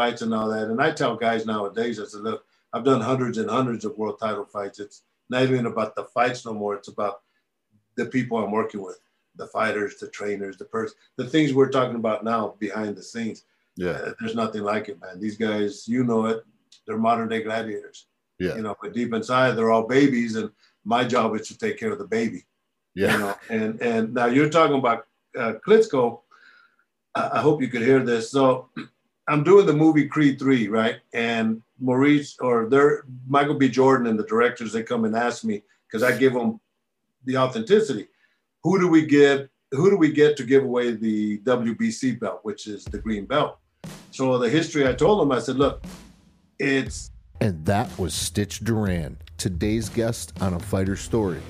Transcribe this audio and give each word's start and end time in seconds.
fights 0.00 0.22
and 0.22 0.32
all 0.32 0.48
that. 0.48 0.68
And 0.68 0.80
I 0.80 0.90
tell 0.92 1.14
guys 1.14 1.44
nowadays, 1.44 2.00
I 2.00 2.06
said, 2.06 2.22
look, 2.22 2.42
I've 2.72 2.84
done 2.84 3.02
hundreds 3.02 3.36
and 3.36 3.50
hundreds 3.50 3.84
of 3.84 3.98
world 3.98 4.18
title 4.18 4.46
fights. 4.46 4.78
It's 4.80 5.02
not 5.28 5.42
even 5.42 5.66
about 5.66 5.94
the 5.94 6.04
fights 6.04 6.46
no 6.46 6.54
more. 6.54 6.74
It's 6.74 6.88
about 6.88 7.16
the 7.98 8.06
people 8.06 8.38
I'm 8.38 8.50
working 8.50 8.82
with, 8.82 8.98
the 9.36 9.46
fighters, 9.46 9.96
the 9.96 10.08
trainers, 10.08 10.56
the 10.56 10.64
person, 10.64 10.96
the 11.18 11.28
things 11.28 11.52
we're 11.52 11.76
talking 11.78 11.96
about 11.96 12.24
now 12.24 12.54
behind 12.58 12.96
the 12.96 13.02
scenes. 13.02 13.44
Yeah. 13.76 13.90
Uh, 13.90 14.12
there's 14.18 14.34
nothing 14.34 14.62
like 14.62 14.88
it, 14.88 14.98
man. 15.02 15.20
These 15.20 15.36
guys, 15.36 15.86
you 15.86 16.02
know 16.02 16.24
it, 16.26 16.44
they're 16.86 16.96
modern 17.08 17.28
day 17.28 17.42
gladiators. 17.42 18.06
Yeah. 18.38 18.56
You 18.56 18.62
know, 18.62 18.74
but 18.80 18.94
deep 18.94 19.12
inside, 19.12 19.52
they're 19.52 19.70
all 19.70 19.86
babies, 19.86 20.36
and 20.36 20.50
my 20.84 21.04
job 21.04 21.34
is 21.36 21.46
to 21.48 21.58
take 21.58 21.76
care 21.78 21.92
of 21.92 21.98
the 21.98 22.06
baby. 22.18 22.46
Yeah. 22.94 23.12
You 23.12 23.18
know, 23.18 23.34
and 23.56 23.82
and 23.82 24.14
now 24.14 24.28
you're 24.34 24.54
talking 24.58 24.78
about 24.78 25.00
uh, 25.42 25.54
Klitschko. 25.66 26.20
I, 27.14 27.22
I 27.34 27.40
hope 27.46 27.60
you 27.60 27.68
could 27.68 27.86
hear 27.90 28.02
this. 28.02 28.30
So 28.30 28.70
I'm 29.28 29.44
doing 29.44 29.66
the 29.66 29.72
movie 29.72 30.08
Creed 30.08 30.38
3, 30.38 30.68
right? 30.68 30.96
And 31.12 31.62
Maurice 31.78 32.36
or 32.40 32.68
Michael 33.28 33.54
B. 33.54 33.68
Jordan 33.68 34.06
and 34.06 34.18
the 34.18 34.24
directors, 34.24 34.72
they 34.72 34.82
come 34.82 35.04
and 35.04 35.16
ask 35.16 35.44
me 35.44 35.62
because 35.86 36.02
I 36.02 36.16
give 36.16 36.32
them 36.32 36.60
the 37.24 37.36
authenticity. 37.36 38.08
Who 38.64 38.80
do 38.80 38.88
we 38.88 39.06
get? 39.06 39.48
Who 39.72 39.88
do 39.88 39.96
we 39.96 40.10
get 40.10 40.36
to 40.38 40.42
give 40.42 40.64
away 40.64 40.92
the 40.92 41.38
WBC 41.38 42.18
belt, 42.18 42.40
which 42.42 42.66
is 42.66 42.84
the 42.84 42.98
green 42.98 43.24
belt? 43.24 43.58
So 44.10 44.36
the 44.36 44.48
history, 44.50 44.88
I 44.88 44.92
told 44.94 45.20
them, 45.20 45.30
I 45.30 45.38
said, 45.38 45.56
look, 45.56 45.84
it's 46.58 47.12
And 47.40 47.64
that 47.64 47.98
was 47.98 48.12
Stitch 48.12 48.60
Duran, 48.60 49.16
today's 49.38 49.88
guest 49.88 50.32
on 50.42 50.54
a 50.54 50.60
fighter 50.60 50.96
story. 50.96 51.40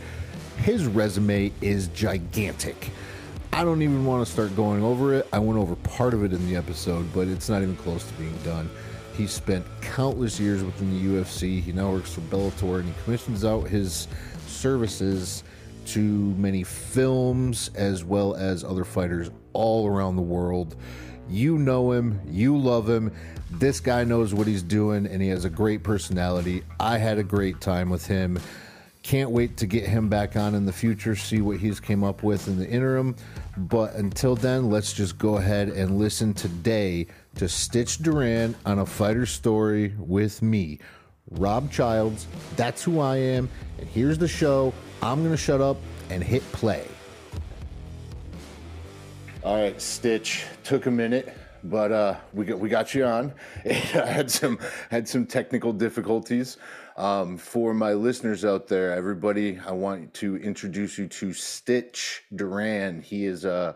His 0.59 0.87
resume 0.87 1.51
is 1.61 1.89
gigantic. 1.89 2.91
I 3.53 3.65
don't 3.65 3.83
even 3.83 4.07
want 4.07 4.25
to 4.25 4.33
start 4.33 4.55
going 4.55 4.83
over 4.83 5.15
it. 5.15 5.27
I 5.33 5.39
went 5.39 5.59
over 5.59 5.75
part 5.77 6.15
of 6.15 6.25
it 6.25 6.33
in 6.33 6.47
the 6.47 6.57
episode, 6.57 7.13
but 7.13 7.29
it's 7.29 7.49
not 7.49 7.63
even 7.63 7.77
close 7.77 8.05
to 8.05 8.15
being 8.15 8.37
done. 8.39 8.71
He 9.17 9.27
spent 9.27 9.67
countless 9.83 10.39
years 10.39 10.63
within 10.63 10.91
the 10.91 11.23
UFC. 11.23 11.61
He 11.61 11.73
now 11.73 11.91
works 11.91 12.15
for 12.15 12.21
Bellator 12.23 12.81
and 12.81 12.89
he 12.89 12.95
commissions 13.05 13.45
out 13.45 13.69
his 13.69 14.09
services 14.47 15.43
to 15.87 16.01
many 16.01 16.63
films 16.63 17.71
as 17.75 18.05
well 18.05 18.35
as 18.35 18.63
other 18.63 18.85
fighters 18.85 19.31
all 19.53 19.87
around 19.87 20.17
the 20.17 20.23
world. 20.23 20.77
You 21.29 21.59
know 21.59 21.93
him, 21.93 22.21
you 22.29 22.57
love 22.57 22.89
him. 22.89 23.13
This 23.51 23.81
guy 23.81 24.05
knows 24.05 24.33
what 24.33 24.47
he's 24.47 24.63
doing 24.63 25.07
and 25.07 25.21
he 25.21 25.29
has 25.29 25.45
a 25.45 25.51
great 25.51 25.83
personality. 25.83 26.63
I 26.79 26.99
had 26.99 27.19
a 27.19 27.25
great 27.25 27.61
time 27.61 27.91
with 27.91 28.07
him. 28.07 28.39
Can't 29.03 29.31
wait 29.31 29.57
to 29.57 29.67
get 29.67 29.85
him 29.85 30.09
back 30.09 30.37
on 30.37 30.55
in 30.55 30.67
the 30.67 30.73
future, 30.73 31.17
see 31.17 31.41
what 31.41 31.57
he's 31.57 31.81
came 31.81 32.05
up 32.05 32.23
with 32.23 32.49
in 32.49 32.59
the 32.59 32.69
interim. 32.69 33.17
But 33.57 33.95
until 33.95 34.37
then, 34.37 34.69
let's 34.71 34.93
just 34.93 35.19
go 35.19 35.37
ahead 35.37 35.69
and 35.69 35.99
listen 35.99 36.35
today 36.35 37.07
to 37.37 37.49
Stitch 37.49 37.99
Duran 37.99 38.55
on 38.67 38.81
a 38.81 38.87
fighter 38.87 39.25
story 39.25 39.95
with 39.99 40.43
me, 40.43 40.81
Rob 41.31 41.73
Childs. 41.73 42.27
That's 42.57 42.85
who 42.85 43.01
I 43.01 43.17
am. 43.17 43.49
And 43.79 43.89
here's 43.89 44.19
the 44.19 44.29
show. 44.29 44.75
I'm 45.03 45.21
going 45.21 45.31
to 45.31 45.37
shut 45.37 45.63
up 45.63 45.79
and 46.11 46.23
hit 46.23 46.43
play. 46.53 46.87
All 49.43 49.57
right, 49.57 49.81
Stitch. 49.81 50.45
Took 50.63 50.85
a 50.85 50.91
minute, 50.91 51.35
but 51.65 51.91
uh, 51.91 52.17
we 52.35 52.45
got 52.45 52.59
we 52.59 52.69
got 52.69 52.95
you 52.95 53.05
on. 53.07 53.33
I 53.65 53.73
had 53.73 54.31
some 54.31 54.59
had 54.91 55.09
some 55.09 55.25
technical 55.25 55.73
difficulties. 55.73 56.59
Um, 56.97 57.37
for 57.37 57.73
my 57.73 57.93
listeners 57.93 58.45
out 58.45 58.67
there, 58.67 58.93
everybody, 58.93 59.59
I 59.67 59.73
want 59.73 60.13
to 60.15 60.37
introduce 60.37 60.99
you 60.99 61.07
to 61.09 61.33
Stitch 61.33 62.23
Duran. 62.35 63.01
He 63.01 63.25
is 63.25 63.45
uh, 63.45 63.75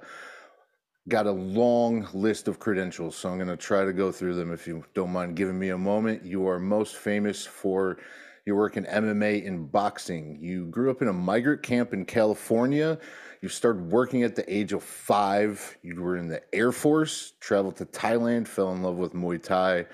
got 1.08 1.26
a 1.26 1.32
long 1.32 2.08
list 2.12 2.48
of 2.48 2.58
credentials, 2.58 3.16
so 3.16 3.28
I'm 3.28 3.36
going 3.36 3.48
to 3.48 3.56
try 3.56 3.84
to 3.84 3.92
go 3.92 4.10
through 4.10 4.34
them. 4.34 4.52
If 4.52 4.66
you 4.66 4.84
don't 4.94 5.12
mind 5.12 5.36
giving 5.36 5.58
me 5.58 5.70
a 5.70 5.78
moment, 5.78 6.24
you 6.24 6.48
are 6.48 6.58
most 6.58 6.96
famous 6.96 7.46
for 7.46 7.98
your 8.46 8.56
work 8.56 8.76
in 8.76 8.84
MMA 8.84 9.46
and 9.46 9.70
boxing. 9.70 10.38
You 10.40 10.66
grew 10.66 10.90
up 10.90 11.00
in 11.00 11.08
a 11.08 11.12
migrant 11.12 11.62
camp 11.62 11.94
in 11.94 12.04
California. 12.04 12.98
You 13.40 13.48
started 13.48 13.90
working 13.90 14.22
at 14.22 14.36
the 14.36 14.54
age 14.54 14.72
of 14.72 14.82
five. 14.82 15.78
You 15.82 16.00
were 16.02 16.16
in 16.16 16.28
the 16.28 16.42
Air 16.54 16.72
Force, 16.72 17.34
traveled 17.40 17.76
to 17.76 17.86
Thailand, 17.86 18.48
fell 18.48 18.72
in 18.72 18.82
love 18.82 18.96
with 18.96 19.12
Muay 19.12 19.42
Thai. 19.42 19.86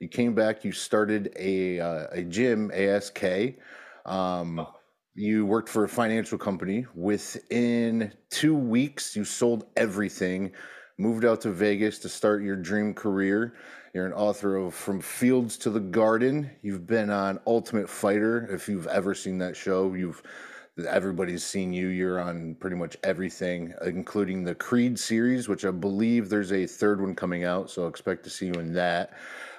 You 0.00 0.08
came 0.08 0.34
back. 0.34 0.64
You 0.64 0.72
started 0.72 1.32
a 1.36 1.80
uh, 1.80 2.06
a 2.12 2.22
gym, 2.22 2.70
ASK. 2.74 3.22
Um, 4.04 4.66
you 5.14 5.46
worked 5.46 5.68
for 5.70 5.84
a 5.84 5.88
financial 5.88 6.36
company. 6.36 6.86
Within 6.94 8.12
two 8.30 8.54
weeks, 8.54 9.16
you 9.16 9.24
sold 9.24 9.64
everything, 9.76 10.52
moved 10.98 11.24
out 11.24 11.40
to 11.42 11.50
Vegas 11.50 11.98
to 12.00 12.08
start 12.08 12.42
your 12.42 12.56
dream 12.56 12.92
career. 12.92 13.54
You're 13.94 14.06
an 14.06 14.12
author 14.12 14.56
of 14.56 14.74
From 14.74 15.00
Fields 15.00 15.56
to 15.58 15.70
the 15.70 15.80
Garden. 15.80 16.50
You've 16.60 16.86
been 16.86 17.08
on 17.08 17.40
Ultimate 17.46 17.88
Fighter. 17.88 18.46
If 18.52 18.68
you've 18.68 18.86
ever 18.88 19.14
seen 19.14 19.38
that 19.38 19.56
show, 19.56 19.94
you've 19.94 20.22
everybody's 20.84 21.44
seen 21.44 21.72
you. 21.72 21.88
You're 21.88 22.20
on 22.20 22.54
pretty 22.56 22.76
much 22.76 22.96
everything, 23.02 23.72
including 23.84 24.44
the 24.44 24.54
Creed 24.54 24.98
series, 24.98 25.48
which 25.48 25.64
I 25.64 25.70
believe 25.70 26.28
there's 26.28 26.52
a 26.52 26.66
third 26.66 27.00
one 27.00 27.14
coming 27.14 27.44
out. 27.44 27.70
So 27.70 27.86
expect 27.86 28.24
to 28.24 28.30
see 28.30 28.46
you 28.46 28.54
in 28.54 28.72
that. 28.74 29.14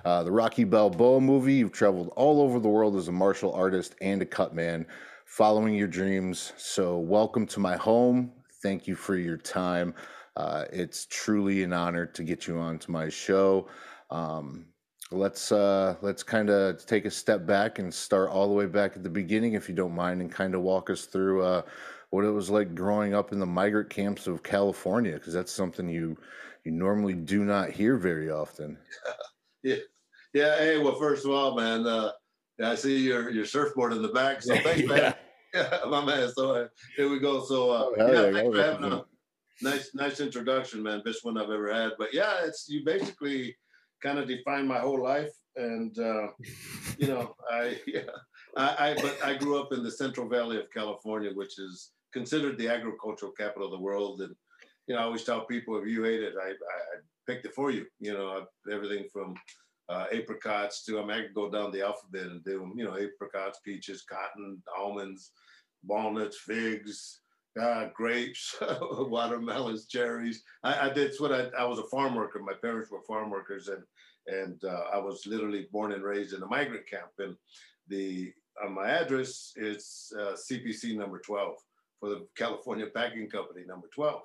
Uh, 0.05 0.23
the 0.23 0.31
Rocky 0.31 0.63
Balboa 0.63 1.19
movie. 1.19 1.55
You've 1.55 1.71
traveled 1.71 2.13
all 2.15 2.41
over 2.41 2.59
the 2.59 2.69
world 2.69 2.95
as 2.95 3.07
a 3.07 3.11
martial 3.11 3.51
artist 3.53 3.95
and 4.01 4.21
a 4.21 4.25
cut 4.25 4.53
man, 4.53 4.85
following 5.25 5.73
your 5.73 5.87
dreams. 5.87 6.53
So 6.57 6.97
welcome 6.97 7.47
to 7.47 7.59
my 7.59 7.75
home. 7.75 8.31
Thank 8.61 8.87
you 8.87 8.95
for 8.95 9.15
your 9.15 9.37
time. 9.37 9.95
Uh, 10.35 10.65
it's 10.71 11.07
truly 11.09 11.63
an 11.63 11.73
honor 11.73 12.05
to 12.05 12.23
get 12.23 12.47
you 12.47 12.59
onto 12.59 12.91
my 12.91 13.09
show. 13.09 13.67
Um, 14.11 14.67
let's 15.11 15.51
uh, 15.51 15.95
let's 16.01 16.23
kind 16.23 16.49
of 16.49 16.85
take 16.85 17.05
a 17.05 17.11
step 17.11 17.45
back 17.45 17.79
and 17.79 17.93
start 17.93 18.29
all 18.29 18.47
the 18.47 18.53
way 18.53 18.65
back 18.65 18.95
at 18.95 19.03
the 19.03 19.09
beginning, 19.09 19.53
if 19.53 19.69
you 19.69 19.75
don't 19.75 19.95
mind, 19.95 20.21
and 20.21 20.31
kind 20.31 20.55
of 20.55 20.61
walk 20.61 20.89
us 20.89 21.05
through 21.05 21.43
uh, 21.43 21.61
what 22.09 22.25
it 22.25 22.31
was 22.31 22.49
like 22.49 22.75
growing 22.75 23.13
up 23.13 23.31
in 23.31 23.39
the 23.39 23.45
migrant 23.45 23.89
camps 23.89 24.27
of 24.27 24.43
California, 24.43 25.13
because 25.13 25.33
that's 25.33 25.51
something 25.51 25.87
you 25.87 26.17
you 26.63 26.71
normally 26.71 27.13
do 27.13 27.43
not 27.43 27.69
hear 27.69 27.97
very 27.97 28.29
often. 28.29 28.77
yeah, 29.63 29.75
yeah. 30.33 30.57
Hey, 30.57 30.77
well, 30.77 30.95
first 30.99 31.25
of 31.25 31.31
all, 31.31 31.55
man, 31.55 31.85
uh, 31.85 32.11
I 32.63 32.75
see 32.75 32.97
your 32.97 33.29
your 33.29 33.45
surfboard 33.45 33.93
in 33.93 34.01
the 34.01 34.09
back, 34.09 34.41
so 34.41 34.55
thanks, 34.63 34.87
man. 34.87 35.15
Yeah, 35.53 35.79
my 35.87 36.03
man. 36.03 36.29
So 36.35 36.55
uh, 36.55 36.67
here 36.95 37.09
we 37.09 37.19
go. 37.19 37.43
So 37.45 37.71
uh, 37.71 37.85
Oh, 37.85 37.95
yeah, 37.97 38.11
yeah, 38.11 38.31
thanks 38.31 38.55
for 38.55 38.61
having 38.61 38.91
a 38.91 39.05
nice 39.61 39.91
nice 39.95 40.19
introduction, 40.19 40.83
man. 40.83 41.01
Best 41.05 41.23
one 41.23 41.37
I've 41.37 41.49
ever 41.49 41.73
had. 41.73 41.93
But 41.97 42.13
yeah, 42.13 42.43
it's 42.43 42.67
you 42.67 42.83
basically 42.83 43.55
kind 44.01 44.19
of 44.19 44.27
defined 44.27 44.67
my 44.67 44.79
whole 44.79 45.01
life, 45.01 45.31
and 45.55 45.97
uh, 45.99 46.27
you 46.97 47.07
know, 47.07 47.35
I 47.51 47.77
yeah, 47.87 48.01
I, 48.55 48.91
I 48.91 49.01
but 49.01 49.17
I 49.23 49.35
grew 49.35 49.59
up 49.59 49.73
in 49.73 49.83
the 49.83 49.91
Central 49.91 50.27
Valley 50.27 50.57
of 50.57 50.71
California, 50.73 51.31
which 51.33 51.59
is 51.59 51.91
considered 52.13 52.57
the 52.57 52.67
agricultural 52.67 53.31
capital 53.31 53.65
of 53.65 53.71
the 53.71 53.83
world, 53.83 54.21
and 54.21 54.35
you 54.87 54.95
know, 54.95 55.01
I 55.01 55.03
always 55.03 55.23
tell 55.23 55.45
people 55.45 55.77
if 55.77 55.87
you 55.87 56.05
ate 56.05 56.23
it, 56.23 56.33
I, 56.41 56.49
I, 56.49 56.51
I 56.51 56.99
picked 57.27 57.45
it 57.45 57.53
for 57.53 57.71
you. 57.71 57.85
You 57.99 58.13
know, 58.13 58.45
everything 58.71 59.05
from 59.11 59.35
uh, 59.89 60.05
apricots 60.13 60.83
to 60.85 60.99
I 60.99 61.01
mean, 61.01 61.11
I 61.11 61.21
could 61.21 61.33
go 61.33 61.49
down 61.49 61.71
the 61.71 61.85
alphabet 61.85 62.27
and 62.27 62.43
do 62.43 62.59
them. 62.59 62.73
You 62.75 62.85
know, 62.85 62.97
apricots, 62.97 63.59
peaches, 63.63 64.03
cotton, 64.03 64.61
almonds, 64.77 65.31
walnuts, 65.85 66.37
figs, 66.37 67.21
uh, 67.59 67.89
grapes, 67.93 68.55
watermelons, 68.81 69.85
cherries. 69.85 70.43
I, 70.63 70.89
I 70.89 70.93
did. 70.93 71.13
What 71.19 71.31
I, 71.31 71.47
I 71.57 71.65
was 71.65 71.79
a 71.79 71.83
farm 71.83 72.15
worker. 72.15 72.39
My 72.39 72.53
parents 72.53 72.91
were 72.91 73.01
farm 73.01 73.29
workers, 73.29 73.67
and 73.69 73.83
and 74.27 74.63
uh, 74.63 74.83
I 74.93 74.97
was 74.97 75.25
literally 75.25 75.67
born 75.71 75.93
and 75.93 76.03
raised 76.03 76.33
in 76.33 76.43
a 76.43 76.47
migrant 76.47 76.87
camp. 76.89 77.11
And 77.19 77.35
the 77.87 78.33
uh, 78.63 78.69
my 78.69 78.89
address 78.89 79.53
is 79.55 80.11
uh, 80.19 80.33
CPC 80.33 80.95
number 80.97 81.19
twelve 81.19 81.57
for 81.99 82.09
the 82.09 82.27
California 82.37 82.87
Packing 82.87 83.29
Company, 83.29 83.63
number 83.67 83.87
twelve. 83.93 84.23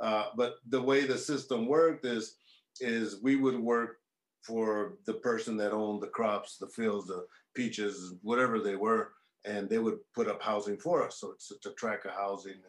Uh, 0.00 0.26
but 0.36 0.54
the 0.68 0.80
way 0.80 1.04
the 1.04 1.18
system 1.18 1.66
worked 1.66 2.04
is 2.04 2.36
is 2.80 3.20
we 3.22 3.36
would 3.36 3.58
work 3.58 3.98
for 4.42 4.94
the 5.04 5.14
person 5.14 5.56
that 5.58 5.72
owned 5.72 6.00
the 6.00 6.06
crops, 6.06 6.56
the 6.56 6.68
fields, 6.68 7.06
the 7.06 7.26
peaches, 7.54 8.14
whatever 8.22 8.58
they 8.58 8.76
were, 8.76 9.12
and 9.44 9.68
they 9.68 9.78
would 9.78 9.98
put 10.14 10.28
up 10.28 10.42
housing 10.42 10.76
for 10.78 11.06
us. 11.06 11.18
So 11.20 11.32
it's, 11.32 11.52
a 11.66 11.72
track 11.72 12.04
of 12.04 12.12
housing, 12.12 12.60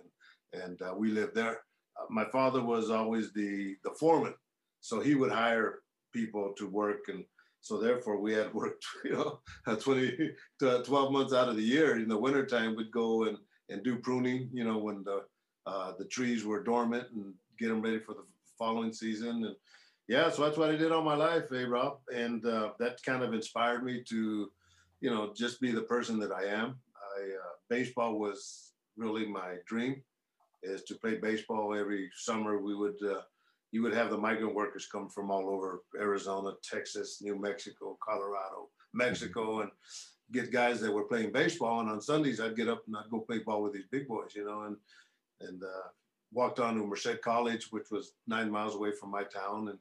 and 0.53 0.63
and 0.63 0.81
uh, 0.81 0.93
we 0.95 1.09
lived 1.11 1.35
there. 1.35 1.61
Uh, 1.99 2.05
my 2.09 2.25
father 2.31 2.63
was 2.63 2.89
always 2.89 3.33
the 3.33 3.75
the 3.83 3.91
foreman, 3.99 4.33
so 4.79 4.99
he 4.99 5.15
would 5.15 5.31
hire 5.31 5.79
people 6.13 6.53
to 6.57 6.67
work, 6.67 7.07
and 7.07 7.23
so 7.61 7.79
therefore 7.79 8.19
we 8.19 8.33
had 8.33 8.53
worked, 8.61 8.85
you 9.03 9.11
know, 9.11 9.39
20 9.75 10.31
to 10.59 10.83
12 10.83 11.11
months 11.11 11.33
out 11.33 11.49
of 11.49 11.55
the 11.55 11.63
year. 11.63 11.97
In 11.97 12.07
the 12.07 12.17
wintertime, 12.17 12.75
we'd 12.75 12.91
go 12.91 13.23
and 13.23 13.37
and 13.69 13.83
do 13.83 13.97
pruning, 13.97 14.49
you 14.51 14.63
know, 14.63 14.77
when 14.77 15.03
the 15.03 15.23
uh, 15.65 15.93
the 15.97 16.05
trees 16.05 16.43
were 16.43 16.63
dormant 16.63 17.07
and 17.13 17.33
get 17.59 17.69
them 17.69 17.81
ready 17.81 17.99
for 17.99 18.13
the 18.13 18.25
following 18.57 18.91
season. 18.91 19.43
And 19.45 19.55
yeah, 20.07 20.29
so 20.29 20.43
that's 20.43 20.57
what 20.57 20.69
I 20.69 20.75
did 20.75 20.91
all 20.91 21.03
my 21.03 21.15
life, 21.15 21.45
hey 21.51 21.65
Rob, 21.65 21.99
and 22.13 22.45
uh, 22.45 22.71
that 22.79 23.01
kind 23.03 23.23
of 23.23 23.33
inspired 23.33 23.83
me 23.83 24.03
to, 24.09 24.51
you 25.01 25.09
know, 25.09 25.33
just 25.35 25.59
be 25.59 25.71
the 25.71 25.81
person 25.81 26.19
that 26.19 26.31
I 26.31 26.45
am. 26.45 26.79
I 27.17 27.23
uh, 27.23 27.53
baseball 27.69 28.19
was 28.19 28.71
really 28.95 29.25
my 29.25 29.55
dream, 29.67 30.01
is 30.63 30.83
to 30.83 30.95
play 30.95 31.15
baseball 31.15 31.75
every 31.75 32.09
summer. 32.15 32.59
We 32.59 32.75
would 32.75 33.01
uh, 33.03 33.21
you 33.71 33.81
would 33.81 33.93
have 33.93 34.11
the 34.11 34.17
migrant 34.17 34.53
workers 34.53 34.87
come 34.91 35.09
from 35.09 35.31
all 35.31 35.49
over 35.49 35.83
Arizona, 35.99 36.51
Texas, 36.63 37.21
New 37.21 37.39
Mexico, 37.39 37.97
Colorado, 38.03 38.69
Mexico, 38.93 39.41
mm-hmm. 39.41 39.61
and 39.61 39.71
get 40.31 40.51
guys 40.51 40.79
that 40.81 40.91
were 40.91 41.05
playing 41.05 41.31
baseball. 41.31 41.79
And 41.79 41.89
on 41.89 42.01
Sundays, 42.01 42.39
I'd 42.39 42.55
get 42.55 42.69
up 42.69 42.83
and 42.87 42.95
I'd 42.95 43.09
go 43.09 43.19
play 43.19 43.39
ball 43.39 43.63
with 43.63 43.73
these 43.73 43.87
big 43.91 44.07
boys, 44.07 44.35
you 44.35 44.45
know, 44.45 44.63
and 44.63 44.77
and 45.41 45.63
uh, 45.63 45.87
walked 46.31 46.59
on 46.59 46.75
to 46.75 46.85
Merced 46.85 47.21
College, 47.23 47.67
which 47.71 47.89
was 47.91 48.13
nine 48.27 48.51
miles 48.51 48.75
away 48.75 48.91
from 48.91 49.09
my 49.09 49.23
town, 49.23 49.69
and 49.69 49.79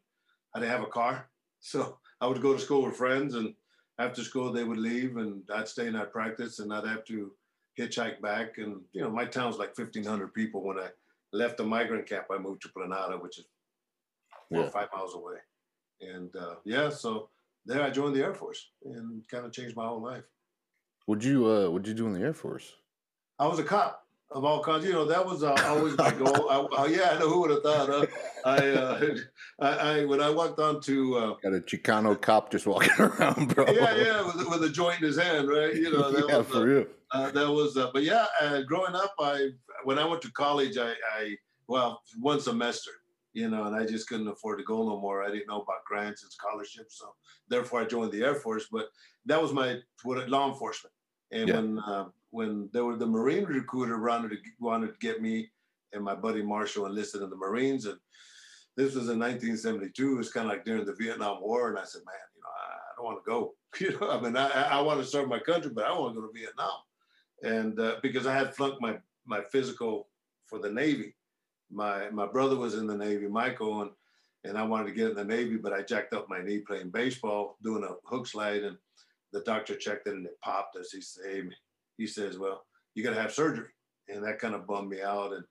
I 0.55 0.61
didn't 0.61 0.73
have 0.73 0.83
a 0.83 0.87
car, 0.87 1.29
so 1.61 1.99
I 2.21 2.27
would 2.27 2.41
go 2.41 2.55
to 2.55 2.59
school 2.59 2.85
with 2.85 2.97
friends, 2.97 3.35
and 3.35 3.55
after 4.01 4.25
school 4.25 4.51
they 4.51 4.65
would 4.65 4.79
leave, 4.79 5.19
and 5.19 5.43
I'd 5.55 5.69
stay 5.69 5.87
in 5.87 5.93
that 5.93 6.13
practice, 6.13 6.59
and 6.59 6.73
I'd 6.73 6.87
have 6.87 7.05
to 7.05 7.33
hitchhike 7.79 8.21
back, 8.21 8.59
and 8.59 8.81
you 8.93 9.03
know, 9.03 9.11
my 9.11 9.27
town's 9.27 9.59
like 9.59 9.77
fifteen 9.77 10.05
hundred 10.05 10.33
people. 10.33 10.63
When 10.63 10.79
I 10.79 10.89
left 11.33 11.59
the 11.59 11.65
migrant 11.65 12.09
camp, 12.09 12.27
I 12.33 12.39
moved 12.39 12.63
to 12.63 12.69
Planada, 12.71 13.21
which 13.23 13.39
is 13.39 13.45
four 14.49 14.63
yeah. 14.63 14.67
or 14.67 14.71
five 14.71 14.89
miles 14.95 15.15
away, 15.15 15.37
and 16.01 16.35
uh, 16.35 16.55
yeah, 16.65 16.89
so 16.89 17.29
there 17.67 17.83
I 17.83 17.91
joined 17.91 18.17
the 18.17 18.23
Air 18.23 18.35
Force 18.35 18.71
and 18.85 19.29
kind 19.29 19.45
of 19.45 19.53
changed 19.53 19.77
my 19.77 19.87
whole 19.87 20.03
life. 20.03 20.25
What'd 21.07 21.25
you 21.25 21.47
uh, 21.47 21.69
What'd 21.69 21.87
you 21.87 21.95
do 21.95 22.07
in 22.07 22.15
the 22.15 22.21
Air 22.21 22.35
Force? 22.35 22.73
I 23.39 23.47
was 23.47 23.59
a 23.59 23.65
cop 23.65 24.07
of 24.33 24.45
all 24.45 24.63
kinds. 24.63 24.85
You 24.85 24.93
know, 24.93 25.05
that 25.05 25.25
was 25.25 25.43
uh, 25.43 25.57
always 25.67 25.97
my 25.97 26.11
goal. 26.13 26.51
I, 26.51 26.57
uh, 26.83 26.87
yeah, 26.87 27.11
I 27.13 27.19
know 27.19 27.29
who 27.29 27.41
would 27.41 27.51
have 27.51 27.63
thought. 27.63 27.91
Uh, 27.91 28.07
I, 28.45 28.69
uh, 28.69 29.15
I, 29.61 29.69
I, 29.69 30.05
when 30.05 30.21
I 30.21 30.31
walked 30.31 30.59
on 30.59 30.81
to 30.83 31.17
uh, 31.17 31.35
got 31.43 31.55
a 31.55 31.61
Chicano 31.61 32.21
cop 32.21 32.51
just 32.51 32.67
walking 32.67 32.93
around, 32.99 33.55
bro. 33.55 33.67
Yeah, 33.67 33.95
yeah, 33.97 34.27
with, 34.27 34.49
with 34.49 34.65
a 34.65 34.71
joint 34.71 35.01
in 35.01 35.07
his 35.07 35.19
hand, 35.19 35.49
right? 35.49 35.75
You 35.75 35.93
know, 35.93 36.11
that 36.11 36.29
yeah, 36.29 36.39
was, 36.39 36.47
for 36.47 36.65
real. 36.65 36.87
Uh, 37.13 37.31
that 37.31 37.51
was, 37.51 37.77
uh, 37.77 37.91
but 37.93 38.05
yeah, 38.05 38.27
uh, 38.41 38.63
growing 38.63 38.95
up, 38.95 39.15
I 39.19 39.51
when 39.85 39.99
I 39.99 40.05
went 40.05 40.23
to 40.23 40.33
college, 40.33 40.79
I, 40.79 40.93
I 41.17 41.37
well, 41.67 42.03
one 42.19 42.41
semester, 42.41 42.91
you 43.33 43.49
know, 43.49 43.65
and 43.65 43.75
I 43.75 43.85
just 43.85 44.09
couldn't 44.09 44.29
afford 44.29 44.59
to 44.59 44.65
go 44.65 44.79
no 44.89 45.01
more. 45.01 45.23
I 45.23 45.31
didn't 45.31 45.49
know 45.49 45.61
about 45.61 45.85
grants 45.87 46.23
and 46.23 46.33
scholarships, 46.33 46.99
so 46.99 47.13
therefore 47.49 47.81
I 47.81 47.85
joined 47.85 48.13
the 48.13 48.23
Air 48.23 48.37
Force. 48.37 48.67
But 48.71 48.87
that 49.27 49.43
was 49.43 49.53
my 49.53 49.79
what 50.05 50.29
law 50.29 50.49
enforcement. 50.49 50.95
And 51.33 51.49
yeah. 51.49 51.57
when 51.57 51.79
uh, 51.79 52.05
when 52.31 52.69
there 52.73 52.85
were 52.85 52.97
the 52.97 53.07
Marine 53.07 53.45
recruiter 53.45 54.01
wanted 54.01 54.31
to 54.31 54.37
wanted 54.59 54.89
to 54.89 54.99
get 54.99 55.23
me 55.23 55.51
and 55.93 56.05
my 56.05 56.15
buddy 56.15 56.43
Marshall 56.43 56.87
enlisted 56.87 57.23
in 57.23 57.31
the 57.31 57.37
Marines, 57.37 57.87
and 57.87 57.99
this 58.77 58.95
was 58.95 59.09
in 59.09 59.19
1972. 59.19 60.13
It 60.13 60.17
was 60.17 60.33
kind 60.33 60.47
of 60.47 60.53
like 60.53 60.65
during 60.65 60.85
the 60.85 60.95
Vietnam 60.95 61.41
War, 61.41 61.69
and 61.69 61.79
I 61.79 61.85
said, 61.85 62.03
man, 62.07 62.15
you 62.35 62.43
know, 62.43 62.49
I, 62.49 62.75
I 62.75 62.97
don't 62.97 63.05
want 63.05 63.25
to 63.25 63.31
go. 63.31 63.55
You 63.79 63.97
know, 64.01 64.11
I 64.11 64.21
mean, 64.21 64.37
I, 64.37 64.49
I 64.49 64.81
want 64.81 65.01
to 65.01 65.07
serve 65.07 65.29
my 65.29 65.39
country, 65.39 65.71
but 65.73 65.85
I 65.85 65.97
want 65.97 66.15
to 66.15 66.21
go 66.21 66.27
to 66.27 66.33
Vietnam, 66.33 66.71
and 67.45 67.79
uh, 67.79 67.97
because 68.03 68.27
I 68.27 68.35
had 68.35 68.55
flunked 68.55 68.81
my 68.81 68.99
my 69.25 69.43
physical 69.53 70.09
for 70.47 70.59
the 70.59 70.71
Navy. 70.71 71.15
My 71.71 72.11
my 72.11 72.27
brother 72.27 72.57
was 72.57 72.75
in 72.75 72.89
the 72.89 72.97
Navy, 72.97 73.29
Michael, 73.29 73.83
and 73.83 73.91
and 74.43 74.59
I 74.59 74.65
wanted 74.65 74.87
to 74.87 74.93
get 74.93 75.11
in 75.11 75.15
the 75.15 75.25
Navy, 75.25 75.57
but 75.57 75.73
I 75.73 75.83
jacked 75.83 76.15
up 76.15 76.29
my 76.29 76.43
knee 76.43 76.59
playing 76.67 76.91
baseball, 76.91 77.59
doing 77.63 77.85
a 77.85 77.95
hook 78.09 78.27
slide, 78.27 78.65
and 78.65 78.77
the 79.33 79.41
doctor 79.41 79.77
checked 79.77 80.07
it 80.07 80.15
and 80.15 80.27
it 80.27 80.41
popped 80.43 80.77
us. 80.77 80.91
He 80.93 81.01
said, 81.01 81.25
hey, 81.27 81.43
he 81.97 82.07
says, 82.07 82.39
well, 82.39 82.65
you 82.95 83.05
got 83.05 83.15
to 83.15 83.21
have 83.21 83.33
surgery. 83.33 83.69
And 84.09 84.25
that 84.25 84.39
kind 84.39 84.55
of 84.55 84.67
bummed 84.67 84.91
me 84.91 85.03
out. 85.03 85.33
And 85.33 85.45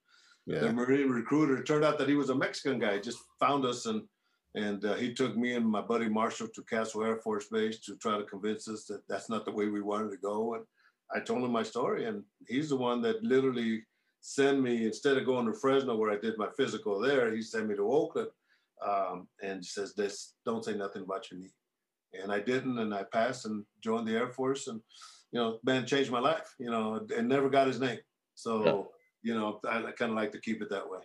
yeah. 0.45 0.59
the 0.59 0.73
Marine 0.73 1.09
recruiter, 1.09 1.57
it 1.57 1.65
turned 1.65 1.85
out 1.85 1.97
that 1.99 2.09
he 2.09 2.15
was 2.15 2.29
a 2.29 2.35
Mexican 2.35 2.79
guy, 2.79 2.99
just 2.99 3.19
found 3.39 3.65
us 3.65 3.85
and 3.85 4.03
and 4.55 4.83
uh, 4.83 4.95
he 4.95 5.13
took 5.13 5.37
me 5.37 5.53
and 5.53 5.65
my 5.65 5.81
buddy 5.81 6.09
Marshall 6.09 6.47
to 6.47 6.63
Castle 6.63 7.03
Air 7.03 7.17
Force 7.17 7.47
Base 7.51 7.79
to 7.81 7.95
try 7.97 8.17
to 8.17 8.23
convince 8.23 8.67
us 8.67 8.85
that 8.85 9.07
that's 9.07 9.29
not 9.29 9.45
the 9.45 9.51
way 9.51 9.67
we 9.67 9.81
wanted 9.81 10.09
to 10.11 10.17
go. 10.17 10.55
And 10.55 10.63
I 11.13 11.19
told 11.19 11.43
him 11.43 11.51
my 11.51 11.63
story, 11.63 12.05
and 12.05 12.23
he's 12.47 12.69
the 12.69 12.75
one 12.75 13.01
that 13.03 13.23
literally 13.23 13.83
sent 14.21 14.61
me 14.61 14.85
instead 14.85 15.17
of 15.17 15.25
going 15.25 15.45
to 15.45 15.53
Fresno 15.53 15.95
where 15.95 16.11
I 16.11 16.17
did 16.17 16.37
my 16.37 16.49
physical 16.57 16.99
there. 16.99 17.33
He 17.33 17.41
sent 17.41 17.67
me 17.67 17.75
to 17.75 17.91
Oakland 17.91 18.29
um, 18.85 19.27
and 19.41 19.63
says, 19.63 19.93
"This 19.93 20.33
don't 20.45 20.65
say 20.65 20.73
nothing 20.73 21.03
about 21.03 21.29
your 21.29 21.39
knee." 21.39 21.51
And 22.13 22.31
I 22.31 22.39
didn't, 22.39 22.79
and 22.79 22.93
I 22.93 23.03
passed 23.03 23.45
and 23.45 23.65
joined 23.83 24.07
the 24.07 24.15
Air 24.15 24.29
Force, 24.29 24.67
and 24.67 24.81
you 25.31 25.39
know, 25.39 25.59
man, 25.63 25.85
changed 25.85 26.11
my 26.11 26.19
life. 26.19 26.53
You 26.59 26.71
know, 26.71 27.05
and 27.15 27.27
never 27.27 27.49
got 27.49 27.67
his 27.67 27.79
name, 27.79 27.99
so 28.35 28.65
yeah. 28.65 29.33
you 29.33 29.39
know, 29.39 29.59
I, 29.67 29.77
I 29.77 29.91
kind 29.91 30.11
of 30.11 30.17
like 30.17 30.31
to 30.31 30.41
keep 30.41 30.61
it 30.61 30.69
that 30.69 30.89
way. 30.89 30.99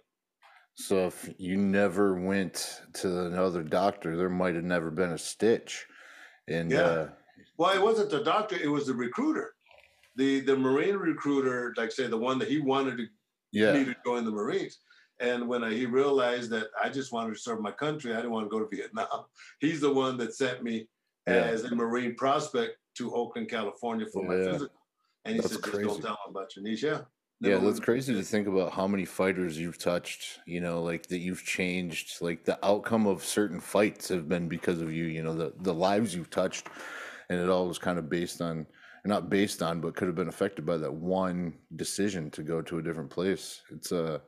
So 0.76 1.06
if 1.06 1.32
you 1.38 1.56
never 1.56 2.20
went 2.20 2.82
to 2.94 3.26
another 3.26 3.62
doctor, 3.62 4.16
there 4.16 4.28
might 4.28 4.56
have 4.56 4.64
never 4.64 4.90
been 4.90 5.12
a 5.12 5.18
stitch. 5.18 5.86
And 6.48 6.70
yeah, 6.70 6.80
uh, 6.80 7.08
well, 7.56 7.74
it 7.74 7.82
wasn't 7.82 8.10
the 8.10 8.24
doctor; 8.24 8.56
it 8.56 8.68
was 8.68 8.86
the 8.86 8.94
recruiter, 8.94 9.54
the 10.16 10.40
the 10.40 10.56
Marine 10.56 10.96
recruiter, 10.96 11.74
like 11.76 11.92
say 11.92 12.06
the 12.06 12.18
one 12.18 12.38
that 12.38 12.48
he 12.48 12.60
wanted 12.60 12.96
to 12.98 13.06
yeah. 13.52 13.72
me 13.72 13.84
to 13.84 13.96
join 14.04 14.24
the 14.24 14.30
Marines. 14.30 14.78
And 15.20 15.48
when 15.48 15.62
I, 15.62 15.72
he 15.72 15.86
realized 15.86 16.50
that 16.50 16.66
I 16.82 16.88
just 16.88 17.12
wanted 17.12 17.34
to 17.34 17.40
serve 17.40 17.60
my 17.60 17.70
country, 17.70 18.12
I 18.12 18.16
didn't 18.16 18.32
want 18.32 18.46
to 18.46 18.50
go 18.50 18.58
to 18.58 18.76
Vietnam. 18.76 19.26
He's 19.60 19.80
the 19.80 19.92
one 19.92 20.18
that 20.18 20.34
sent 20.34 20.62
me 20.62 20.88
yeah. 21.26 21.34
as 21.34 21.64
a 21.64 21.74
Marine 21.74 22.14
prospect 22.14 22.76
to 22.96 23.14
Oakland, 23.14 23.48
California 23.48 24.06
for 24.12 24.22
my 24.24 24.36
physical. 24.36 24.68
And 25.24 25.36
he 25.36 25.40
that's 25.40 25.54
said, 25.54 25.62
just 25.62 25.72
crazy. 25.72 25.88
don't 25.88 26.02
tell 26.02 26.12
him 26.12 26.30
about 26.30 26.54
your. 26.54 26.66
Yeah. 26.66 27.00
yeah, 27.40 27.56
that's 27.58 27.80
crazy 27.80 28.14
to 28.14 28.22
think 28.22 28.46
about 28.46 28.72
how 28.72 28.86
many 28.86 29.04
fighters 29.04 29.58
you've 29.58 29.78
touched, 29.78 30.38
you 30.46 30.60
know, 30.60 30.82
like 30.82 31.06
that 31.08 31.18
you've 31.18 31.44
changed, 31.44 32.22
like 32.22 32.44
the 32.44 32.64
outcome 32.64 33.06
of 33.06 33.24
certain 33.24 33.60
fights 33.60 34.08
have 34.08 34.28
been 34.28 34.48
because 34.48 34.80
of 34.80 34.92
you, 34.92 35.06
you 35.06 35.22
know, 35.22 35.34
the, 35.34 35.52
the 35.60 35.74
lives 35.74 36.14
you've 36.14 36.30
touched. 36.30 36.68
And 37.28 37.40
it 37.40 37.48
all 37.48 37.66
was 37.66 37.78
kind 37.78 37.98
of 37.98 38.08
based 38.08 38.40
on, 38.40 38.66
not 39.04 39.28
based 39.28 39.62
on, 39.62 39.80
but 39.80 39.96
could 39.96 40.08
have 40.08 40.14
been 40.14 40.28
affected 40.28 40.64
by 40.64 40.76
that 40.76 40.92
one 40.92 41.54
decision 41.76 42.30
to 42.30 42.42
go 42.42 42.62
to 42.62 42.78
a 42.78 42.82
different 42.82 43.10
place. 43.10 43.62
It's 43.70 43.92
a, 43.92 44.14
uh, 44.14 44.18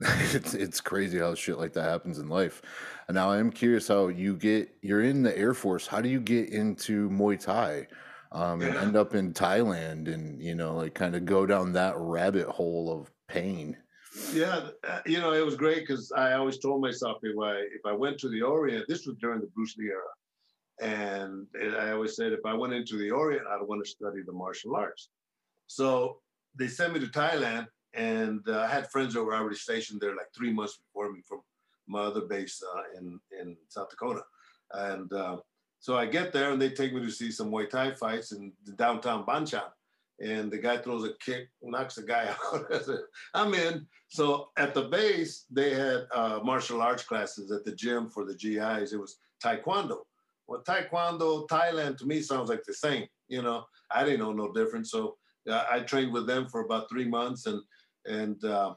it's 0.32 0.54
it's 0.54 0.80
crazy 0.80 1.18
how 1.18 1.34
shit 1.34 1.58
like 1.58 1.72
that 1.72 1.82
happens 1.82 2.18
in 2.18 2.28
life. 2.28 2.62
And 3.08 3.16
now 3.16 3.30
I 3.30 3.38
am 3.38 3.50
curious 3.50 3.88
how 3.88 4.08
you 4.08 4.36
get 4.36 4.72
you're 4.80 5.02
in 5.02 5.22
the 5.22 5.36
Air 5.36 5.54
Force. 5.54 5.86
How 5.86 6.00
do 6.00 6.08
you 6.08 6.20
get 6.20 6.50
into 6.50 7.08
Muay 7.10 7.40
Thai? 7.40 7.88
Um, 8.30 8.60
and 8.60 8.76
end 8.76 8.94
up 8.94 9.14
in 9.14 9.32
Thailand 9.32 10.12
and 10.12 10.40
you 10.40 10.54
know 10.54 10.76
like 10.76 10.94
kind 10.94 11.16
of 11.16 11.24
go 11.24 11.46
down 11.46 11.72
that 11.72 11.94
rabbit 11.96 12.46
hole 12.46 12.92
of 12.92 13.10
pain. 13.26 13.76
Yeah, 14.32 14.68
uh, 14.86 15.00
you 15.06 15.18
know 15.18 15.32
it 15.32 15.44
was 15.44 15.56
great 15.56 15.80
because 15.80 16.12
I 16.14 16.34
always 16.34 16.58
told 16.58 16.82
myself 16.82 17.18
if 17.22 17.36
I 17.42 17.54
if 17.56 17.80
I 17.86 17.92
went 17.92 18.18
to 18.18 18.28
the 18.28 18.42
Orient, 18.42 18.84
this 18.86 19.06
was 19.06 19.16
during 19.16 19.40
the 19.40 19.48
Bruce 19.48 19.76
Lee 19.78 19.90
era, 19.90 20.12
and 20.80 21.46
I 21.76 21.92
always 21.92 22.16
said 22.16 22.32
if 22.32 22.44
I 22.44 22.54
went 22.54 22.74
into 22.74 22.98
the 22.98 23.10
Orient, 23.10 23.46
I'd 23.46 23.66
want 23.66 23.84
to 23.84 23.90
study 23.90 24.18
the 24.24 24.32
martial 24.32 24.76
arts. 24.76 25.08
So 25.66 26.20
they 26.54 26.68
sent 26.68 26.92
me 26.92 27.00
to 27.00 27.06
Thailand, 27.06 27.66
and 27.98 28.48
uh, 28.48 28.60
I 28.60 28.68
had 28.68 28.90
friends 28.90 29.14
that 29.14 29.24
were 29.24 29.34
already 29.34 29.56
stationed 29.56 30.00
there 30.00 30.14
like 30.14 30.32
three 30.34 30.52
months 30.52 30.78
before 30.78 31.12
me 31.12 31.20
from 31.26 31.40
my 31.88 32.00
other 32.00 32.22
base 32.22 32.62
uh, 32.62 32.82
in 32.98 33.20
in 33.38 33.56
South 33.68 33.90
Dakota, 33.90 34.22
and 34.72 35.12
uh, 35.12 35.38
so 35.80 35.96
I 35.96 36.06
get 36.06 36.32
there 36.32 36.52
and 36.52 36.60
they 36.62 36.70
take 36.70 36.94
me 36.94 37.00
to 37.00 37.10
see 37.10 37.30
some 37.30 37.50
Muay 37.50 37.68
Thai 37.68 37.92
fights 37.94 38.32
in 38.32 38.52
downtown 38.76 39.24
Ban 39.26 39.44
Chang, 39.46 39.62
and 40.20 40.50
the 40.50 40.58
guy 40.58 40.78
throws 40.78 41.04
a 41.04 41.12
kick, 41.24 41.48
knocks 41.62 41.96
the 41.96 42.02
guy 42.02 42.34
out. 42.52 42.68
I'm 43.34 43.54
in. 43.54 43.86
So 44.08 44.50
at 44.56 44.74
the 44.74 44.84
base 44.84 45.46
they 45.50 45.74
had 45.74 46.06
uh, 46.14 46.40
martial 46.44 46.80
arts 46.80 47.02
classes 47.02 47.50
at 47.50 47.64
the 47.64 47.72
gym 47.72 48.08
for 48.08 48.24
the 48.24 48.34
GIs. 48.34 48.92
It 48.92 49.00
was 49.00 49.18
Taekwondo. 49.42 49.98
Well, 50.46 50.62
Taekwondo, 50.62 51.46
Thailand 51.48 51.98
to 51.98 52.06
me 52.06 52.22
sounds 52.22 52.48
like 52.48 52.64
the 52.64 52.74
same. 52.74 53.06
You 53.28 53.42
know, 53.42 53.64
I 53.90 54.04
didn't 54.04 54.20
know 54.20 54.32
no 54.32 54.52
difference. 54.52 54.90
So 54.90 55.16
uh, 55.48 55.64
I 55.70 55.80
trained 55.80 56.12
with 56.12 56.26
them 56.26 56.48
for 56.48 56.60
about 56.64 56.88
three 56.88 57.06
months 57.06 57.46
and 57.46 57.60
and 58.08 58.42
uh, 58.44 58.74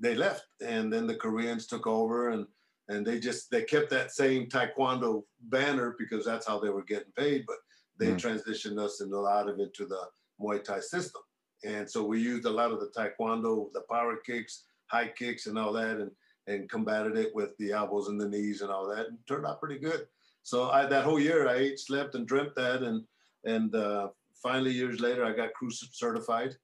they 0.00 0.14
left. 0.14 0.46
And 0.64 0.92
then 0.92 1.06
the 1.06 1.16
Koreans 1.16 1.66
took 1.66 1.86
over, 1.86 2.30
and 2.30 2.46
and 2.88 3.06
they 3.06 3.20
just 3.20 3.50
they 3.50 3.62
kept 3.62 3.90
that 3.90 4.12
same 4.12 4.48
Taekwondo 4.48 5.22
banner 5.42 5.94
because 5.98 6.24
that's 6.24 6.46
how 6.46 6.58
they 6.58 6.70
were 6.70 6.84
getting 6.84 7.12
paid. 7.16 7.44
But 7.46 7.58
they 7.98 8.12
mm. 8.12 8.16
transitioned 8.16 8.78
us 8.78 9.00
and 9.00 9.12
a 9.12 9.18
lot 9.18 9.48
of 9.48 9.60
it 9.60 9.74
to 9.74 9.86
the 9.86 10.02
Muay 10.40 10.62
Thai 10.64 10.80
system. 10.80 11.22
And 11.64 11.88
so 11.88 12.02
we 12.02 12.20
used 12.20 12.46
a 12.46 12.50
lot 12.50 12.72
of 12.72 12.80
the 12.80 12.90
Taekwondo, 12.96 13.70
the 13.74 13.82
power 13.90 14.16
kicks, 14.16 14.64
high 14.86 15.08
kicks, 15.08 15.46
and 15.46 15.58
all 15.58 15.72
that, 15.74 15.98
and 15.98 16.10
and 16.46 16.68
combated 16.68 17.16
it 17.16 17.34
with 17.34 17.56
the 17.58 17.72
elbows 17.72 18.08
and 18.08 18.20
the 18.20 18.28
knees 18.28 18.62
and 18.62 18.70
all 18.70 18.88
that, 18.88 19.08
and 19.08 19.18
turned 19.28 19.46
out 19.46 19.60
pretty 19.60 19.78
good. 19.78 20.06
So 20.42 20.70
I, 20.70 20.86
that 20.86 21.04
whole 21.04 21.20
year, 21.20 21.48
I 21.48 21.56
ate, 21.56 21.78
slept, 21.78 22.14
and 22.14 22.26
dreamt 22.26 22.54
that, 22.56 22.82
and 22.82 23.04
and 23.44 23.74
uh, 23.74 24.08
finally 24.42 24.72
years 24.72 25.00
later, 25.00 25.24
I 25.24 25.32
got 25.32 25.52
kru 25.54 25.70
certified, 25.70 26.56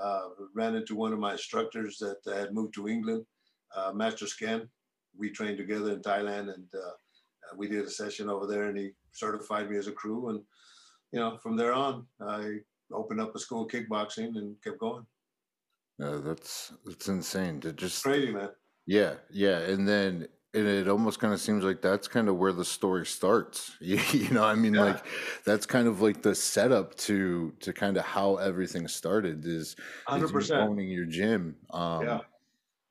uh, 0.00 0.28
ran 0.54 0.74
into 0.74 0.94
one 0.94 1.12
of 1.12 1.18
my 1.18 1.32
instructors 1.32 1.98
that 1.98 2.16
had 2.26 2.54
moved 2.54 2.74
to 2.74 2.88
England, 2.88 3.24
uh, 3.76 3.92
Master 3.94 4.26
Scan. 4.26 4.68
We 5.16 5.30
trained 5.30 5.58
together 5.58 5.92
in 5.92 6.00
Thailand, 6.00 6.54
and 6.54 6.66
uh, 6.74 6.92
we 7.56 7.68
did 7.68 7.84
a 7.84 7.90
session 7.90 8.28
over 8.28 8.46
there, 8.46 8.64
and 8.64 8.78
he 8.78 8.90
certified 9.12 9.70
me 9.70 9.76
as 9.76 9.86
a 9.86 9.92
kru. 9.92 10.30
And 10.30 10.40
you 11.12 11.20
know, 11.20 11.36
from 11.42 11.56
there 11.56 11.74
on, 11.74 12.06
I 12.20 12.58
opened 12.92 13.20
up 13.20 13.34
a 13.34 13.38
school 13.38 13.64
of 13.64 13.70
kickboxing 13.70 14.36
and 14.36 14.56
kept 14.62 14.78
going. 14.78 15.04
That's 15.98 16.72
that's 16.84 17.08
insane. 17.08 17.60
To 17.60 17.72
just 17.72 18.02
crazy, 18.02 18.32
man. 18.32 18.50
Yeah, 18.86 19.14
yeah, 19.30 19.58
and 19.58 19.86
then 19.86 20.26
and 20.54 20.66
it 20.66 20.86
almost 20.88 21.18
kind 21.18 21.32
of 21.32 21.40
seems 21.40 21.64
like 21.64 21.80
that's 21.80 22.06
kind 22.06 22.28
of 22.28 22.36
where 22.36 22.52
the 22.52 22.64
story 22.64 23.06
starts 23.06 23.72
you, 23.80 23.98
you 24.12 24.28
know 24.30 24.44
i 24.44 24.54
mean 24.54 24.74
yeah. 24.74 24.82
like 24.82 25.04
that's 25.44 25.66
kind 25.66 25.88
of 25.88 26.02
like 26.02 26.22
the 26.22 26.34
setup 26.34 26.94
to 26.96 27.52
to 27.60 27.72
kind 27.72 27.96
of 27.96 28.04
how 28.04 28.36
everything 28.36 28.86
started 28.86 29.46
is, 29.46 29.76
100%. 30.08 30.38
is 30.38 30.48
you 30.50 30.56
owning 30.56 30.88
your 30.88 31.06
gym 31.06 31.56
um 31.70 32.02
yeah 32.02 32.20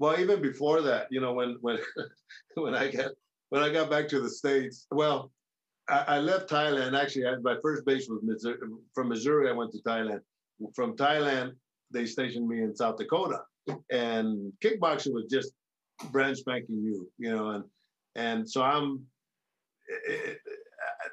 well, 0.01 0.19
even 0.19 0.41
before 0.41 0.81
that, 0.81 1.05
you 1.11 1.21
know, 1.21 1.33
when 1.33 1.57
when 1.61 1.77
when 2.55 2.73
I 2.73 2.89
got 2.89 3.11
when 3.49 3.61
I 3.61 3.69
got 3.71 3.91
back 3.91 4.07
to 4.07 4.19
the 4.19 4.31
states, 4.31 4.87
well, 4.89 5.31
I, 5.87 6.15
I 6.15 6.19
left 6.19 6.49
Thailand. 6.49 6.99
Actually, 6.99 7.27
I, 7.27 7.35
my 7.43 7.57
first 7.61 7.85
base 7.85 8.09
was 8.09 8.23
Missouri. 8.23 8.57
From 8.95 9.09
Missouri, 9.09 9.47
I 9.47 9.51
went 9.51 9.71
to 9.73 9.77
Thailand. 9.83 10.21
From 10.73 10.97
Thailand, 10.97 11.51
they 11.91 12.07
stationed 12.07 12.47
me 12.47 12.63
in 12.63 12.75
South 12.75 12.97
Dakota, 12.97 13.41
and 13.91 14.51
kickboxing 14.59 15.13
was 15.13 15.25
just 15.29 15.51
brand 16.11 16.37
spanking 16.37 16.81
new, 16.81 17.09
you 17.17 17.35
know, 17.35 17.49
and 17.49 17.63
and 18.15 18.49
so 18.49 18.61
I'm. 18.61 19.05
It, 20.07 20.37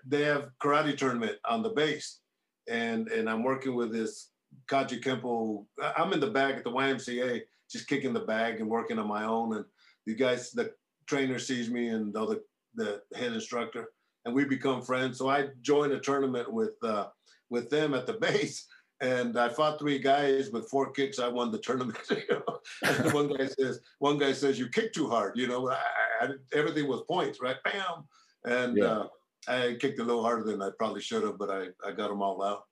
they 0.07 0.23
have 0.23 0.51
karate 0.63 0.97
tournament 0.97 1.37
on 1.45 1.63
the 1.63 1.71
base, 1.71 2.21
and 2.69 3.09
and 3.09 3.29
I'm 3.29 3.43
working 3.43 3.75
with 3.75 3.93
this 3.93 4.31
Kaji 4.69 5.03
Kempo. 5.03 5.67
I'm 5.97 6.13
in 6.13 6.21
the 6.21 6.31
bag 6.31 6.57
at 6.57 6.65
the 6.65 6.71
YMCA, 6.71 7.43
just 7.71 7.89
kicking 7.89 8.13
the 8.13 8.21
bag 8.21 8.61
and 8.61 8.69
working 8.69 8.99
on 8.99 9.09
my 9.09 9.25
own. 9.25 9.57
And 9.57 9.65
the 10.07 10.15
guys, 10.15 10.51
the 10.53 10.73
trainer 11.07 11.39
sees 11.39 11.71
me 11.71 11.89
and 11.89 12.13
the 12.13 12.23
other, 12.23 12.39
the 12.75 13.03
head 13.15 13.33
instructor, 13.33 13.91
and 14.25 14.35
we 14.35 14.45
become 14.45 14.83
friends. 14.83 15.19
So 15.19 15.29
I 15.29 15.49
join 15.63 15.93
a 15.93 16.01
tournament 16.01 16.53
with 16.53 16.83
uh, 16.83 17.07
with 17.51 17.71
them 17.71 17.95
at 17.95 18.07
the 18.07 18.13
base, 18.21 18.67
and 19.01 19.39
I 19.39 19.49
fought 19.49 19.79
three 19.79 19.99
guys 19.99 20.51
with 20.51 20.69
four 20.69 20.91
kicks. 20.91 21.19
I 21.19 21.29
won 21.29 21.53
the 21.53 21.59
tournament. 21.59 21.99
You 22.11 22.43
know? 22.47 22.59
and 22.83 23.13
one 23.13 23.29
guy 23.29 23.47
says, 23.47 23.81
one 23.99 24.19
guy 24.19 24.33
says, 24.33 24.59
"You 24.59 24.69
kick 24.69 24.93
too 24.93 25.09
hard." 25.09 25.37
You 25.37 25.47
know, 25.47 25.71
I, 25.71 25.79
I, 26.21 26.29
everything 26.53 26.89
was 26.89 27.03
points, 27.09 27.41
right? 27.41 27.57
Bam, 27.65 28.05
and 28.45 28.77
yeah. 28.77 28.85
uh, 28.85 29.07
I 29.47 29.77
kicked 29.81 30.01
a 30.01 30.05
little 30.05 30.23
harder 30.23 30.45
than 30.45 30.61
I 30.63 30.71
probably 30.79 31.01
should 31.01 31.23
have, 31.23 31.39
but 31.39 31.51
I 31.51 31.69
I 31.87 31.93
got 31.93 32.09
them 32.09 32.23
all 32.23 32.43
out. 32.43 32.65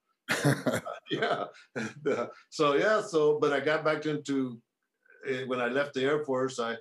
uh, 0.44 0.80
yeah. 1.10 1.44
And, 1.76 2.08
uh, 2.08 2.26
so 2.50 2.74
yeah. 2.74 3.02
So, 3.02 3.38
but 3.40 3.52
I 3.52 3.60
got 3.60 3.84
back 3.84 4.06
into 4.06 4.60
eh, 5.28 5.44
when 5.46 5.60
I 5.60 5.68
left 5.68 5.94
the 5.94 6.04
Air 6.04 6.24
Force. 6.24 6.58
I 6.58 6.76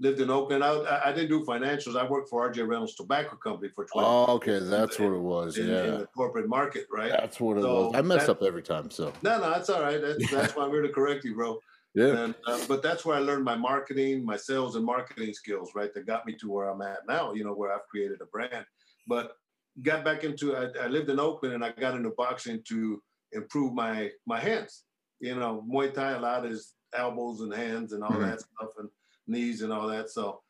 lived 0.00 0.20
in 0.20 0.30
Oakland. 0.30 0.64
I, 0.64 1.02
I 1.04 1.12
didn't 1.12 1.28
do 1.28 1.44
financials. 1.44 1.96
I 1.96 2.06
worked 2.06 2.28
for 2.28 2.50
RJ 2.50 2.66
Reynolds 2.66 2.94
Tobacco 2.94 3.36
Company 3.36 3.70
for 3.74 3.84
12 3.84 4.28
Oh, 4.28 4.32
okay. 4.34 4.58
That's 4.58 4.98
in, 4.98 5.04
what 5.04 5.14
it 5.14 5.20
was. 5.20 5.58
In, 5.58 5.68
yeah. 5.68 5.84
In 5.84 5.98
the 6.00 6.06
corporate 6.06 6.48
market, 6.48 6.86
right? 6.92 7.10
That's 7.10 7.40
what 7.40 7.58
it 7.58 7.62
so 7.62 7.86
was. 7.86 7.94
I 7.94 8.02
mess 8.02 8.26
that, 8.26 8.32
up 8.32 8.42
every 8.42 8.62
time. 8.62 8.90
So, 8.90 9.12
no, 9.22 9.38
no, 9.38 9.50
that's 9.50 9.70
all 9.70 9.82
right. 9.82 10.00
That's, 10.00 10.30
that's 10.30 10.52
why 10.56 10.64
I'm 10.64 10.70
here 10.70 10.82
to 10.82 10.88
correct 10.88 11.24
you, 11.24 11.34
bro. 11.34 11.58
Yeah. 11.94 12.24
And, 12.24 12.34
uh, 12.46 12.58
but 12.66 12.82
that's 12.82 13.04
where 13.04 13.16
I 13.16 13.20
learned 13.20 13.44
my 13.44 13.54
marketing, 13.54 14.24
my 14.24 14.36
sales 14.36 14.74
and 14.74 14.84
marketing 14.84 15.32
skills, 15.32 15.70
right? 15.76 15.94
That 15.94 16.06
got 16.06 16.26
me 16.26 16.34
to 16.40 16.50
where 16.50 16.68
I'm 16.68 16.82
at 16.82 17.06
now, 17.06 17.32
you 17.32 17.44
know, 17.44 17.52
where 17.52 17.72
I've 17.72 17.86
created 17.88 18.20
a 18.20 18.26
brand. 18.26 18.66
But 19.06 19.36
got 19.82 20.04
back 20.04 20.24
into, 20.24 20.56
I, 20.56 20.68
I 20.82 20.86
lived 20.88 21.08
in 21.08 21.20
Oakland 21.20 21.54
and 21.54 21.64
I 21.64 21.70
got 21.70 21.94
into 21.94 22.10
boxing 22.10 22.62
to 22.68 23.00
improve 23.32 23.74
my 23.74 24.10
my 24.26 24.40
hands. 24.40 24.84
You 25.20 25.36
know, 25.36 25.64
Muay 25.70 25.94
Thai 25.94 26.12
a 26.12 26.20
lot 26.20 26.46
is 26.46 26.74
elbows 26.94 27.40
and 27.40 27.54
hands 27.54 27.92
and 27.92 28.02
all 28.02 28.10
mm-hmm. 28.10 28.22
that 28.22 28.40
stuff 28.40 28.70
and 28.78 28.88
knees 29.26 29.62
and 29.62 29.72
all 29.72 29.88
that. 29.88 30.10
So 30.10 30.40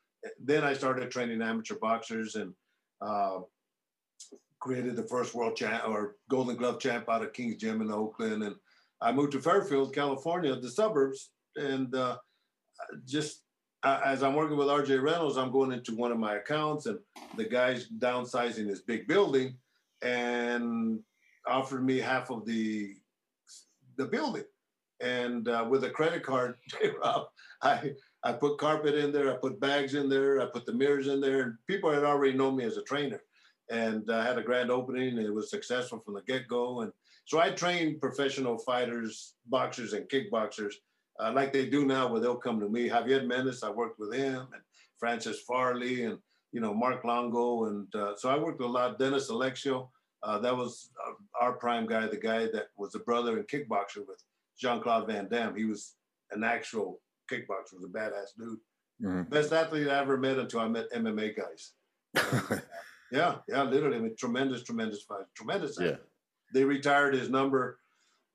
then 0.42 0.64
I 0.64 0.74
started 0.74 1.10
training 1.10 1.42
amateur 1.42 1.76
boxers 1.76 2.34
and 2.34 2.52
uh, 3.00 3.40
created 4.58 4.96
the 4.96 5.02
first 5.04 5.34
world 5.34 5.56
champ 5.56 5.86
or 5.86 6.16
Golden 6.30 6.56
Glove 6.56 6.80
champ 6.80 7.08
out 7.08 7.22
of 7.22 7.32
King's 7.32 7.56
Gym 7.56 7.82
in 7.82 7.90
Oakland. 7.90 8.42
And 8.42 8.56
I 9.00 9.12
moved 9.12 9.32
to 9.32 9.40
Fairfield, 9.40 9.94
California, 9.94 10.56
the 10.56 10.70
suburbs, 10.70 11.30
and 11.56 11.94
uh, 11.94 12.16
just 13.06 13.42
uh, 13.82 14.00
as 14.02 14.22
I'm 14.22 14.34
working 14.34 14.56
with 14.56 14.68
RJ 14.68 15.02
Reynolds, 15.02 15.36
I'm 15.36 15.52
going 15.52 15.72
into 15.72 15.94
one 15.94 16.10
of 16.10 16.18
my 16.18 16.36
accounts, 16.36 16.86
and 16.86 16.98
the 17.36 17.44
guy's 17.44 17.88
downsizing 17.88 18.66
his 18.66 18.80
big 18.80 19.06
building, 19.06 19.58
and 20.00 21.00
offered 21.46 21.84
me 21.84 21.98
half 21.98 22.30
of 22.30 22.46
the 22.46 22.94
the 23.96 24.06
building. 24.06 24.44
And 25.00 25.46
uh, 25.48 25.66
with 25.68 25.84
a 25.84 25.90
credit 25.90 26.22
card, 26.22 26.54
Rob, 27.02 27.26
I 27.62 27.92
I 28.24 28.32
put 28.32 28.58
carpet 28.58 28.94
in 28.94 29.12
there, 29.12 29.30
I 29.30 29.36
put 29.36 29.60
bags 29.60 29.94
in 29.94 30.08
there, 30.08 30.40
I 30.40 30.46
put 30.46 30.64
the 30.64 30.72
mirrors 30.72 31.08
in 31.08 31.20
there, 31.20 31.42
and 31.42 31.54
people 31.66 31.92
had 31.92 32.04
already 32.04 32.36
known 32.36 32.56
me 32.56 32.64
as 32.64 32.78
a 32.78 32.82
trainer. 32.82 33.22
And 33.70 34.10
I 34.10 34.24
had 34.24 34.38
a 34.38 34.42
grand 34.42 34.70
opening, 34.70 35.18
and 35.18 35.26
it 35.26 35.34
was 35.34 35.50
successful 35.50 36.00
from 36.00 36.14
the 36.14 36.22
get 36.22 36.48
go. 36.48 36.80
And 36.80 36.92
so 37.26 37.38
I 37.38 37.50
trained 37.50 38.00
professional 38.00 38.58
fighters, 38.58 39.34
boxers, 39.46 39.92
and 39.92 40.08
kickboxers 40.08 40.74
uh, 41.20 41.32
like 41.32 41.52
they 41.52 41.66
do 41.66 41.84
now, 41.84 42.08
where 42.08 42.20
they'll 42.20 42.36
come 42.36 42.60
to 42.60 42.68
me. 42.68 42.88
Javier 42.88 43.26
Mendez, 43.26 43.62
I 43.62 43.70
worked 43.70 43.98
with 43.98 44.12
him, 44.12 44.46
and 44.52 44.62
Francis 44.98 45.40
Farley, 45.40 46.04
and 46.04 46.18
you 46.52 46.60
know 46.60 46.74
Mark 46.74 47.04
Longo, 47.04 47.66
and 47.66 47.94
uh, 47.94 48.16
so 48.16 48.28
I 48.30 48.38
worked 48.38 48.58
with 48.58 48.68
a 48.68 48.72
lot. 48.72 48.98
Dennis 48.98 49.30
Alexio, 49.30 49.88
uh, 50.22 50.38
that 50.38 50.56
was 50.56 50.90
uh, 51.06 51.12
our 51.40 51.52
prime 51.52 51.86
guy, 51.86 52.06
the 52.06 52.16
guy 52.16 52.46
that 52.46 52.68
was 52.76 52.94
a 52.94 53.00
brother 53.00 53.36
and 53.36 53.46
kickboxer 53.48 54.06
with 54.06 54.22
Jean 54.58 54.80
Claude 54.82 55.06
Van 55.06 55.28
Damme. 55.28 55.56
He 55.56 55.64
was 55.64 55.94
an 56.30 56.42
actual 56.42 57.00
kickboxer, 57.30 57.74
was 57.74 57.84
a 57.84 57.88
badass 57.88 58.36
dude. 58.38 58.58
Mm-hmm. 59.02 59.30
Best 59.30 59.52
athlete 59.52 59.88
I 59.88 60.00
ever 60.00 60.16
met 60.16 60.38
until 60.38 60.60
I 60.60 60.68
met 60.68 60.92
MMA 60.92 61.36
guys. 61.36 61.72
yeah, 63.12 63.36
yeah, 63.48 63.62
literally. 63.62 63.96
I 63.96 64.00
mean, 64.00 64.16
tremendous, 64.16 64.62
tremendous 64.62 65.02
fight, 65.02 65.24
tremendous. 65.34 65.78
Yeah. 65.80 65.96
They 66.52 66.64
retired 66.64 67.14
his 67.14 67.28
number 67.28 67.80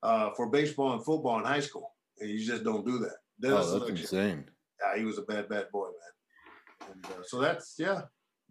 uh, 0.02 0.30
for 0.36 0.50
baseball 0.50 0.92
and 0.92 1.04
football 1.04 1.38
in 1.38 1.44
high 1.44 1.60
school. 1.60 1.94
And 2.18 2.28
you 2.28 2.44
just 2.44 2.64
don't 2.64 2.84
do 2.84 2.98
that. 2.98 3.16
Dennis 3.40 3.66
oh, 3.68 3.78
that's 3.78 3.84
Selection. 3.84 3.96
insane. 3.96 4.44
Yeah, 4.80 4.98
he 4.98 5.04
was 5.04 5.18
a 5.18 5.22
bad, 5.22 5.48
bad 5.48 5.70
boy, 5.72 5.86
man. 5.86 6.92
And, 6.92 7.06
uh, 7.06 7.22
so 7.22 7.40
that's 7.40 7.76
yeah. 7.78 8.02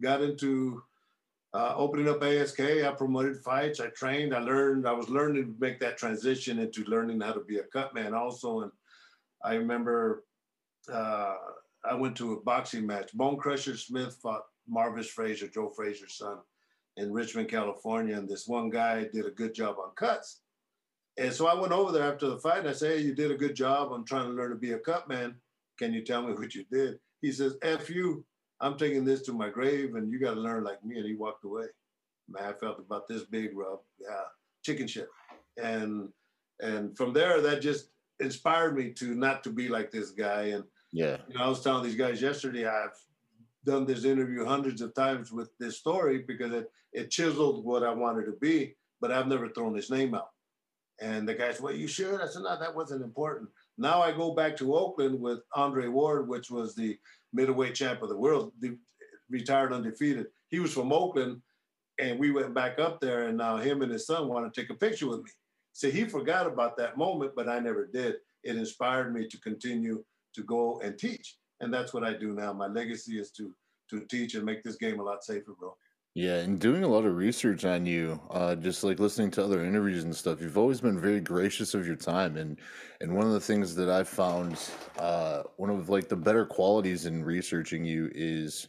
Got 0.02 0.22
into 0.22 0.82
uh, 1.52 1.74
opening 1.76 2.08
up 2.08 2.22
ASK. 2.22 2.60
I 2.60 2.90
promoted 2.96 3.36
fights. 3.38 3.80
I 3.80 3.88
trained. 3.88 4.34
I 4.34 4.38
learned. 4.38 4.88
I 4.88 4.92
was 4.92 5.08
learning 5.08 5.44
to 5.44 5.54
make 5.60 5.78
that 5.80 5.98
transition 5.98 6.58
into 6.58 6.84
learning 6.84 7.20
how 7.20 7.32
to 7.32 7.40
be 7.40 7.58
a 7.58 7.64
cut 7.64 7.94
man 7.94 8.14
also. 8.14 8.62
And 8.62 8.72
I 9.44 9.54
remember 9.54 10.24
uh, 10.92 11.34
I 11.84 11.94
went 11.94 12.16
to 12.16 12.34
a 12.34 12.40
boxing 12.40 12.86
match. 12.86 13.12
Bone 13.14 13.36
Crusher 13.36 13.76
Smith 13.76 14.18
fought 14.22 14.42
Marvis 14.68 15.08
Frazier, 15.08 15.48
Joe 15.48 15.72
Frazier's 15.74 16.16
son, 16.16 16.38
in 16.96 17.12
Richmond, 17.12 17.48
California. 17.48 18.16
And 18.16 18.28
this 18.28 18.46
one 18.46 18.70
guy 18.70 19.06
did 19.12 19.26
a 19.26 19.30
good 19.30 19.54
job 19.54 19.76
on 19.78 19.90
cuts. 19.96 20.40
And 21.18 21.32
so 21.32 21.46
I 21.46 21.54
went 21.54 21.72
over 21.72 21.92
there 21.92 22.10
after 22.10 22.28
the 22.28 22.38
fight 22.38 22.60
and 22.60 22.68
I 22.68 22.72
said, 22.72 22.98
Hey, 22.98 23.02
you 23.02 23.14
did 23.14 23.30
a 23.30 23.36
good 23.36 23.54
job. 23.54 23.92
I'm 23.92 24.04
trying 24.04 24.26
to 24.26 24.32
learn 24.32 24.50
to 24.50 24.56
be 24.56 24.72
a 24.72 24.78
cut 24.78 25.08
man. 25.08 25.34
Can 25.78 25.92
you 25.92 26.04
tell 26.04 26.22
me 26.22 26.32
what 26.38 26.54
you 26.54 26.64
did? 26.70 26.98
He 27.20 27.32
says, 27.32 27.56
F 27.62 27.90
you, 27.90 28.24
I'm 28.60 28.76
taking 28.76 29.04
this 29.04 29.22
to 29.22 29.32
my 29.32 29.48
grave 29.48 29.94
and 29.94 30.10
you 30.10 30.20
got 30.20 30.34
to 30.34 30.40
learn 30.40 30.64
like 30.64 30.84
me. 30.84 30.96
And 30.96 31.06
he 31.06 31.14
walked 31.14 31.44
away. 31.44 31.66
Man, 32.28 32.44
I 32.44 32.52
felt 32.52 32.78
about 32.78 33.08
this 33.08 33.24
big, 33.24 33.56
Rob. 33.56 33.80
Yeah, 34.00 34.22
chicken 34.62 34.86
shit. 34.86 35.08
And 35.62 36.08
and 36.60 36.96
from 36.96 37.12
there, 37.12 37.40
that 37.40 37.62
just 37.62 37.88
inspired 38.20 38.76
me 38.76 38.92
to 38.94 39.14
not 39.14 39.42
to 39.44 39.50
be 39.50 39.68
like 39.68 39.90
this 39.90 40.10
guy. 40.10 40.42
And 40.54 40.64
yeah, 40.92 41.18
you 41.28 41.34
know, 41.34 41.44
I 41.44 41.48
was 41.48 41.62
telling 41.62 41.84
these 41.84 41.96
guys 41.96 42.20
yesterday, 42.20 42.66
I've 42.66 42.98
done 43.64 43.86
this 43.86 44.04
interview 44.04 44.44
hundreds 44.44 44.80
of 44.80 44.94
times 44.94 45.30
with 45.32 45.50
this 45.58 45.78
story 45.78 46.24
because 46.26 46.52
it 46.52 46.70
it 46.92 47.10
chiseled 47.10 47.64
what 47.64 47.84
I 47.84 47.92
wanted 47.92 48.26
to 48.26 48.36
be, 48.40 48.74
but 49.00 49.12
I've 49.12 49.28
never 49.28 49.48
thrown 49.48 49.74
his 49.74 49.90
name 49.90 50.14
out. 50.14 50.30
And 51.00 51.28
the 51.28 51.34
guy 51.34 51.52
said, 51.52 51.62
Well, 51.62 51.74
you 51.74 51.86
sure? 51.86 52.22
I 52.22 52.26
said, 52.26 52.42
No, 52.42 52.58
that 52.58 52.74
wasn't 52.74 53.02
important. 53.02 53.48
Now 53.78 54.02
I 54.02 54.12
go 54.12 54.34
back 54.34 54.56
to 54.58 54.74
Oakland 54.74 55.18
with 55.18 55.40
Andre 55.54 55.88
Ward, 55.88 56.28
which 56.28 56.50
was 56.50 56.74
the 56.74 56.98
middleweight 57.32 57.74
champ 57.74 58.02
of 58.02 58.08
the 58.08 58.16
world, 58.16 58.52
the, 58.60 58.76
retired 59.30 59.72
undefeated. 59.72 60.26
He 60.48 60.58
was 60.58 60.72
from 60.72 60.92
Oakland, 60.92 61.40
and 61.98 62.18
we 62.18 62.30
went 62.30 62.52
back 62.52 62.78
up 62.78 63.00
there, 63.00 63.28
and 63.28 63.38
now 63.38 63.56
him 63.56 63.82
and 63.82 63.92
his 63.92 64.06
son 64.06 64.28
want 64.28 64.52
to 64.52 64.60
take 64.60 64.70
a 64.70 64.74
picture 64.74 65.08
with 65.08 65.20
me. 65.20 65.30
So 65.72 65.90
he 65.90 66.04
forgot 66.04 66.46
about 66.46 66.76
that 66.78 66.98
moment, 66.98 67.32
but 67.36 67.48
I 67.48 67.58
never 67.60 67.86
did. 67.86 68.16
It 68.42 68.56
inspired 68.56 69.12
me 69.12 69.28
to 69.28 69.40
continue 69.40 70.04
to 70.34 70.42
go 70.42 70.80
and 70.80 70.98
teach, 70.98 71.36
and 71.60 71.72
that's 71.72 71.92
what 71.92 72.04
I 72.04 72.14
do 72.14 72.32
now. 72.34 72.52
My 72.52 72.66
legacy 72.66 73.18
is 73.18 73.30
to 73.32 73.54
to 73.90 74.06
teach 74.06 74.34
and 74.34 74.44
make 74.44 74.62
this 74.62 74.76
game 74.76 75.00
a 75.00 75.02
lot 75.02 75.24
safer, 75.24 75.52
bro. 75.58 75.74
Yeah, 76.14 76.38
and 76.38 76.58
doing 76.58 76.82
a 76.82 76.88
lot 76.88 77.04
of 77.04 77.14
research 77.16 77.64
on 77.64 77.86
you, 77.86 78.20
uh, 78.30 78.56
just 78.56 78.82
like 78.82 78.98
listening 78.98 79.30
to 79.32 79.44
other 79.44 79.64
interviews 79.64 80.02
and 80.02 80.14
stuff, 80.14 80.40
you've 80.40 80.58
always 80.58 80.80
been 80.80 80.98
very 80.98 81.20
gracious 81.20 81.72
of 81.72 81.86
your 81.86 81.96
time, 81.96 82.36
and 82.36 82.58
and 83.00 83.14
one 83.14 83.26
of 83.26 83.32
the 83.32 83.40
things 83.40 83.76
that 83.76 83.88
I've 83.88 84.08
found, 84.08 84.58
uh, 84.98 85.44
one 85.56 85.70
of 85.70 85.88
like 85.88 86.08
the 86.08 86.16
better 86.16 86.46
qualities 86.46 87.06
in 87.06 87.24
researching 87.24 87.84
you 87.84 88.10
is 88.12 88.66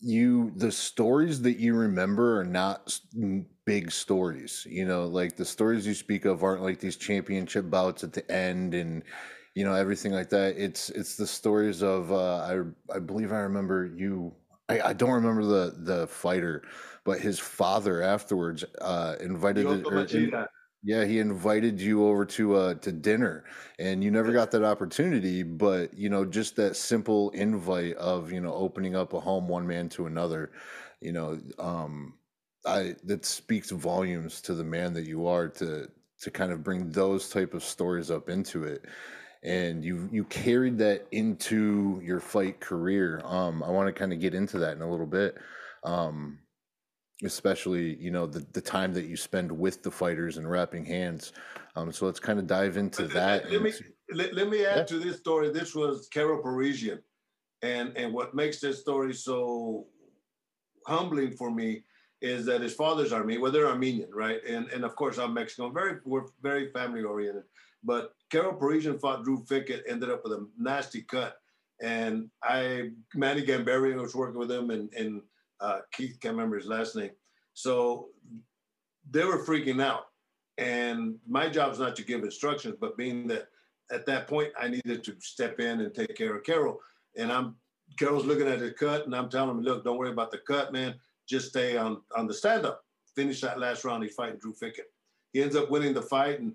you 0.00 0.50
the 0.56 0.72
stories 0.72 1.42
that 1.42 1.58
you 1.58 1.74
remember 1.74 2.40
are 2.40 2.44
not 2.44 2.98
big 3.70 3.92
stories. 3.92 4.66
You 4.68 4.84
know, 4.84 5.04
like 5.06 5.36
the 5.36 5.44
stories 5.44 5.86
you 5.86 5.94
speak 5.94 6.24
of 6.24 6.42
aren't 6.42 6.62
like 6.62 6.80
these 6.80 6.96
championship 6.96 7.70
bouts 7.70 8.02
at 8.02 8.12
the 8.12 8.28
end 8.28 8.74
and 8.74 9.04
you 9.54 9.64
know 9.64 9.74
everything 9.74 10.12
like 10.12 10.28
that. 10.30 10.56
It's 10.56 10.90
it's 10.90 11.14
the 11.16 11.26
stories 11.26 11.80
of 11.80 12.10
uh, 12.10 12.38
I 12.38 12.96
I 12.96 12.98
believe 12.98 13.30
I 13.32 13.38
remember 13.38 13.86
you 13.86 14.34
I, 14.68 14.80
I, 14.90 14.92
don't 14.92 15.10
remember 15.10 15.44
the 15.44 15.74
the 15.78 16.06
fighter, 16.08 16.62
but 17.04 17.20
his 17.20 17.38
father 17.38 18.02
afterwards 18.02 18.64
uh, 18.80 19.14
invited. 19.20 19.66
It, 19.66 20.48
yeah, 20.82 21.04
he 21.04 21.18
invited 21.18 21.80
you 21.80 22.06
over 22.06 22.24
to 22.24 22.54
uh, 22.56 22.74
to 22.74 22.90
dinner, 22.90 23.44
and 23.78 24.02
you 24.02 24.10
never 24.10 24.32
got 24.32 24.50
that 24.52 24.64
opportunity. 24.64 25.44
But 25.44 25.94
you 25.94 26.08
know, 26.08 26.24
just 26.24 26.56
that 26.56 26.74
simple 26.74 27.30
invite 27.30 27.94
of 27.96 28.32
you 28.32 28.40
know 28.40 28.52
opening 28.54 28.96
up 28.96 29.12
a 29.12 29.20
home 29.20 29.46
one 29.46 29.66
man 29.66 29.88
to 29.90 30.06
another, 30.06 30.50
you 31.00 31.12
know, 31.12 31.38
um, 31.58 32.14
I 32.66 32.94
that 33.04 33.24
speaks 33.24 33.70
volumes 33.70 34.40
to 34.42 34.54
the 34.54 34.64
man 34.64 34.92
that 34.94 35.06
you 35.06 35.26
are 35.26 35.48
to 35.48 35.88
to 36.20 36.30
kind 36.30 36.52
of 36.52 36.62
bring 36.62 36.90
those 36.90 37.30
type 37.30 37.54
of 37.54 37.64
stories 37.64 38.10
up 38.10 38.28
into 38.28 38.64
it 38.64 38.84
and 39.42 39.84
you 39.84 40.08
you 40.12 40.24
carried 40.24 40.78
that 40.78 41.06
into 41.12 42.00
your 42.04 42.20
fight 42.20 42.60
career. 42.60 43.22
Um, 43.24 43.62
I 43.62 43.70
want 43.70 43.86
to 43.86 43.92
kind 43.92 44.12
of 44.12 44.20
get 44.20 44.34
into 44.34 44.58
that 44.58 44.76
in 44.76 44.82
a 44.82 44.90
little 44.90 45.06
bit. 45.06 45.38
Um, 45.82 46.40
especially 47.24 47.96
you 47.96 48.10
know 48.10 48.26
the, 48.26 48.44
the 48.52 48.60
time 48.60 48.94
that 48.94 49.04
you 49.04 49.16
spend 49.16 49.50
with 49.50 49.82
the 49.82 49.90
fighters 49.90 50.38
and 50.38 50.50
wrapping 50.50 50.86
hands 50.86 51.34
um, 51.76 51.92
so 51.92 52.06
let's 52.06 52.20
kind 52.20 52.38
of 52.38 52.46
dive 52.46 52.78
into 52.78 53.06
that 53.08 53.44
let, 53.44 53.52
let 53.52 53.62
me 53.62 53.72
let, 54.12 54.34
let, 54.34 54.48
me 54.48 54.64
add 54.64 54.78
yeah. 54.78 54.84
to 54.84 54.98
this 54.98 55.18
story 55.18 55.50
this 55.52 55.74
was 55.74 56.08
Karo 56.14 56.42
Parisyan 56.42 56.98
and 57.60 57.94
and 57.94 58.14
what 58.14 58.34
makes 58.34 58.58
this 58.60 58.80
story 58.80 59.12
so 59.12 59.86
humbling 60.86 61.32
for 61.32 61.50
me 61.50 61.84
is 62.20 62.44
that 62.46 62.60
his 62.60 62.74
father's 62.74 63.12
Armenian. 63.12 63.42
Well, 63.42 63.52
they're 63.52 63.68
Armenian, 63.68 64.10
right? 64.12 64.40
And 64.46 64.68
and 64.68 64.84
of 64.84 64.94
course 64.96 65.18
I'm 65.18 65.34
Mexican. 65.34 65.72
Very 65.72 65.98
we're 66.04 66.26
very 66.42 66.70
family 66.70 67.02
oriented. 67.02 67.44
But 67.82 68.14
Karo 68.30 68.58
Parisyan 68.58 69.00
fought 69.00 69.24
Drew 69.24 69.42
Fickett, 69.44 69.84
ended 69.88 70.10
up 70.10 70.22
with 70.22 70.34
a 70.34 70.46
nasty 70.58 71.02
cut. 71.02 71.36
And 71.82 72.28
I 72.42 72.90
Manny 73.14 73.42
Gamburyan 73.44 74.00
was 74.00 74.14
working 74.14 74.38
with 74.38 74.50
him 74.50 74.70
and 74.70 74.92
and 74.94 75.22
uh, 75.60 75.80
Keith 75.92 76.18
can't 76.20 76.34
remember 76.34 76.56
his 76.56 76.66
last 76.66 76.96
name. 76.96 77.10
So 77.54 78.08
they 79.10 79.24
were 79.24 79.44
freaking 79.44 79.82
out. 79.82 80.06
And 80.58 81.16
my 81.26 81.48
job 81.48 81.72
is 81.72 81.78
not 81.78 81.96
to 81.96 82.04
give 82.04 82.22
instructions, 82.22 82.76
but 82.78 82.96
being 82.96 83.26
that 83.28 83.48
at 83.90 84.04
that 84.06 84.28
point 84.28 84.52
I 84.60 84.68
needed 84.68 85.02
to 85.04 85.14
step 85.20 85.58
in 85.58 85.80
and 85.80 85.94
take 85.94 86.14
care 86.16 86.36
of 86.36 86.44
Karo, 86.44 86.78
And 87.16 87.32
I'm 87.32 87.56
Karo's 87.98 88.24
looking 88.24 88.46
at 88.46 88.60
the 88.60 88.70
cut, 88.70 89.06
and 89.06 89.16
I'm 89.16 89.28
telling 89.28 89.50
him, 89.50 89.62
look, 89.62 89.84
don't 89.84 89.98
worry 89.98 90.10
about 90.10 90.30
the 90.30 90.38
cut, 90.38 90.72
man. 90.72 90.94
Just 91.30 91.50
stay 91.50 91.76
on 91.76 92.02
on 92.16 92.26
the 92.26 92.34
stand 92.34 92.66
up. 92.66 92.84
Finish 93.14 93.40
that 93.42 93.60
last 93.60 93.84
round. 93.84 94.02
He's 94.02 94.14
fighting 94.14 94.38
Drew 94.40 94.52
Fickett. 94.52 94.90
He 95.32 95.40
ends 95.40 95.54
up 95.54 95.70
winning 95.70 95.94
the 95.94 96.02
fight, 96.02 96.40
and 96.40 96.54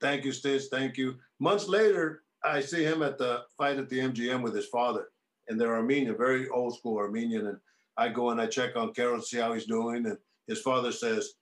thank 0.00 0.24
you, 0.24 0.32
Stitch, 0.32 0.64
thank 0.72 0.96
you. 0.96 1.14
Months 1.38 1.68
later, 1.68 2.24
I 2.42 2.60
see 2.60 2.82
him 2.82 3.02
at 3.02 3.16
the 3.16 3.44
fight 3.56 3.78
at 3.78 3.88
the 3.88 4.00
MGM 4.00 4.42
with 4.42 4.56
his 4.56 4.66
father, 4.66 5.10
and 5.46 5.60
they're 5.60 5.76
Armenian, 5.76 6.16
very 6.16 6.48
old 6.48 6.76
school 6.76 6.98
Armenian. 6.98 7.46
And 7.46 7.58
I 7.96 8.08
go 8.08 8.30
and 8.30 8.40
I 8.40 8.48
check 8.48 8.74
on 8.74 8.92
Karo, 8.92 9.20
see 9.20 9.38
how 9.38 9.52
he's 9.52 9.66
doing, 9.66 10.04
and 10.06 10.18
his 10.48 10.60
father 10.62 10.90
says, 10.90 11.34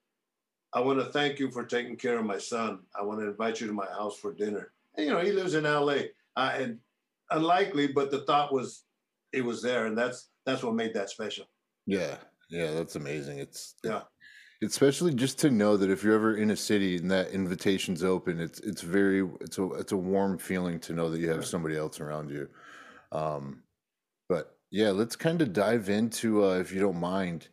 "I 0.75 0.81
want 0.81 0.99
to 0.99 1.07
thank 1.07 1.39
you 1.39 1.51
for 1.51 1.65
taking 1.65 1.97
care 1.97 2.19
of 2.19 2.27
my 2.27 2.39
son. 2.39 2.81
I 2.95 3.03
want 3.03 3.21
to 3.21 3.29
invite 3.29 3.59
you 3.59 3.69
to 3.69 3.73
my 3.73 3.87
house 3.87 4.19
for 4.19 4.35
dinner." 4.35 4.73
And, 4.97 5.07
you 5.07 5.13
know, 5.13 5.21
he 5.21 5.33
lives 5.33 5.55
in 5.55 5.65
LA, 5.65 6.11
uh, 6.37 6.53
and 6.55 6.79
unlikely, 7.31 7.87
but 7.87 8.11
the 8.11 8.21
thought 8.27 8.53
was 8.53 8.85
it 9.33 9.43
was 9.43 9.63
there, 9.63 9.87
and 9.87 9.97
that's 9.97 10.29
that's 10.45 10.63
what 10.63 10.75
made 10.75 10.93
that 10.93 11.09
special. 11.09 11.47
Yeah, 11.87 12.17
yeah, 12.49 12.73
that's 12.73 12.97
amazing. 12.97 13.39
It's 13.39 13.75
yeah, 13.85 14.03
especially 14.63 15.15
just 15.15 15.39
to 15.41 15.51
know 15.51 15.77
that 15.77 15.91
if 15.91 16.03
you're 16.03 16.15
ever 16.15 16.37
in 16.37 16.51
a 16.51 16.57
city 16.57 16.97
and 16.97 17.11
that 17.11 17.31
invitation's 17.31 18.05
open, 18.05 18.41
it's 18.41 18.61
it's 18.61 18.83
very 18.83 19.29
it's 19.41 19.59
a 19.59 19.65
it's 19.75 19.93
a 19.93 19.97
warm 19.97 20.39
feeling 20.39 20.81
to 20.81 20.93
know 20.93 21.11
that 21.11 21.21
you 21.21 21.29
have 21.29 21.47
somebody 21.47 21.77
else 21.77 22.01
around 22.01 22.31
you. 22.31 22.49
Um, 23.13 23.63
but 24.29 24.57
yeah, 24.71 24.91
let's 24.91 25.17
kind 25.17 25.43
of 25.43 25.53
dive 25.53 25.89
into 25.89 26.45
uh, 26.45 26.59
if 26.59 26.73
you 26.73 26.81
don't 26.81 27.01
mind 27.01 27.49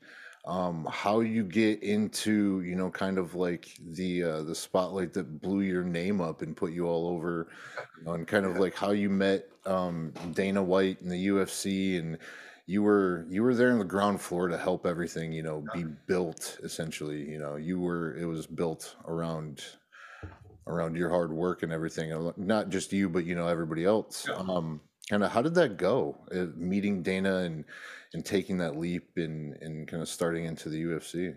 um, 0.46 0.88
how 0.92 1.22
you 1.22 1.44
get 1.44 1.82
into 1.84 2.62
you 2.62 2.76
know 2.76 2.90
kind 2.90 3.18
of 3.18 3.36
like 3.36 3.70
the 3.80 4.24
uh, 4.24 4.42
the 4.44 4.56
spotlight 4.56 5.14
that 5.14 5.42
blew 5.42 5.62
your 5.62 5.84
name 5.84 6.22
up 6.22 6.42
and 6.42 6.58
put 6.58 6.74
you 6.74 6.86
all 6.86 7.08
over 7.08 7.48
you 8.00 8.06
know, 8.06 8.14
and 8.14 8.28
kind 8.28 8.46
of 8.46 8.58
like 8.58 8.76
how 8.76 8.92
you 8.92 9.10
met 9.10 9.48
um, 9.66 10.12
Dana 10.34 10.62
White 10.62 11.02
in 11.02 11.10
the 11.10 11.28
UFC 11.28 11.98
and 12.00 12.18
you 12.66 12.82
were 12.82 13.26
you 13.30 13.44
were 13.44 13.56
there 13.56 13.72
on 13.72 13.80
the 13.80 13.86
ground 13.86 14.22
floor 14.22 14.48
to 14.48 14.58
help 14.58 14.86
everything 14.86 15.34
you 15.34 15.44
know 15.44 15.64
be 15.74 15.84
built 16.08 16.60
essentially 16.64 17.30
you 17.30 17.38
know 17.38 17.58
you 17.58 17.80
were 17.80 18.16
it 18.16 18.26
was 18.26 18.48
built 18.48 18.96
around 19.06 19.64
around 20.68 20.96
your 20.96 21.10
hard 21.10 21.32
work 21.34 21.62
and 21.64 21.74
everything 21.74 22.32
not 22.38 22.70
just 22.70 22.94
you 22.94 23.10
but 23.10 23.26
you 23.26 23.36
know 23.36 23.48
everybody 23.48 23.84
else 23.84 24.26
yeah. 24.30 24.36
um 24.36 24.80
kind 25.10 25.24
of 25.24 25.32
how 25.32 25.42
did 25.42 25.54
that 25.56 25.78
go 25.78 26.18
uh, 26.34 26.46
meeting 26.56 27.02
Dana 27.04 27.38
and 27.38 27.66
and 28.14 28.26
taking 28.26 28.58
that 28.58 28.78
leap 28.78 29.10
and 29.18 29.56
and 29.62 29.88
kind 29.88 30.02
of 30.02 30.10
starting 30.10 30.46
into 30.46 30.70
the 30.70 30.82
UFC? 30.84 31.36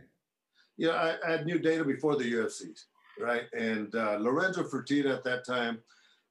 Yeah, 0.76 1.16
I, 1.24 1.34
I 1.34 1.44
knew 1.44 1.58
Dana 1.58 1.84
before 1.84 2.16
the 2.16 2.30
UFC, 2.30 2.78
right? 3.18 3.44
And 3.58 3.94
uh, 3.94 4.18
Lorenzo 4.20 4.62
Fertitta 4.62 5.12
at 5.14 5.24
that 5.24 5.46
time 5.46 5.78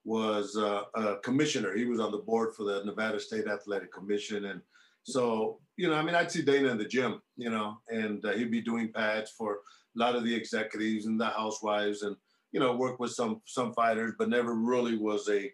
was 0.04 0.56
uh, 0.56 0.84
a 0.94 1.18
commissioner. 1.18 1.76
He 1.76 1.86
was 1.86 2.00
on 2.00 2.12
the 2.12 2.20
board 2.20 2.56
for 2.56 2.64
the 2.64 2.84
Nevada 2.86 3.20
State 3.20 3.48
Athletic 3.48 3.92
Commission, 3.92 4.46
and 4.46 4.62
so 5.06 5.60
you 5.78 5.90
know, 5.90 5.96
I 5.96 6.04
mean, 6.04 6.16
I'd 6.16 6.32
see 6.32 6.42
Dana 6.42 6.70
in 6.70 6.78
the 6.78 6.86
gym, 6.86 7.22
you 7.36 7.50
know, 7.50 7.78
and 7.90 8.24
uh, 8.26 8.32
he'd 8.32 8.52
be 8.52 8.62
doing 8.62 8.94
pads 8.94 9.32
for 9.32 9.54
a 9.54 9.58
lot 9.96 10.16
of 10.16 10.24
the 10.24 10.34
executives 10.34 11.06
and 11.06 11.20
the 11.20 11.28
housewives, 11.28 12.02
and 12.02 12.16
you 12.52 12.60
know, 12.60 12.76
work 12.76 13.00
with 13.00 13.12
some 13.12 13.42
some 13.46 13.74
fighters, 13.74 14.14
but 14.20 14.30
never 14.30 14.54
really 14.56 14.98
was 14.98 15.30
a 15.30 15.52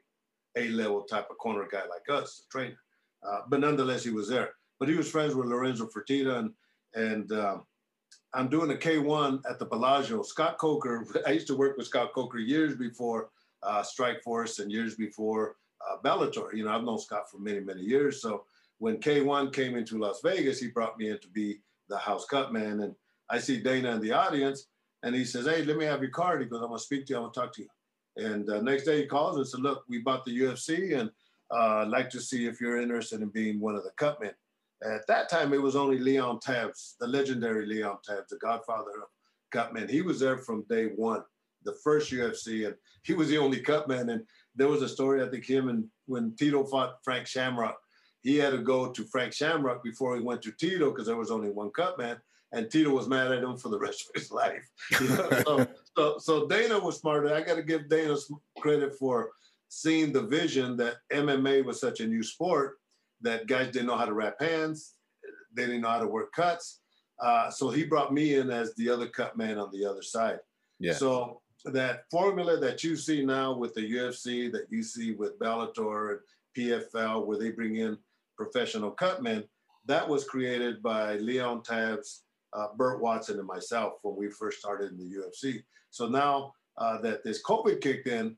a 0.57 0.69
level 0.69 1.03
type 1.03 1.27
of 1.29 1.37
corner 1.37 1.67
guy 1.71 1.83
like 1.89 2.09
us, 2.09 2.43
a 2.45 2.49
trainer. 2.51 2.77
Uh, 3.23 3.41
but 3.47 3.59
nonetheless, 3.59 4.03
he 4.03 4.09
was 4.09 4.27
there 4.27 4.55
but 4.81 4.89
he 4.89 4.95
was 4.95 5.11
friends 5.11 5.35
with 5.35 5.45
Lorenzo 5.45 5.87
Fertitta, 5.87 6.39
and 6.39 6.51
and 6.95 7.31
uh, 7.31 7.59
I'm 8.33 8.49
doing 8.49 8.71
a 8.71 8.73
K1 8.73 9.43
at 9.47 9.59
the 9.59 9.65
Bellagio. 9.65 10.23
Scott 10.23 10.57
Coker, 10.57 11.05
I 11.27 11.31
used 11.31 11.45
to 11.47 11.55
work 11.55 11.77
with 11.77 11.85
Scott 11.85 12.13
Coker 12.13 12.39
years 12.39 12.75
before 12.75 13.29
uh, 13.61 13.83
Strikeforce 13.83 14.59
and 14.59 14.71
years 14.71 14.95
before 14.95 15.57
uh, 15.87 15.97
Bellator. 16.03 16.51
You 16.55 16.65
know, 16.65 16.71
I've 16.71 16.83
known 16.83 16.97
Scott 16.97 17.29
for 17.29 17.37
many 17.37 17.59
many 17.59 17.83
years. 17.83 18.23
So 18.23 18.45
when 18.81 18.97
K1 18.97 19.53
came 19.53 19.77
into 19.77 19.99
Las 19.99 20.21
Vegas, 20.23 20.59
he 20.59 20.69
brought 20.69 20.97
me 20.97 21.11
in 21.11 21.19
to 21.19 21.27
be 21.27 21.61
the 21.87 21.99
house 21.99 22.25
cut 22.25 22.51
man, 22.51 22.81
and 22.81 22.95
I 23.29 23.37
see 23.37 23.61
Dana 23.61 23.91
in 23.91 24.01
the 24.01 24.11
audience, 24.11 24.65
and 25.03 25.13
he 25.13 25.23
says, 25.23 25.45
"Hey, 25.45 25.63
let 25.63 25.77
me 25.77 25.85
have 25.85 26.01
your 26.01 26.09
card." 26.09 26.41
He 26.41 26.47
goes, 26.47 26.63
"I'm 26.63 26.69
gonna 26.69 26.79
speak 26.79 27.05
to 27.05 27.13
you. 27.13 27.17
I'm 27.17 27.23
gonna 27.25 27.33
talk 27.33 27.53
to 27.53 27.61
you." 27.61 27.69
And 28.17 28.49
uh, 28.49 28.59
next 28.61 28.85
day 28.85 29.01
he 29.01 29.05
calls 29.05 29.37
and 29.37 29.47
said, 29.47 29.59
"Look, 29.59 29.83
we 29.87 29.99
bought 29.99 30.25
the 30.25 30.35
UFC, 30.35 30.99
and 30.99 31.11
uh, 31.51 31.83
I'd 31.83 31.89
like 31.89 32.09
to 32.09 32.19
see 32.19 32.47
if 32.47 32.59
you're 32.59 32.81
interested 32.81 33.21
in 33.21 33.29
being 33.29 33.59
one 33.59 33.75
of 33.75 33.83
the 33.83 33.91
cut 33.97 34.19
men. 34.19 34.33
At 34.83 35.05
that 35.05 35.29
time, 35.29 35.53
it 35.53 35.61
was 35.61 35.75
only 35.75 35.99
Leon 35.99 36.39
Tabbs, 36.39 36.95
the 36.99 37.05
legendary 37.05 37.67
Leon 37.67 37.99
Tabbs, 38.03 38.29
the 38.31 38.37
godfather 38.37 39.03
of 39.03 39.09
cut 39.51 39.75
men. 39.75 39.89
He 39.89 40.01
was 40.01 40.19
there 40.19 40.39
from 40.39 40.63
day 40.63 40.87
one, 40.95 41.23
the 41.63 41.77
first 41.83 42.11
UFC, 42.11 42.65
and 42.65 42.75
he 43.03 43.13
was 43.13 43.29
the 43.29 43.37
only 43.37 43.59
cut 43.59 43.87
man. 43.87 44.09
And 44.09 44.25
there 44.55 44.69
was 44.69 44.81
a 44.81 44.89
story, 44.89 45.23
I 45.23 45.29
think, 45.29 45.45
him 45.45 45.69
and 45.69 45.87
when 46.07 46.35
Tito 46.35 46.63
fought 46.63 46.97
Frank 47.03 47.27
Shamrock, 47.27 47.77
he 48.21 48.37
had 48.37 48.51
to 48.51 48.59
go 48.59 48.91
to 48.91 49.03
Frank 49.05 49.33
Shamrock 49.33 49.83
before 49.83 50.15
he 50.15 50.21
went 50.21 50.41
to 50.43 50.51
Tito 50.51 50.91
because 50.91 51.07
there 51.07 51.15
was 51.15 51.31
only 51.31 51.49
one 51.49 51.71
cut 51.71 51.97
man, 51.97 52.17
And 52.51 52.69
Tito 52.69 52.91
was 52.91 53.07
mad 53.07 53.31
at 53.31 53.43
him 53.43 53.57
for 53.57 53.69
the 53.69 53.79
rest 53.85 54.09
of 54.09 54.21
his 54.21 54.31
life. 54.31 54.69
You 54.99 55.09
know? 55.09 55.29
so, 55.45 55.67
so, 55.97 56.17
so 56.19 56.47
Dana 56.47 56.79
was 56.79 56.99
smarter. 56.99 57.33
I 57.33 57.41
got 57.41 57.55
to 57.55 57.63
give 57.63 57.89
Dana 57.89 58.15
credit 58.59 58.95
for 58.95 59.31
seeing 59.69 60.11
the 60.11 60.21
vision 60.21 60.77
that 60.77 60.97
MMA 61.11 61.63
was 61.63 61.79
such 61.79 61.99
a 62.01 62.07
new 62.07 62.23
sport 62.23 62.77
that 63.21 63.47
guys 63.47 63.71
didn't 63.71 63.87
know 63.87 63.97
how 63.97 64.05
to 64.05 64.13
wrap 64.13 64.41
hands, 64.41 64.95
they 65.53 65.65
didn't 65.65 65.81
know 65.81 65.89
how 65.89 65.99
to 65.99 66.07
work 66.07 66.33
cuts. 66.33 66.79
Uh, 67.19 67.49
so 67.49 67.69
he 67.69 67.83
brought 67.83 68.13
me 68.13 68.35
in 68.35 68.49
as 68.49 68.73
the 68.75 68.89
other 68.89 69.07
cut 69.07 69.37
man 69.37 69.57
on 69.57 69.69
the 69.71 69.85
other 69.85 70.01
side. 70.01 70.39
Yeah. 70.79 70.93
So 70.93 71.41
that 71.65 72.05
formula 72.09 72.59
that 72.59 72.83
you 72.83 72.95
see 72.95 73.23
now 73.23 73.53
with 73.53 73.73
the 73.75 73.81
UFC, 73.81 74.51
that 74.51 74.65
you 74.69 74.81
see 74.81 75.11
with 75.11 75.37
Bellator 75.39 76.11
and 76.11 76.19
PFL, 76.57 77.25
where 77.25 77.37
they 77.37 77.51
bring 77.51 77.75
in 77.75 77.97
professional 78.43 78.91
cutmen, 78.91 79.43
that 79.85 80.07
was 80.07 80.23
created 80.23 80.81
by 80.81 81.17
Leon 81.17 81.63
Tabbs, 81.63 82.23
uh, 82.53 82.67
Burt 82.75 83.01
Watson, 83.01 83.37
and 83.37 83.47
myself 83.47 83.93
when 84.01 84.15
we 84.15 84.29
first 84.29 84.59
started 84.59 84.91
in 84.91 84.97
the 84.97 85.15
UFC. 85.17 85.63
So 85.89 86.07
now 86.07 86.53
uh, 86.77 86.99
that 87.01 87.23
this 87.23 87.43
COVID 87.43 87.81
kicked 87.81 88.07
in, 88.07 88.35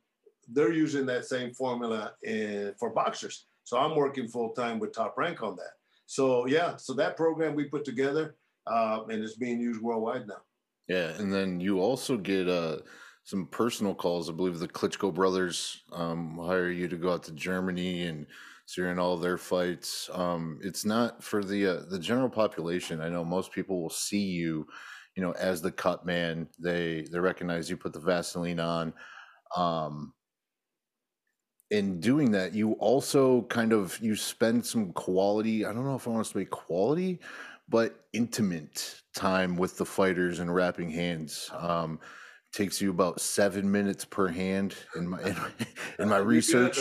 they're 0.49 0.73
using 0.73 1.05
that 1.05 1.25
same 1.25 1.53
formula 1.53 2.13
in, 2.23 2.73
for 2.79 2.89
boxers. 2.91 3.47
So 3.63 3.77
I'm 3.77 3.95
working 3.95 4.27
full 4.27 4.49
time 4.49 4.79
with 4.79 4.93
Top 4.93 5.17
Rank 5.17 5.41
on 5.41 5.55
that. 5.55 5.73
So 6.05 6.45
yeah, 6.47 6.75
so 6.75 6.93
that 6.93 7.15
program 7.15 7.55
we 7.55 7.65
put 7.65 7.85
together, 7.85 8.35
uh, 8.67 9.01
and 9.09 9.23
it's 9.23 9.37
being 9.37 9.59
used 9.59 9.81
worldwide 9.81 10.27
now. 10.27 10.41
Yeah, 10.87 11.11
and 11.17 11.33
then 11.33 11.61
you 11.61 11.79
also 11.79 12.17
get 12.17 12.49
uh, 12.49 12.77
some 13.23 13.47
personal 13.47 13.95
calls. 13.95 14.29
I 14.29 14.33
believe 14.33 14.59
the 14.59 14.67
Klitschko 14.67 15.13
brothers 15.13 15.81
um, 15.93 16.37
hire 16.37 16.69
you 16.69 16.89
to 16.89 16.97
go 16.97 17.13
out 17.13 17.23
to 17.23 17.31
Germany 17.31 18.03
and 18.03 18.27
so 18.65 18.82
you're 18.82 18.91
in 18.91 18.99
all 18.99 19.17
their 19.17 19.38
fights. 19.38 20.10
Um, 20.13 20.60
it's 20.63 20.86
not 20.86 21.23
for 21.23 21.43
the 21.43 21.67
uh, 21.67 21.82
the 21.89 21.99
general 21.99 22.30
population. 22.30 23.02
I 23.02 23.10
know 23.10 23.26
most 23.26 23.52
people 23.52 23.82
will 23.82 23.89
see 23.89 24.23
you, 24.23 24.65
you 25.15 25.23
know, 25.23 25.32
as 25.34 25.62
the 25.62 25.71
cut 25.71 26.06
man. 26.06 26.47
They 26.60 27.06
they 27.12 27.19
recognize 27.19 27.69
you 27.69 27.78
put 27.78 27.93
the 27.93 27.99
Vaseline 27.99 28.60
on. 28.60 28.93
Um, 29.56 30.13
in 31.71 31.99
doing 31.99 32.32
that, 32.32 32.54
you 32.54 32.73
also 32.73 33.41
kind 33.43 33.73
of 33.73 33.97
you 33.99 34.15
spend 34.15 34.65
some 34.65 34.93
quality. 34.93 35.65
I 35.65 35.73
don't 35.73 35.86
know 35.86 35.95
if 35.95 36.08
I 36.08 36.12
want 36.12 36.26
to 36.26 36.32
say 36.32 36.45
quality, 36.45 37.19
but 37.67 38.06
intimate 38.13 39.02
time 39.15 39.56
with 39.58 39.78
the 39.78 39.86
fighters 39.86 40.39
and 40.39 40.54
wrapping 40.54 40.89
hands. 40.89 41.49
Um, 41.58 41.99
takes 42.54 42.80
you 42.80 42.91
about 42.91 43.19
seven 43.19 43.69
minutes 43.71 44.06
per 44.06 44.28
hand 44.28 44.76
in 44.95 45.08
my 45.08 45.21
in, 45.21 45.36
in 45.99 46.10
my 46.10 46.17
research. 46.36 46.80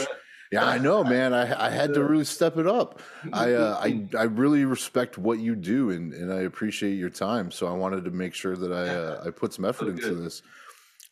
Yeah, 0.53 0.67
I 0.67 0.79
know, 0.79 1.03
man. 1.03 1.33
I 1.33 1.67
I 1.67 1.71
had 1.71 1.95
to 1.95 2.05
really 2.05 2.25
step 2.25 2.59
it 2.59 2.67
up. 2.67 3.01
I 3.33 3.55
uh, 3.55 3.79
I 3.81 4.07
I 4.19 4.25
really 4.25 4.65
respect 4.67 5.17
what 5.17 5.38
you 5.38 5.57
do, 5.57 5.91
and 5.91 6.12
and 6.12 6.33
I 6.33 6.43
appreciate 6.43 6.95
your 6.95 7.11
time. 7.11 7.51
So 7.51 7.67
I 7.67 7.73
wanted 7.73 8.05
to 8.05 8.11
make 8.11 8.35
sure 8.35 8.57
that 8.57 8.71
I 8.71 8.88
uh, 8.88 9.25
I 9.27 9.31
put 9.31 9.55
some 9.55 9.65
effort 9.65 9.88
into 9.88 10.15
this. 10.15 10.43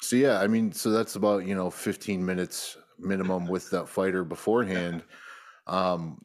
So 0.00 0.16
yeah, 0.16 0.40
I 0.40 0.46
mean, 0.46 0.72
so 0.72 0.90
that's 0.90 1.16
about 1.16 1.46
you 1.46 1.54
know 1.54 1.70
15 1.70 2.24
minutes 2.24 2.76
minimum 2.98 3.46
with 3.46 3.70
that 3.70 3.88
fighter 3.88 4.24
beforehand. 4.24 5.02
Um, 5.66 6.24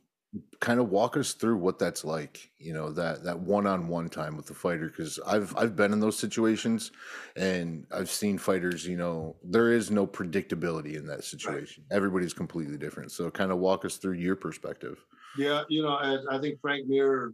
kind 0.60 0.80
of 0.80 0.90
walk 0.90 1.18
us 1.18 1.34
through 1.34 1.58
what 1.58 1.80
that's 1.80 2.04
like 2.04 2.50
you 2.58 2.74
know 2.74 2.92
that 2.92 3.24
that 3.24 3.40
one-on-one 3.40 4.10
time 4.10 4.36
with 4.36 4.46
the 4.46 4.54
fighter 4.54 4.88
because 4.88 5.20
i've 5.28 5.56
i've 5.58 5.76
been 5.76 5.94
in 5.94 6.00
those 6.00 6.18
situations 6.18 6.92
and 7.36 7.86
i've 7.92 8.10
seen 8.10 8.38
fighters 8.38 8.86
you 8.86 8.98
know 8.98 9.36
there 9.44 9.72
is 9.72 9.92
no 9.92 10.06
predictability 10.08 10.96
in 10.96 11.06
that 11.06 11.24
situation. 11.24 11.84
Right. 11.90 11.96
everybody's 11.96 12.34
completely 12.34 12.78
different 12.78 13.12
so 13.12 13.30
kind 13.30 13.52
of 13.52 13.60
walk 13.60 13.86
us 13.86 13.98
through 13.98 14.14
your 14.14 14.36
perspective. 14.36 15.06
Yeah 15.38 15.64
you 15.70 15.84
know 15.84 15.96
i, 15.96 16.18
I 16.30 16.40
think 16.40 16.60
frank 16.60 16.88
mir 16.88 17.34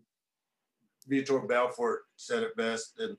vitor 1.09 1.47
belfort 1.47 2.01
said 2.15 2.43
it 2.43 2.55
best 2.55 2.93
and 2.99 3.15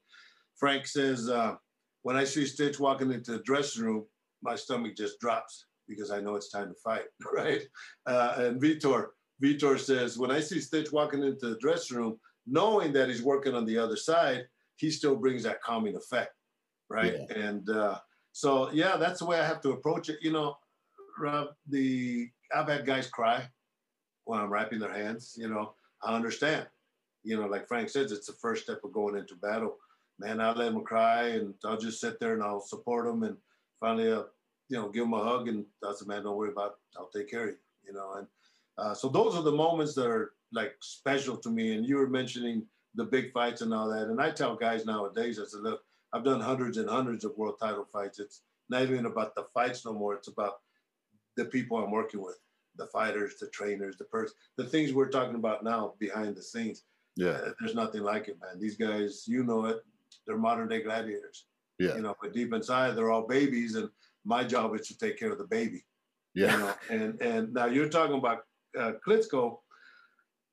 frank 0.56 0.86
says 0.86 1.28
uh, 1.28 1.54
when 2.02 2.16
i 2.16 2.24
see 2.24 2.46
stitch 2.46 2.78
walking 2.78 3.12
into 3.12 3.32
the 3.32 3.42
dressing 3.44 3.84
room 3.84 4.04
my 4.42 4.54
stomach 4.56 4.96
just 4.96 5.18
drops 5.20 5.66
because 5.88 6.10
i 6.10 6.20
know 6.20 6.34
it's 6.34 6.50
time 6.50 6.68
to 6.68 6.74
fight. 6.84 7.06
Right? 7.32 7.62
Uh, 8.06 8.34
and 8.36 8.60
vitor 8.60 9.06
Vitor 9.42 9.78
says, 9.78 10.18
when 10.18 10.30
I 10.30 10.40
see 10.40 10.60
Stitch 10.60 10.92
walking 10.92 11.22
into 11.22 11.50
the 11.50 11.58
dressing 11.58 11.96
room, 11.96 12.18
knowing 12.46 12.92
that 12.92 13.08
he's 13.08 13.22
working 13.22 13.54
on 13.54 13.66
the 13.66 13.78
other 13.78 13.96
side, 13.96 14.46
he 14.76 14.90
still 14.90 15.16
brings 15.16 15.42
that 15.42 15.62
calming 15.62 15.96
effect, 15.96 16.34
right? 16.88 17.16
Yeah. 17.28 17.36
And 17.38 17.68
uh, 17.68 17.98
so, 18.32 18.70
yeah, 18.72 18.96
that's 18.96 19.18
the 19.20 19.26
way 19.26 19.38
I 19.40 19.46
have 19.46 19.60
to 19.62 19.72
approach 19.72 20.08
it. 20.08 20.18
You 20.22 20.32
know, 20.32 20.56
Rob, 21.18 21.48
the 21.68 22.28
I've 22.54 22.68
had 22.68 22.86
guys 22.86 23.06
cry 23.06 23.48
when 24.24 24.40
I'm 24.40 24.52
wrapping 24.52 24.78
their 24.78 24.92
hands. 24.92 25.34
You 25.36 25.48
know, 25.48 25.74
I 26.02 26.14
understand. 26.14 26.66
You 27.24 27.40
know, 27.40 27.46
like 27.46 27.68
Frank 27.68 27.88
says, 27.88 28.12
it's 28.12 28.26
the 28.26 28.32
first 28.34 28.64
step 28.64 28.80
of 28.84 28.92
going 28.92 29.16
into 29.16 29.36
battle. 29.36 29.76
Man, 30.18 30.40
I'll 30.40 30.54
let 30.54 30.72
them 30.72 30.84
cry, 30.84 31.28
and 31.28 31.54
I'll 31.64 31.78
just 31.78 32.00
sit 32.00 32.20
there 32.20 32.34
and 32.34 32.42
I'll 32.42 32.60
support 32.60 33.06
them, 33.06 33.22
and 33.22 33.36
finally, 33.80 34.12
uh, 34.12 34.24
you 34.68 34.78
know, 34.78 34.88
give 34.88 35.04
them 35.04 35.14
a 35.14 35.22
hug, 35.22 35.48
and 35.48 35.64
I 35.84 35.92
said, 35.94 36.08
man, 36.08 36.22
don't 36.22 36.36
worry 36.36 36.50
about, 36.52 36.72
it. 36.72 36.98
I'll 36.98 37.10
take 37.14 37.30
care 37.30 37.44
of 37.44 37.50
you. 37.50 37.56
You 37.86 37.92
know, 37.92 38.14
and 38.18 38.26
uh, 38.78 38.94
so 38.94 39.08
those 39.08 39.36
are 39.36 39.42
the 39.42 39.52
moments 39.52 39.94
that 39.94 40.06
are 40.06 40.32
like 40.52 40.74
special 40.80 41.36
to 41.38 41.50
me. 41.50 41.74
And 41.74 41.86
you 41.86 41.96
were 41.96 42.08
mentioning 42.08 42.66
the 42.94 43.04
big 43.04 43.32
fights 43.32 43.62
and 43.62 43.72
all 43.72 43.88
that. 43.88 44.08
And 44.08 44.20
I 44.20 44.30
tell 44.30 44.56
guys 44.56 44.84
nowadays, 44.84 45.38
I 45.38 45.44
said, 45.46 45.60
look, 45.60 45.82
I've 46.12 46.24
done 46.24 46.40
hundreds 46.40 46.76
and 46.76 46.88
hundreds 46.88 47.24
of 47.24 47.36
world 47.36 47.56
title 47.60 47.86
fights. 47.90 48.18
It's 48.18 48.42
not 48.68 48.82
even 48.82 49.06
about 49.06 49.34
the 49.34 49.46
fights 49.54 49.84
no 49.84 49.92
more. 49.92 50.14
It's 50.14 50.28
about 50.28 50.60
the 51.36 51.46
people 51.46 51.78
I'm 51.78 51.90
working 51.90 52.20
with, 52.20 52.38
the 52.76 52.86
fighters, 52.86 53.36
the 53.38 53.48
trainers, 53.48 53.96
the 53.96 54.04
person, 54.04 54.34
the 54.56 54.64
things 54.64 54.92
we're 54.92 55.08
talking 55.08 55.36
about 55.36 55.64
now 55.64 55.94
behind 55.98 56.36
the 56.36 56.42
scenes. 56.42 56.84
Yeah. 57.16 57.30
Uh, 57.30 57.52
there's 57.60 57.74
nothing 57.74 58.02
like 58.02 58.28
it, 58.28 58.38
man. 58.40 58.60
These 58.60 58.76
guys, 58.76 59.24
you 59.26 59.44
know 59.44 59.64
it, 59.66 59.82
they're 60.26 60.36
modern 60.36 60.68
day 60.68 60.82
gladiators. 60.82 61.46
Yeah. 61.78 61.94
You 61.96 62.02
know, 62.02 62.16
but 62.20 62.34
deep 62.34 62.52
inside, 62.52 62.94
they're 62.94 63.10
all 63.10 63.26
babies. 63.26 63.74
And 63.74 63.88
my 64.24 64.44
job 64.44 64.74
is 64.74 64.86
to 64.88 64.98
take 64.98 65.18
care 65.18 65.32
of 65.32 65.38
the 65.38 65.44
baby. 65.44 65.84
Yeah. 66.34 66.52
You 66.52 66.58
know? 66.58 66.74
And 66.90 67.22
and 67.22 67.54
now 67.54 67.66
you're 67.66 67.88
talking 67.88 68.16
about 68.16 68.44
uh, 68.78 68.92
Klitschko, 69.06 69.58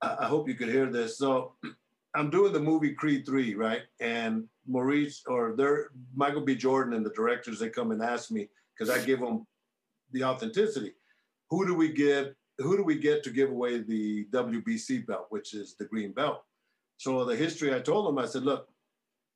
I, 0.01 0.17
I 0.21 0.25
hope 0.25 0.47
you 0.47 0.55
could 0.55 0.69
hear 0.69 0.87
this. 0.87 1.17
So 1.17 1.53
I'm 2.15 2.29
doing 2.29 2.53
the 2.53 2.59
movie 2.59 2.93
Creed 2.93 3.25
3, 3.25 3.55
right? 3.55 3.83
And 3.99 4.45
Maurice 4.67 5.23
or 5.27 5.55
their 5.55 5.89
Michael 6.15 6.41
B. 6.41 6.55
Jordan 6.55 6.93
and 6.93 7.05
the 7.05 7.11
directors, 7.11 7.59
they 7.59 7.69
come 7.69 7.91
and 7.91 8.01
ask 8.01 8.31
me 8.31 8.49
because 8.77 8.89
I 8.89 9.03
give 9.05 9.19
them 9.19 9.45
the 10.11 10.23
authenticity. 10.23 10.93
Who 11.49 11.65
do 11.65 11.75
we 11.75 11.89
get? 11.91 12.35
Who 12.59 12.75
do 12.75 12.83
we 12.83 12.97
get 12.97 13.23
to 13.23 13.29
give 13.29 13.51
away 13.51 13.79
the 13.79 14.25
WBC 14.31 15.07
belt, 15.07 15.27
which 15.29 15.53
is 15.53 15.75
the 15.75 15.85
green 15.85 16.11
belt? 16.11 16.43
So 16.97 17.23
the 17.23 17.35
history, 17.35 17.73
I 17.73 17.79
told 17.79 18.07
them, 18.07 18.17
I 18.17 18.25
said, 18.25 18.43
look, 18.43 18.67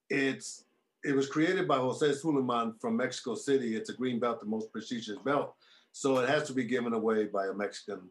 it's 0.10 0.66
it 1.04 1.16
was 1.16 1.28
created 1.28 1.68
by 1.68 1.78
Jose 1.78 2.14
Sulaiman 2.14 2.76
from 2.80 2.98
Mexico 2.98 3.36
City. 3.36 3.76
It's 3.76 3.90
a 3.90 3.94
green 3.94 4.20
belt, 4.20 4.40
the 4.40 4.46
most 4.46 4.72
prestigious 4.72 5.18
belt. 5.24 5.56
So 5.92 6.18
it 6.18 6.30
has 6.30 6.44
to 6.48 6.54
be 6.54 6.64
given 6.64 6.94
away 6.94 7.26
by 7.26 7.48
a 7.48 7.54
Mexican 7.54 8.10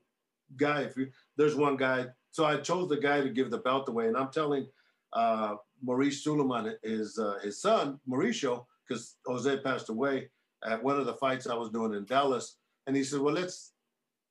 guy. 0.57 0.83
If 0.83 0.97
you, 0.97 1.09
there's 1.37 1.57
one 1.57 1.77
guy, 1.77 2.07
so 2.31 2.45
I 2.45 2.57
chose 2.59 2.89
the 2.89 2.97
guy 2.97 3.21
to 3.21 3.29
give 3.29 3.51
the 3.51 3.59
belt 3.59 3.89
away, 3.89 4.09
and 4.09 4.17
I'm 4.17 4.31
telling 4.31 4.67
uh, 5.13 5.57
Maurice 5.83 6.25
Sulaiman, 6.25 6.75
his 6.83 7.19
uh, 7.19 7.39
his 7.43 7.61
son 7.61 8.01
Mauricio, 8.09 8.67
because 8.87 9.17
Jose 9.27 9.59
passed 9.59 9.89
away 9.89 10.29
at 10.65 10.83
one 10.83 10.99
of 10.99 11.07
the 11.07 11.15
fights 11.15 11.47
I 11.47 11.55
was 11.55 11.71
doing 11.71 11.95
in 11.95 12.05
Dallas, 12.05 12.57
and 12.87 12.97
he 12.97 13.05
said, 13.05 13.21
"Well, 13.21 13.35
let's 13.35 13.73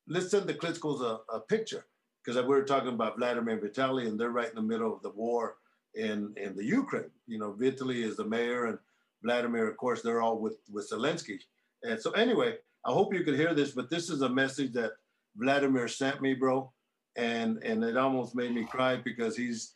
let's 0.07 0.31
send 0.31 0.47
the 0.47 0.53
Klitschko's 0.53 1.01
a, 1.01 1.19
a 1.33 1.39
picture." 1.39 1.85
Because 2.23 2.39
we 2.43 2.49
were 2.49 2.63
talking 2.63 2.89
about 2.93 3.17
Vladimir 3.17 3.57
Vitaly, 3.57 4.07
and 4.07 4.19
they're 4.19 4.29
right 4.29 4.49
in 4.49 4.55
the 4.55 4.61
middle 4.61 4.93
of 4.95 5.01
the 5.01 5.09
war 5.09 5.57
in 5.95 6.33
in 6.37 6.55
the 6.55 6.65
Ukraine. 6.65 7.11
You 7.27 7.39
know, 7.39 7.53
Vitaly 7.53 8.03
is 8.03 8.15
the 8.15 8.25
mayor, 8.25 8.65
and 8.65 8.77
Vladimir, 9.23 9.67
of 9.67 9.77
course, 9.77 10.01
they're 10.01 10.21
all 10.21 10.39
with 10.39 10.57
with 10.71 10.89
Zelensky. 10.89 11.39
And 11.83 11.99
so, 11.99 12.11
anyway, 12.11 12.57
I 12.85 12.91
hope 12.91 13.13
you 13.13 13.23
could 13.23 13.35
hear 13.35 13.53
this, 13.53 13.71
but 13.71 13.89
this 13.89 14.09
is 14.09 14.21
a 14.21 14.29
message 14.29 14.73
that 14.73 14.91
Vladimir 15.35 15.87
sent 15.87 16.21
me, 16.21 16.33
bro, 16.33 16.71
and 17.15 17.57
and 17.63 17.83
it 17.83 17.97
almost 17.97 18.35
made 18.35 18.53
me 18.53 18.65
cry 18.65 18.97
because 18.97 19.35
he's 19.35 19.75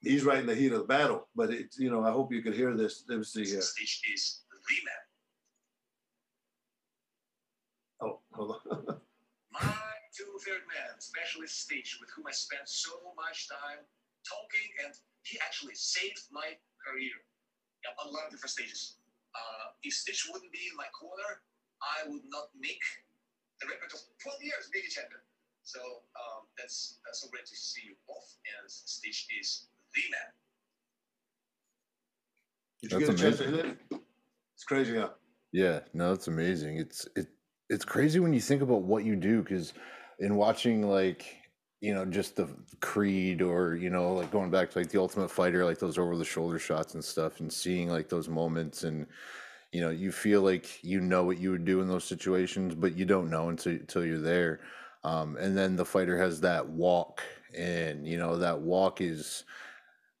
he's 0.00 0.24
right 0.24 0.38
in 0.38 0.46
the 0.46 0.54
heat 0.54 0.72
of 0.72 0.80
the 0.80 0.86
battle. 0.86 1.28
But 1.34 1.50
it's 1.50 1.78
you 1.78 1.90
know 1.90 2.04
I 2.04 2.10
hope 2.10 2.32
you 2.32 2.42
could 2.42 2.54
hear 2.54 2.76
this. 2.76 3.04
Let 3.08 3.18
me 3.18 3.24
see 3.24 3.44
here. 3.44 3.60
Stitch 3.60 4.02
is 4.12 4.42
the 4.50 4.56
man. 4.84 5.04
Oh, 8.00 8.20
hold 8.32 8.50
on. 8.50 9.00
My 9.52 9.94
two 10.16 10.30
favorite 10.44 10.68
men, 10.68 10.92
especially 10.98 11.46
Stitch, 11.46 11.98
with 12.00 12.10
whom 12.14 12.26
I 12.26 12.32
spent 12.32 12.68
so 12.68 12.90
much 13.16 13.48
time 13.48 13.86
talking, 14.28 14.68
and 14.84 14.94
he 15.22 15.38
actually 15.40 15.74
saved 15.74 16.28
my 16.32 16.56
career 16.84 17.16
yeah, 17.84 17.96
on 18.02 18.08
a 18.08 18.12
lot 18.12 18.26
of 18.26 18.32
different 18.32 18.50
stages. 18.50 18.96
Uh, 19.34 19.72
if 19.82 19.94
Stitch 19.94 20.28
wouldn't 20.30 20.52
be 20.52 20.68
in 20.70 20.76
my 20.76 20.88
corner, 20.92 21.42
I 21.80 22.08
would 22.08 22.24
not 22.28 22.48
make 22.58 22.82
the 23.64 23.72
record 23.72 23.92
of 23.92 24.00
12 24.20 24.44
years 24.44 24.70
being 24.72 24.84
a 24.86 24.92
champion. 24.92 25.20
So 25.64 25.80
um, 25.80 26.44
that's 26.58 27.00
that's 27.04 27.24
so 27.24 27.28
great 27.32 27.46
to 27.46 27.56
see 27.56 27.82
you 27.88 27.96
both. 28.06 28.36
And 28.60 28.70
Stitch 28.70 29.26
is 29.40 29.66
the 29.94 30.02
man. 30.12 30.28
Did 32.82 32.92
you 32.92 32.98
that's 32.98 33.20
get 33.20 33.20
a 33.20 33.22
chance 33.22 33.38
to 33.38 33.44
hit 33.44 33.66
it? 33.66 34.00
It's 34.54 34.64
crazy, 34.64 34.96
huh? 34.96 35.10
Yeah, 35.52 35.80
no, 35.94 36.12
it's 36.12 36.28
amazing. 36.28 36.78
It's 36.78 37.08
it 37.16 37.28
it's 37.70 37.84
crazy 37.84 38.20
when 38.20 38.34
you 38.34 38.40
think 38.40 38.60
about 38.60 38.82
what 38.82 39.04
you 39.04 39.16
do 39.16 39.42
because 39.42 39.72
in 40.18 40.36
watching 40.36 40.88
like 40.88 41.24
you 41.80 41.94
know 41.94 42.04
just 42.04 42.36
the 42.36 42.48
creed 42.80 43.40
or 43.40 43.74
you 43.76 43.90
know 43.90 44.14
like 44.14 44.30
going 44.30 44.50
back 44.50 44.70
to 44.70 44.78
like 44.78 44.90
the 44.90 45.00
ultimate 45.00 45.30
fighter 45.30 45.64
like 45.64 45.78
those 45.78 45.98
over 45.98 46.16
the 46.16 46.24
shoulder 46.24 46.58
shots 46.58 46.94
and 46.94 47.04
stuff 47.04 47.40
and 47.40 47.52
seeing 47.52 47.88
like 47.88 48.08
those 48.08 48.28
moments 48.28 48.84
and 48.84 49.06
you 49.74 49.80
know 49.80 49.90
you 49.90 50.12
feel 50.12 50.40
like 50.40 50.82
you 50.84 51.00
know 51.00 51.24
what 51.24 51.38
you 51.38 51.50
would 51.50 51.64
do 51.64 51.80
in 51.80 51.88
those 51.88 52.04
situations 52.04 52.76
but 52.76 52.96
you 52.96 53.04
don't 53.04 53.28
know 53.28 53.48
until, 53.48 53.72
until 53.72 54.04
you're 54.04 54.18
there. 54.18 54.60
Um, 55.02 55.36
and 55.36 55.58
then 55.58 55.76
the 55.76 55.84
fighter 55.84 56.16
has 56.16 56.40
that 56.42 56.66
walk 56.66 57.22
and 57.58 58.06
you 58.06 58.16
know 58.16 58.36
that 58.38 58.60
walk 58.60 59.00
is 59.00 59.44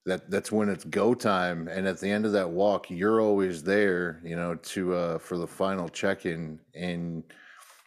that 0.06 0.28
that's 0.28 0.52
when 0.52 0.68
it's 0.68 0.84
go 0.84 1.14
time. 1.14 1.68
And 1.68 1.86
at 1.86 2.00
the 2.00 2.10
end 2.10 2.26
of 2.26 2.32
that 2.32 2.50
walk 2.50 2.90
you're 2.90 3.20
always 3.20 3.62
there 3.62 4.20
you 4.24 4.34
know 4.34 4.56
to 4.56 4.94
uh 4.94 5.18
for 5.18 5.38
the 5.38 5.46
final 5.46 5.88
check-in. 5.88 6.58
And 6.74 7.22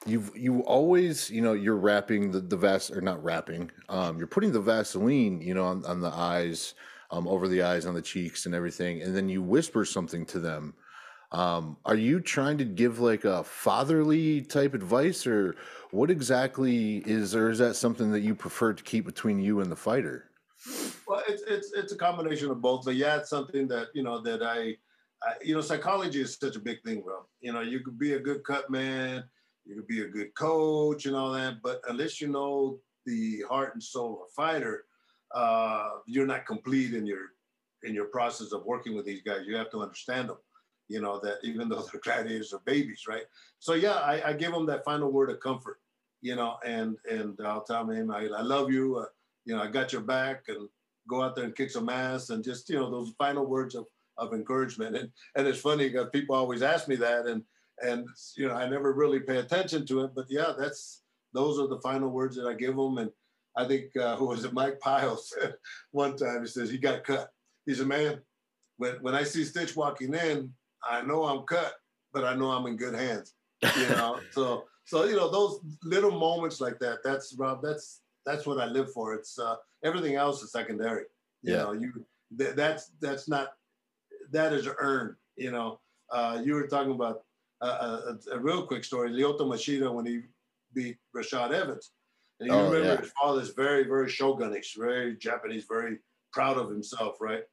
you've 0.06 0.32
you 0.38 0.62
always 0.62 1.30
you 1.30 1.42
know 1.42 1.54
you're 1.54 1.76
wrapping 1.76 2.32
the 2.32 2.40
the 2.40 2.56
vas 2.56 2.90
or 2.90 3.02
not 3.02 3.22
wrapping 3.22 3.70
um 3.90 4.18
you're 4.18 4.26
putting 4.26 4.54
the 4.54 4.62
vaseline 4.62 5.42
you 5.42 5.54
know 5.54 5.66
on, 5.66 5.84
on 5.86 6.00
the 6.00 6.14
eyes 6.14 6.76
um 7.12 7.28
over 7.28 7.50
the 7.50 7.62
eyes 7.62 7.86
on 7.86 7.94
the 7.94 8.02
cheeks 8.02 8.46
and 8.46 8.56
everything. 8.56 9.02
And 9.02 9.14
then 9.14 9.28
you 9.28 9.42
whisper 9.42 9.84
something 9.84 10.26
to 10.28 10.40
them 10.40 10.74
um, 11.32 11.78
are 11.86 11.96
you 11.96 12.20
trying 12.20 12.58
to 12.60 12.66
give 12.66 13.00
like 13.00 13.26
a 13.26 13.44
fatherly 13.44 14.42
type 14.42 14.74
advice, 14.74 15.28
or 15.28 15.56
what 15.92 16.10
exactly 16.10 16.98
is, 17.06 17.36
or 17.36 17.50
is 17.50 17.58
that 17.60 17.76
something 17.76 18.12
that 18.12 18.22
you 18.22 18.34
prefer 18.34 18.74
to 18.74 18.84
keep 18.84 19.06
between 19.06 19.40
you 19.40 19.60
and 19.60 19.72
the 19.72 19.76
fighter? 19.76 20.30
Well, 21.08 21.24
it's 21.28 21.44
it's 21.44 21.74
it's 21.74 21.92
a 21.92 21.98
combination 21.98 22.50
of 22.50 22.62
both, 22.62 22.86
but 22.86 22.96
yeah, 22.96 23.18
it's 23.18 23.30
something 23.30 23.68
that 23.68 23.88
you 23.94 24.04
know 24.04 24.22
that 24.22 24.42
I, 24.42 24.78
I 25.22 25.34
you 25.44 25.54
know, 25.54 25.62
psychology 25.62 26.22
is 26.22 26.38
such 26.40 26.56
a 26.56 26.60
big 26.60 26.82
thing, 26.84 27.02
bro. 27.02 27.26
You 27.42 27.52
know, 27.52 27.62
you 27.62 27.82
could 27.82 28.00
be 28.00 28.14
a 28.14 28.20
good 28.20 28.44
cut 28.46 28.70
man, 28.70 29.24
you 29.66 29.76
could 29.76 29.88
be 29.88 30.02
a 30.02 30.08
good 30.08 30.34
coach 30.36 31.06
and 31.06 31.16
all 31.16 31.32
that, 31.34 31.62
but 31.62 31.82
unless 31.90 32.22
you 32.22 32.30
know 32.30 32.80
the 33.06 33.44
heart 33.50 33.74
and 33.74 33.84
soul 33.84 34.14
of 34.14 34.28
a 34.28 34.32
fighter, 34.34 34.86
uh, 35.36 35.90
you're 36.06 36.26
not 36.26 36.46
complete 36.46 36.94
in 36.94 37.06
your 37.06 37.34
in 37.84 37.94
your 37.94 38.06
process 38.06 38.54
of 38.54 38.66
working 38.66 38.96
with 38.96 39.06
these 39.06 39.22
guys. 39.22 39.42
You 39.46 39.58
have 39.58 39.70
to 39.72 39.82
understand 39.82 40.30
them 40.30 40.38
you 40.88 41.02
know, 41.02 41.20
that 41.20 41.38
even 41.44 41.70
though 41.70 41.86
they're 41.92 42.02
gladiators 42.02 42.54
are 42.54 42.62
babies, 42.66 43.04
right? 43.08 43.26
So 43.60 43.74
yeah, 43.74 43.96
I, 43.96 44.30
I 44.30 44.34
give 44.34 44.52
them 44.52 44.66
that 44.68 44.86
final 44.86 45.12
word 45.12 45.30
of 45.30 45.40
comfort, 45.40 45.80
you 46.22 46.36
know, 46.36 46.58
and 46.66 46.98
and 47.10 47.38
I'll 47.44 47.64
tell 47.64 47.86
them, 47.86 48.12
I, 48.12 48.28
I 48.28 48.42
love 48.42 48.72
you, 48.72 48.98
uh, 48.98 49.06
you 49.46 49.56
know, 49.56 49.62
I 49.62 49.68
got 49.68 49.94
your 49.94 50.02
back, 50.02 50.44
and 50.48 50.68
go 51.08 51.24
out 51.24 51.36
there 51.36 51.46
and 51.46 51.56
kick 51.56 51.72
some 51.72 51.90
ass, 51.90 52.30
and 52.30 52.44
just 52.44 52.70
you 52.70 52.76
know 52.76 52.90
those 52.90 53.14
final 53.18 53.46
words 53.46 53.76
of 53.76 53.86
of 54.18 54.34
encouragement. 54.34 54.96
And 54.96 55.10
and 55.36 55.48
it's 55.48 55.60
funny 55.60 55.90
because 55.90 56.10
people 56.12 56.36
always 56.36 56.62
ask 56.62 56.88
me 56.88 56.96
that, 56.98 57.26
and 57.26 57.44
and 57.82 58.08
you 58.36 58.48
know 58.48 58.56
I 58.56 58.70
never 58.70 58.94
really 58.94 59.20
pay 59.20 59.38
attention 59.38 59.86
to 59.88 60.02
it, 60.02 60.12
but 60.16 60.26
yeah, 60.30 60.54
that's 60.58 61.04
those 61.34 61.60
are 61.60 61.68
the 61.68 61.82
final 61.82 62.10
words 62.10 62.36
that 62.36 62.48
I 62.48 62.54
give 62.54 62.76
them. 62.76 62.98
And 62.98 63.12
I 63.56 63.66
think 63.66 63.96
uh, 63.98 64.16
who 64.16 64.26
was 64.28 64.46
it, 64.46 64.54
Mike 64.54 64.80
Piles 64.80 65.30
said 65.30 65.56
one 65.92 66.16
time 66.16 66.42
he 66.42 66.48
says 66.48 66.70
he 66.70 66.78
got 66.78 67.04
cut. 67.04 67.30
He 67.66 67.74
said, 67.74 67.88
man, 67.88 68.22
when 68.78 68.96
when 69.02 69.16
I 69.16 69.24
see 69.24 69.44
Stitch 69.44 69.76
walking 69.76 70.14
in, 70.14 70.54
I 70.90 71.02
know 71.02 71.24
I'm 71.26 71.44
cut, 71.46 71.74
but 72.14 72.24
I 72.24 72.36
know 72.36 72.52
I'm 72.52 72.66
in 72.68 72.76
good 72.78 72.96
hands. 72.96 73.34
You 73.76 73.88
know, 73.96 74.20
so 74.32 74.66
so 74.86 75.06
you 75.06 75.16
know 75.16 75.30
those 75.32 75.60
little 75.84 76.12
moments 76.12 76.62
like 76.62 76.80
that. 76.80 77.00
That's 77.04 77.34
Rob. 77.38 77.62
That's 77.62 78.02
that's 78.26 78.46
what 78.46 78.60
I 78.60 78.66
live 78.66 78.92
for. 78.92 79.14
It's 79.14 79.40
uh, 79.40 79.56
everything 79.84 80.16
else 80.16 80.42
is 80.44 80.52
secondary. 80.52 81.06
You 81.44 81.54
Yeah. 81.54 81.64
know, 81.64 81.72
you 81.74 82.06
th- 82.38 82.56
that's 82.56 82.92
that's 83.00 83.28
not 83.28 83.54
that 84.32 84.54
is 84.54 84.68
earned. 84.80 85.16
You 85.36 85.52
know, 85.52 85.80
uh, 86.12 86.42
you 86.44 86.54
were 86.56 86.68
talking 86.68 86.92
about 86.94 87.24
uh, 87.62 88.14
a, 88.32 88.36
a 88.36 88.40
real 88.40 88.66
quick 88.66 88.84
story. 88.84 89.10
Lyoto 89.12 89.42
Machida 89.42 89.92
when 89.94 90.06
he 90.06 90.22
beat 90.74 90.98
Rashad 91.16 91.52
Evans, 91.54 91.92
and 92.40 92.50
you 92.50 92.56
Oh, 92.56 92.66
remember 92.70 92.94
yeah. 92.96 93.02
his 93.02 93.12
father's 93.22 93.50
very 93.50 93.84
very 93.84 94.08
shogunnish, 94.08 94.76
very 94.78 95.16
Japanese, 95.16 95.66
very 95.68 96.00
proud 96.34 96.58
of 96.58 96.70
himself, 96.70 97.18
right? 97.22 97.44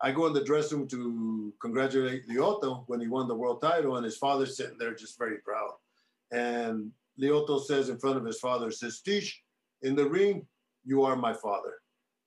I 0.00 0.12
go 0.12 0.26
in 0.26 0.32
the 0.32 0.44
dressing 0.44 0.78
room 0.78 0.88
to 0.88 1.52
congratulate 1.60 2.28
Lyoto 2.28 2.84
when 2.86 3.00
he 3.00 3.08
won 3.08 3.28
the 3.28 3.34
world 3.34 3.62
title, 3.62 3.96
and 3.96 4.04
his 4.04 4.18
father's 4.18 4.56
sitting 4.56 4.78
there 4.78 4.94
just 4.94 5.18
very 5.18 5.38
proud. 5.38 5.72
And 6.32 6.92
Lyoto 7.18 7.62
says 7.64 7.88
in 7.88 7.98
front 7.98 8.18
of 8.18 8.24
his 8.24 8.38
father, 8.38 8.70
says, 8.70 9.00
Stish, 9.02 9.32
in 9.82 9.94
the 9.94 10.06
ring, 10.06 10.46
you 10.84 11.02
are 11.02 11.16
my 11.16 11.32
father. 11.32 11.74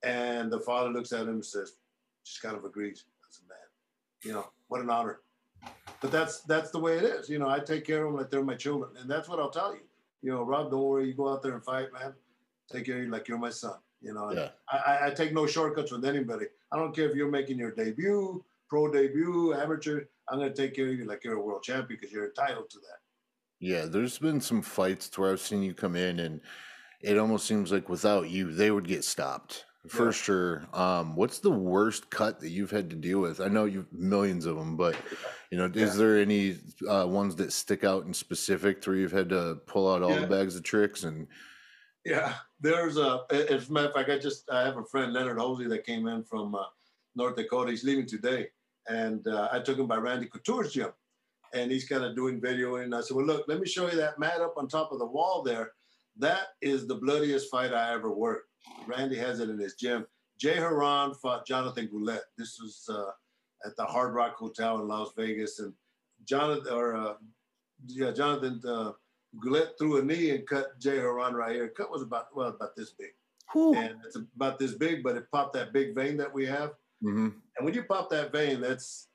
And 0.04 0.52
the 0.52 0.60
father 0.60 0.90
looks 0.90 1.12
at 1.12 1.22
him 1.22 1.30
and 1.30 1.46
says, 1.46 1.74
just 2.26 2.42
kind 2.42 2.56
of 2.56 2.64
agrees. 2.64 3.06
That's 3.24 3.40
a 3.40 3.50
man. 3.50 3.58
You 4.24 4.34
know, 4.34 4.50
what 4.68 4.82
an 4.82 4.90
honor. 4.90 5.20
But 6.02 6.12
that's 6.12 6.42
that's 6.42 6.72
the 6.72 6.80
way 6.80 6.98
it 6.98 7.04
is. 7.04 7.30
You 7.30 7.40
know, 7.40 7.50
I 7.50 7.60
take 7.60 7.86
care 7.86 8.06
of 8.06 8.12
them 8.12 8.20
like 8.20 8.30
they're 8.30 8.44
my 8.44 8.56
children. 8.56 8.92
And 9.00 9.10
that's 9.10 9.28
what 9.28 9.40
I'll 9.40 9.50
tell 9.50 9.74
you. 9.74 9.82
You 10.22 10.32
know, 10.32 10.44
Rob, 10.44 10.72
don't 10.72 10.84
worry, 10.84 11.08
you 11.08 11.14
go 11.14 11.32
out 11.32 11.42
there 11.42 11.54
and 11.54 11.64
fight, 11.64 11.92
man. 11.94 12.14
Take 12.72 12.86
care 12.86 12.98
of 12.98 13.04
you 13.04 13.10
like 13.10 13.28
you're 13.28 13.38
my 13.38 13.50
son. 13.50 13.76
You 14.02 14.14
know, 14.14 14.32
Yeah. 14.32 14.50
I, 14.70 15.08
I, 15.08 15.10
take 15.12 15.34
no 15.34 15.46
shortcuts 15.46 15.92
with 15.92 16.06
anybody. 16.06 16.46
I 16.72 16.78
don't 16.78 16.96
care 16.96 17.10
if 17.10 17.16
you're 17.16 17.30
making 17.30 17.58
your 17.58 17.72
debut, 17.72 18.44
pro 18.70 18.92
debut, 18.92 19.54
amateur. 19.54 20.06
I'm 20.30 20.40
going 20.40 20.54
to 20.54 20.56
take 20.56 20.76
care 20.76 20.88
of 20.88 20.94
you 20.94 21.06
like 21.06 21.24
you're 21.24 21.36
a 21.38 21.42
world 21.42 21.64
champion 21.64 21.98
because 22.00 22.12
you're 22.14 22.28
entitled 22.28 22.70
to 22.70 22.78
that. 22.80 23.00
Yeah, 23.60 23.86
there's 23.86 24.18
been 24.18 24.40
some 24.40 24.62
fights 24.62 25.10
to 25.10 25.22
where 25.22 25.32
I've 25.32 25.42
seen 25.42 25.64
you 25.64 25.74
come 25.74 25.96
in 25.98 26.20
and 26.20 26.40
it 27.02 27.18
almost 27.18 27.46
seems 27.46 27.72
like 27.72 27.90
without 27.90 28.30
you, 28.30 28.52
they 28.54 28.72
would 28.72 28.88
get 28.88 29.04
stopped 29.04 29.66
for 29.90 30.06
Yeah. 30.06 30.12
sure. 30.12 30.68
Um, 30.74 31.16
what's 31.18 31.40
the 31.40 31.52
worst 31.52 32.10
cut 32.10 32.40
that 32.40 32.50
you've 32.50 32.72
had 32.72 32.90
to 32.92 32.96
deal 32.96 33.20
with? 33.20 33.42
I 33.42 33.48
know 33.50 33.66
you've 33.66 33.92
millions 33.92 34.46
of 34.46 34.56
them, 34.56 34.78
but 34.78 34.96
you 35.52 35.58
know, 35.58 35.70
Yeah. 35.74 35.84
is 35.86 35.98
there 35.98 36.18
any 36.20 36.58
uh, 36.88 37.06
ones 37.06 37.36
that 37.38 37.52
stick 37.52 37.84
out 37.84 38.06
in 38.06 38.14
specific 38.14 38.82
to 38.84 38.92
where 38.92 39.00
you've 39.00 39.12
had 39.12 39.30
to 39.30 39.56
pull 39.66 39.94
out 39.94 40.04
all 40.04 40.12
Yeah. 40.12 40.20
the 40.22 40.28
bags 40.28 40.56
of 40.56 40.64
tricks 40.64 41.04
and 41.04 41.28
Yeah, 42.10 42.34
there's 42.60 42.98
a. 42.98 43.22
As 43.30 43.70
a 43.70 43.72
matter 43.72 43.90
of 43.90 43.94
fact, 43.94 44.10
I 44.10 44.18
just 44.18 44.50
I 44.50 44.62
have 44.62 44.78
a 44.78 44.84
friend 44.84 45.14
Leonard 45.14 45.38
Hosey 45.38 45.68
that 45.68 45.86
came 45.86 46.08
in 46.08 46.24
from 46.24 46.56
uh, 46.56 46.64
North 47.16 47.36
Dakota. 47.36 47.70
He's 47.70 47.84
leaving 47.84 48.08
today, 48.08 48.48
and 48.88 49.26
uh, 49.28 49.48
I 49.52 49.60
took 49.60 49.78
him 49.78 49.86
by 49.86 49.98
Randy 49.98 50.28
Couture's 50.28 50.74
gym, 50.74 50.90
and 51.54 51.70
he's 51.72 51.88
kind 51.88 52.04
of 52.04 52.16
doing 52.16 52.42
videoing. 52.42 52.86
And 52.86 52.96
I 52.96 53.02
said, 53.02 53.16
"Well, 53.16 53.28
look, 53.28 53.46
let 53.48 53.60
me 53.60 53.68
show 53.68 53.88
you 53.88 53.96
that 53.98 54.18
mat 54.18 54.42
up 54.42 54.56
on 54.58 54.68
top 54.68 54.92
of 54.92 54.98
the 54.98 55.06
wall 55.06 55.44
there. 55.44 55.74
That 56.18 56.48
is 56.64 56.88
the 56.88 56.96
bloodiest 56.96 57.52
fight 57.52 57.74
I 57.74 57.94
ever 57.94 58.12
worked. 58.12 58.48
Randy 58.88 59.18
has 59.18 59.40
it 59.40 59.52
in 59.52 59.60
his 59.60 59.76
gym. 59.76 60.08
Jay 60.40 60.56
Hieron 60.56 61.16
fought 61.16 61.46
Jonathan 61.46 61.90
Goulet. 61.92 62.24
This 62.40 62.58
was 62.60 62.90
uh, 62.90 63.12
at 63.68 63.76
the 63.76 63.86
Hard 63.86 64.16
Rock 64.16 64.36
Hotel 64.36 64.82
in 64.82 64.88
Las 64.88 65.12
Vegas, 65.16 65.60
and 65.60 65.74
Jonathan 66.26 66.74
or 66.74 66.96
uh, 66.96 67.14
yeah, 67.86 68.10
Jonathan 68.10 68.60
Goulet 69.38 69.78
threw 69.78 69.98
a 69.98 70.04
knee 70.04 70.32
and 70.32 70.48
cut 70.48 70.80
Jay 70.80 70.98
Hieron 70.98 71.34
right 71.34 71.56
here. 71.56 71.68
Cut 71.70 71.92
was 71.92 72.02
about 72.02 72.36
well 72.36 72.50
about 72.50 72.76
this 72.76 72.92
big, 72.92 73.14
and 73.78 73.98
it's 74.06 74.16
about 74.16 74.58
this 74.58 74.74
big, 74.74 75.04
but 75.04 75.16
it 75.16 75.30
popped 75.32 75.54
that 75.54 75.72
big 75.72 75.94
vein 75.94 76.18
that 76.18 76.34
we 76.34 76.46
have. 76.46 76.76
Mhm. 77.04 77.34
And 77.58 77.66
when 77.66 77.74
you 77.74 77.84
pop 77.84 78.10
that 78.10 78.32
vein, 78.32 78.62
that's 78.62 79.08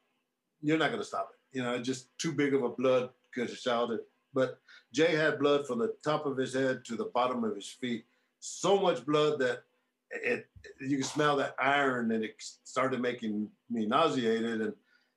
you're 0.62 0.78
not 0.78 0.88
going 0.88 1.00
to 1.00 1.06
stop 1.06 1.30
it. 1.32 1.56
You 1.56 1.62
know, 1.62 1.74
it's 1.74 1.86
just 1.86 2.16
too 2.18 2.32
big 2.32 2.54
of 2.54 2.62
a 2.62 2.70
blood 2.70 3.10
because 3.30 3.50
you 3.50 3.56
shouted. 3.56 4.00
But 4.32 4.58
Jay 4.92 5.14
had 5.14 5.38
blood 5.38 5.66
from 5.66 5.78
the 5.78 5.94
top 6.02 6.26
of 6.26 6.36
his 6.36 6.54
head 6.54 6.84
to 6.86 6.96
the 6.96 7.06
bottom 7.06 7.44
of 7.44 7.54
his 7.54 7.68
feet. 7.68 8.06
So 8.40 8.78
much 8.78 9.04
blood 9.04 9.38
that 9.40 9.64
it 10.10 10.48
you 10.80 10.96
can 10.98 11.04
smell 11.04 11.36
that 11.36 11.54
iron, 11.58 12.12
and 12.12 12.24
it 12.24 12.36
started 12.38 13.00
making 13.00 13.50
me 13.68 13.84
nauseated. 13.86 14.60
And 14.60 14.74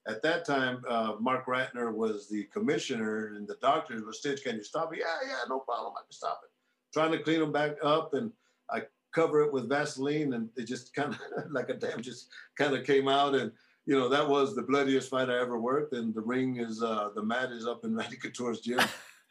at 0.08 0.22
that 0.24 0.46
time, 0.46 0.82
uh, 0.88 1.14
Marc 1.20 1.46
Ratner 1.48 1.94
was 1.94 2.30
the 2.30 2.44
commissioner, 2.46 3.34
and 3.36 3.48
the 3.48 3.58
doctors 3.62 4.04
were, 4.04 4.14
Stitch, 4.14 4.44
can 4.44 4.56
you 4.56 4.64
stop 4.64 4.94
it? 4.94 5.00
Yeah, 5.00 5.28
yeah, 5.28 5.40
no 5.50 5.60
problem. 5.60 5.94
I 5.98 6.02
can 6.04 6.12
stop 6.12 6.42
it. 6.44 6.50
Trying 6.94 7.12
to 7.12 7.20
clean 7.20 7.42
them 7.42 7.52
back 7.52 7.76
up, 7.84 8.14
and 8.14 8.32
I 8.70 8.84
cover 9.14 9.42
it 9.42 9.52
with 9.52 9.68
Vaseline, 9.68 10.34
and 10.34 10.50
it 10.56 10.66
just 10.66 10.94
kind 10.94 11.14
of 11.14 11.20
like 11.52 11.70
a 11.70 11.74
dam 11.74 12.02
just 12.02 12.30
kind 12.58 12.74
of 12.74 12.86
came 12.86 13.08
out. 13.08 13.36
And 13.36 13.52
you 13.86 13.98
know 13.98 14.08
that 14.10 14.28
was 14.28 14.56
the 14.56 14.64
bloodiest 14.64 15.10
fight 15.10 15.30
I 15.30 15.40
ever 15.40 15.60
worked. 15.60 15.94
And 15.94 16.14
the 16.16 16.22
ring 16.22 16.58
is 16.58 16.82
uh, 16.82 17.10
the 17.14 17.24
mat 17.24 17.52
is 17.52 17.68
up 17.68 17.84
in 17.84 17.96
Randy 17.98 18.18
Couture's 18.18 18.62
gym. 18.62 18.80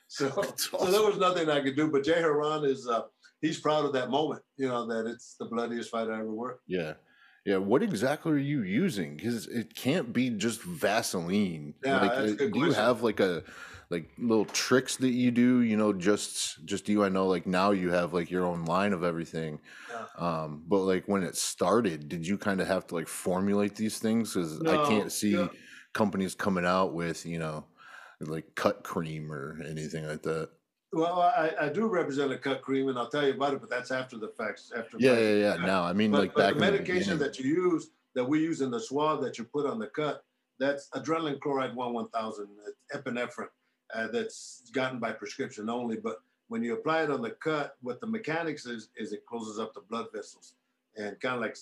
So, 0.09 0.29
That's 0.43 0.71
so 0.71 0.91
there 0.91 1.03
was 1.03 1.19
nothing 1.19 1.49
I 1.49 1.61
could 1.63 1.77
do. 1.77 1.91
But 1.91 2.05
Jay 2.05 2.21
Hieron 2.21 2.69
is 2.69 2.87
uh, 2.87 3.03
he's 3.41 3.59
proud 3.61 3.87
of 3.87 3.93
that 3.95 4.11
moment. 4.11 4.43
You 4.59 4.69
know 4.69 4.87
that 4.87 5.07
it's 5.11 5.37
the 5.39 5.47
bloodiest 5.47 5.91
fight 5.91 6.09
I 6.09 6.19
ever 6.21 6.33
worked. 6.33 6.65
yeah. 6.67 6.95
Yeah, 7.47 7.59
what 7.59 7.81
exactly 7.81 8.33
are 8.33 8.39
you 8.39 8.63
using? 8.63 9.17
Because 9.17 9.47
it 9.47 9.77
can't 9.77 10.13
be 10.13 10.31
just 10.31 10.61
Vaseline. 10.63 11.75
Yeah, 11.85 12.01
like, 12.01 12.11
that's 12.11 12.33
a 12.33 12.35
uh, 12.35 12.37
good 12.39 12.53
do 12.53 12.59
you 12.59 12.73
have 12.73 13.05
like 13.05 13.21
a 13.21 13.45
like 13.89 14.11
little 14.19 14.47
tricks 14.47 14.97
that 14.97 15.11
you 15.11 15.31
do? 15.31 15.63
You 15.63 15.77
know, 15.77 15.93
just 15.93 16.65
just 16.65 16.89
you. 16.89 17.05
I 17.05 17.09
know, 17.09 17.29
like 17.29 17.47
now 17.47 17.71
you 17.71 17.93
have 17.93 18.13
like 18.13 18.33
your 18.33 18.45
own 18.45 18.65
line 18.65 18.93
of 18.93 19.05
everything. 19.05 19.61
Yeah. 19.89 20.07
Um, 20.19 20.65
but 20.67 20.79
like 20.79 21.07
when 21.07 21.23
it 21.23 21.37
started, 21.37 22.09
did 22.09 22.27
you 22.27 22.37
kind 22.37 22.61
of 22.61 22.67
have 22.67 22.89
to 22.89 22.97
like 22.97 23.07
formulate 23.07 23.77
these 23.77 24.01
things? 24.01 24.35
Because 24.35 24.61
I 24.63 24.85
can't 24.89 25.13
see 25.13 25.37
yeah. 25.37 25.47
companies 25.93 26.35
coming 26.35 26.67
out 26.67 26.95
with 26.95 27.25
you 27.25 27.39
know 27.39 27.65
like 28.19 28.57
cut 28.57 28.83
cream 28.83 29.31
or 29.31 29.63
anything 29.65 30.05
like 30.05 30.23
that. 30.23 30.51
Well, 30.97 31.21
I, 31.21 31.53
I 31.61 31.69
do 31.69 31.89
represent 31.89 32.33
a 32.33 32.39
cut 32.39 32.63
cream, 32.63 32.89
and 32.89 32.99
I'll 32.99 33.11
tell 33.11 33.27
you 33.27 33.35
about 33.35 33.53
it. 33.53 33.61
But 33.61 33.69
that's 33.69 33.91
after 33.91 34.17
the 34.17 34.29
facts. 34.29 34.73
After 34.75 34.97
Yeah, 34.99 35.19
yeah, 35.19 35.35
yeah. 35.35 35.57
Now 35.57 35.83
I 35.83 35.93
mean, 35.93 36.11
But, 36.11 36.21
like 36.21 36.35
but 36.35 36.41
back 36.41 36.55
the 36.55 36.65
in 36.65 36.73
the 36.73 36.73
medication 36.73 37.19
that 37.19 37.39
you 37.39 37.45
use, 37.45 37.91
that 38.15 38.25
we 38.25 38.41
use 38.41 38.63
in 38.63 38.71
the 38.71 38.81
swab 38.81 39.21
that 39.23 39.37
you 39.37 39.45
put 39.45 39.67
on 39.67 39.79
the 39.79 39.89
cut, 39.89 40.25
that's 40.59 40.89
adrenaline 40.95 41.39
chloride 41.39 41.77
one 41.77 41.93
one 41.93 42.09
thousand, 42.09 42.49
epinephrine, 42.95 43.49
uh, 43.95 44.07
that's 44.09 44.71
gotten 44.73 44.99
by 44.99 45.13
prescription 45.13 45.69
only. 45.69 45.97
But 45.97 46.23
when 46.49 46.63
you 46.63 46.73
apply 46.73 47.03
it 47.03 47.11
on 47.11 47.21
the 47.21 47.33
cut, 47.33 47.77
what 47.83 48.01
the 48.01 48.07
mechanics 48.07 48.65
is 48.65 48.89
is 48.97 49.13
it 49.13 49.27
closes 49.27 49.59
up 49.59 49.75
the 49.75 49.83
blood 49.83 50.07
vessels, 50.15 50.55
and 50.97 51.21
kind 51.21 51.35
of 51.35 51.43
like 51.43 51.59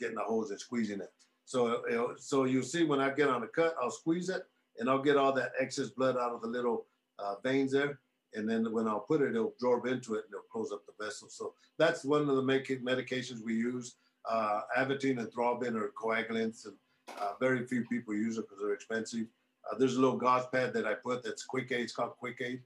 getting 0.00 0.16
a 0.16 0.22
hose 0.22 0.50
and 0.50 0.58
squeezing 0.58 1.00
it. 1.00 1.12
So 1.44 1.82
so 2.16 2.44
you 2.44 2.62
see 2.62 2.84
when 2.84 3.00
I 3.00 3.10
get 3.10 3.28
on 3.28 3.42
the 3.42 3.48
cut, 3.48 3.74
I'll 3.82 3.90
squeeze 3.90 4.30
it, 4.30 4.44
and 4.78 4.88
I'll 4.88 5.02
get 5.02 5.18
all 5.18 5.34
that 5.34 5.52
excess 5.60 5.90
blood 5.90 6.16
out 6.16 6.32
of 6.32 6.40
the 6.40 6.48
little 6.48 6.86
uh, 7.18 7.34
veins 7.44 7.72
there. 7.72 7.98
And 8.34 8.48
then 8.48 8.70
when 8.72 8.86
I'll 8.86 9.00
put 9.00 9.22
it, 9.22 9.30
it'll 9.30 9.48
absorb 9.48 9.86
into 9.86 10.14
it 10.14 10.24
and 10.24 10.34
it'll 10.34 10.42
close 10.52 10.72
up 10.72 10.82
the 10.86 11.04
vessel. 11.04 11.28
So 11.28 11.54
that's 11.78 12.04
one 12.04 12.28
of 12.28 12.36
the 12.36 12.42
medica- 12.42 12.76
medications 12.76 13.42
we 13.44 13.54
use. 13.54 13.96
Uh, 14.28 14.62
and 14.76 14.90
Thrombin 14.90 15.74
are 15.74 15.92
coagulants, 15.98 16.66
and 16.66 16.74
uh, 17.18 17.32
very 17.40 17.66
few 17.66 17.84
people 17.86 18.14
use 18.14 18.36
it 18.36 18.42
because 18.42 18.62
they're 18.62 18.74
expensive. 18.74 19.26
Uh, 19.70 19.78
there's 19.78 19.96
a 19.96 20.00
little 20.00 20.18
gauze 20.18 20.46
pad 20.52 20.74
that 20.74 20.86
I 20.86 20.94
put 20.94 21.24
that's 21.24 21.44
Quick 21.44 21.72
Aid. 21.72 21.80
It's 21.80 21.94
called 21.94 22.12
Quick 22.18 22.38
Aid. 22.42 22.60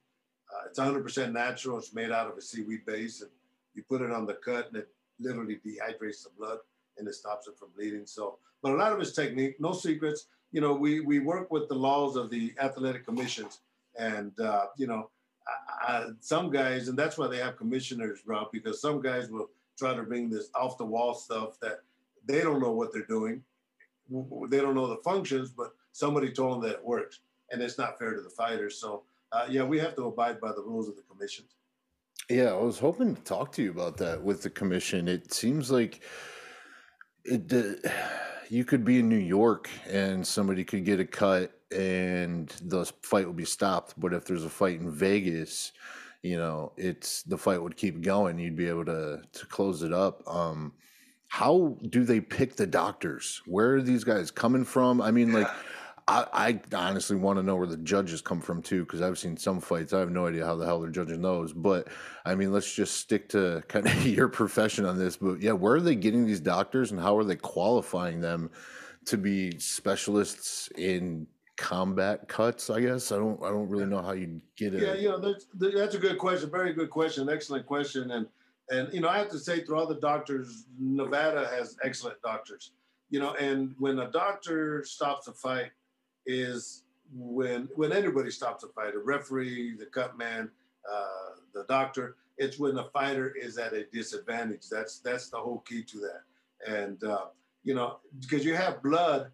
Uh, 0.53 0.67
it's 0.69 0.79
100% 0.79 1.33
natural. 1.33 1.79
It's 1.79 1.95
made 1.95 2.11
out 2.11 2.29
of 2.29 2.37
a 2.37 2.43
seaweed 2.43 2.85
base, 2.85 3.21
and 3.21 3.31
you 3.75 3.85
put 3.85 4.03
it 4.03 4.11
on 4.11 4.27
the 4.27 4.35
cut, 4.35 4.69
and 4.69 4.77
it 4.77 4.89
literally 5.21 5.61
dehydrates 5.65 6.25
the 6.25 6.31
blood 6.37 6.59
and 6.99 7.09
it 7.09 7.15
stops 7.15 7.49
it 7.49 7.57
from 7.59 7.69
bleeding. 7.77 8.07
So, 8.07 8.39
but 8.63 8.73
a 8.73 8.77
lot 8.77 8.93
of 8.93 9.01
it's 9.01 9.13
technique, 9.13 9.61
no 9.61 9.73
secrets. 9.73 10.27
You 10.53 10.61
know, 10.61 10.73
we 10.73 11.01
we 11.01 11.19
work 11.19 11.51
with 11.51 11.69
the 11.69 11.75
laws 11.75 12.17
of 12.17 12.31
the 12.31 12.53
athletic 12.61 13.07
commissions, 13.07 13.61
and 13.99 14.39
uh, 14.41 14.67
you 14.77 14.87
know, 14.87 15.11
Some 16.21 16.51
guys, 16.51 16.89
and 16.89 16.99
that's 16.99 17.19
why 17.19 17.27
they 17.27 17.39
have 17.39 17.57
commissioners, 17.57 18.21
bro, 18.23 18.49
because 18.53 18.81
some 18.81 19.01
guys 19.01 19.31
will 19.31 19.51
try 19.79 19.95
to 19.95 20.03
bring 20.03 20.31
this 20.31 20.49
off 20.55 20.79
the 20.79 20.85
wall 20.85 21.15
stuff 21.15 21.59
that 21.61 21.81
they 22.25 22.41
don't 22.41 22.61
know 22.61 22.73
what 22.73 22.93
they're 22.93 23.07
doing. 23.07 23.43
They 24.11 24.59
don't 24.59 24.75
know 24.75 24.87
the 24.87 25.03
functions, 25.03 25.51
but 25.51 25.75
somebody 25.93 26.31
told 26.31 26.55
them 26.55 26.69
that 26.69 26.79
it 26.79 26.85
works, 26.85 27.21
and 27.51 27.63
it's 27.63 27.79
not 27.79 27.99
fair 27.99 28.15
to 28.15 28.21
the 28.21 28.31
fighters. 28.31 28.79
So, 28.79 29.03
uh, 29.33 29.47
yeah, 29.49 29.63
we 29.63 29.79
have 29.79 29.95
to 29.97 30.07
abide 30.07 30.41
by 30.41 30.53
the 30.53 30.63
rules 30.63 30.89
of 30.89 30.97
the 30.97 31.03
commissions. 31.03 31.57
Yeah, 32.29 32.51
I 32.51 32.63
was 32.63 32.79
hoping 32.79 33.17
to 33.17 33.23
talk 33.23 33.53
to 33.53 33.63
you 33.63 33.71
about 33.71 33.97
that 33.99 34.23
with 34.23 34.43
the 34.43 34.51
commission. 34.51 35.09
It 35.09 35.33
seems 35.33 35.71
like 35.71 36.03
it 37.25 37.53
uh, 37.53 37.89
you 38.53 38.67
could 38.67 38.85
be 38.85 38.99
in 38.99 39.09
New 39.09 39.17
York 39.17 39.71
and 39.89 40.27
somebody 40.27 40.63
could 40.63 40.85
get 40.85 41.01
a 41.01 41.07
cut 41.07 41.59
and 41.75 42.51
the 42.61 42.85
fight 43.01 43.27
would 43.27 43.35
be 43.35 43.47
stopped, 43.47 43.95
but 43.99 44.13
if 44.13 44.27
there's 44.27 44.45
a 44.45 44.51
fight 44.51 44.79
in 44.79 44.91
Vegas, 44.91 45.73
you 46.21 46.37
know, 46.37 46.75
it's 46.77 47.23
the 47.23 47.39
fight 47.39 47.63
would 47.63 47.79
keep 47.79 48.03
going. 48.03 48.39
You'd 48.39 48.55
be 48.55 48.69
able 48.69 48.85
to 48.85 49.23
to 49.33 49.47
close 49.47 49.83
it 49.83 49.95
up. 49.95 50.23
Um 50.27 50.75
how 51.29 51.79
do 51.89 52.05
they 52.05 52.21
pick 52.21 52.57
the 52.57 52.67
doctors? 52.67 53.41
Where 53.47 53.77
are 53.77 53.81
these 53.81 54.05
guys 54.05 54.31
coming 54.31 54.67
from? 54.67 55.01
I 55.01 55.13
mean, 55.13 55.33
like 55.33 55.49
I, 56.09 56.27
I 56.33 56.61
honestly 56.77 57.17
want 57.17 57.39
to 57.39 57.43
know 57.43 57.57
where 57.57 57.67
the 57.67 57.77
judges 57.77 58.21
come 58.21 58.41
from 58.41 58.63
too, 58.63 58.85
because 58.85 59.01
I've 59.01 59.19
seen 59.19 59.37
some 59.37 59.61
fights. 59.61 59.93
I 59.93 60.01
have 60.01 60.11
no 60.11 60.27
idea 60.27 60.45
how 60.45 60.57
the 60.57 60.67
hell 60.67 60.81
they're 60.81 60.91
judging 60.91 61.23
those. 61.23 61.53
But 61.53 61.89
I 62.25 62.35
mean, 62.35 62.53
let's 62.53 62.73
just 62.73 62.97
stick 62.97 63.29
to 63.31 63.63
kind 63.69 63.87
of 63.87 64.07
your 64.07 64.29
profession 64.29 64.85
on 64.85 64.99
this. 64.99 65.17
But 65.17 65.41
yeah, 65.41 65.53
where 65.53 65.75
are 65.75 65.81
they 65.81 65.95
getting 65.95 66.27
these 66.27 66.41
doctors, 66.41 66.91
and 66.91 67.01
how 67.01 67.17
are 67.17 67.25
they 67.25 67.37
qualifying 67.37 68.21
them 68.21 68.51
to 69.07 69.17
be 69.17 69.59
specialists 69.59 70.69
in 70.77 71.27
combat 71.57 72.29
cuts. 72.29 72.71
I 72.71 72.81
guess 72.81 73.13
I 73.13 73.17
don't 73.17 73.43
I 73.43 73.49
don't 73.51 73.69
really 73.69 73.87
know 73.87 74.03
how 74.03 74.13
you 74.13 74.41
get 74.57 74.75
it. 74.75 74.83
Yeah, 74.83 74.95
you 74.95 75.09
know 75.09 75.19
that's 75.19 75.47
that's 75.55 75.95
a 75.95 75.99
good 75.99 76.19
question. 76.19 76.51
Very 76.51 76.73
good 76.73 76.91
question. 76.91 77.29
Excellent 77.29 77.67
question. 77.67 78.11
And 78.11 78.27
and 78.71 78.93
you 78.93 79.01
know 79.01 79.09
I 79.09 79.19
have 79.19 79.29
to 79.31 79.39
say, 79.39 79.61
through 79.61 79.79
all 79.79 79.87
the 79.87 80.01
doctors, 80.01 80.65
Nevada 80.79 81.49
has 81.49 81.77
excellent 81.83 82.21
doctors. 82.23 82.73
You 83.11 83.21
know, 83.21 83.35
and 83.35 83.75
when 83.79 83.99
a 83.99 84.11
doctor 84.11 84.85
stops 84.85 85.29
a 85.29 85.33
fight, 85.33 85.71
is 86.27 86.85
when 87.15 87.69
when 87.75 87.93
anybody 87.93 88.31
stops 88.31 88.65
a 88.65 88.69
fight, 88.69 88.93
referee, 89.05 89.77
the 89.77 89.87
cut 89.87 90.17
man, 90.17 90.51
uh, 90.91 91.37
the 91.55 91.65
doctor. 91.69 92.17
It's 92.39 92.59
when 92.59 92.75
the 92.75 92.85
fighter 92.85 93.35
is 93.37 93.59
at 93.59 93.73
a 93.75 93.85
disadvantage. 93.93 94.69
That's 94.71 94.99
that's 95.01 95.29
the 95.29 95.37
whole 95.39 95.61
key 95.61 95.83
to 95.85 95.99
that. 96.01 96.23
And 96.67 97.03
uh, 97.05 97.27
you 97.63 97.75
know, 97.75 97.99
because 98.21 98.45
you 98.45 98.55
have 98.57 98.83
blood 98.83 99.31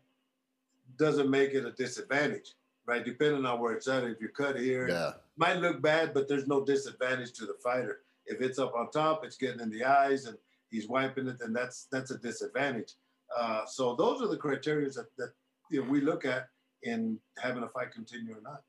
doesn't 0.97 1.31
make 1.31 1.55
it 1.55 1.65
a 1.65 1.73
disadvantage, 1.73 2.55
right? 2.87 3.05
Depending 3.05 3.47
on 3.47 3.61
where 3.61 3.73
it's 3.73 3.87
at. 3.89 4.05
If 4.05 4.21
you 4.21 4.29
cut 4.29 4.59
here, 4.59 4.89
Yeah. 4.89 5.13
might 5.37 5.59
look 5.59 5.81
bad, 5.81 6.13
but 6.13 6.27
there's 6.29 6.49
no 6.49 6.65
disadvantage 6.65 7.33
to 7.35 7.47
the 7.47 7.55
fighter. 7.63 8.01
If 8.27 8.41
it's 8.41 8.59
up 8.59 8.75
on 8.75 8.91
top, 8.91 9.25
it's 9.25 9.37
getting 9.37 9.61
in 9.61 9.71
the 9.71 9.85
eyes, 9.85 10.27
and 10.27 10.37
he's 10.71 10.89
wiping 10.89 11.29
it, 11.29 11.39
then 11.39 11.53
that's 11.53 11.87
that's 11.93 12.11
a 12.11 12.19
disadvantage. 12.19 12.95
Uh, 13.37 13.65
so 13.67 13.95
those 13.95 14.21
are 14.23 14.29
the 14.29 14.37
criteria 14.37 14.91
that, 14.91 15.07
that 15.17 15.33
you 15.71 15.83
know, 15.85 15.91
we 15.91 16.01
look 16.01 16.25
at 16.25 16.49
in 16.83 17.19
having 17.39 17.63
a 17.63 17.69
fight 17.69 17.93
continue 17.93 18.33
or 18.33 18.41
not. 18.43 18.63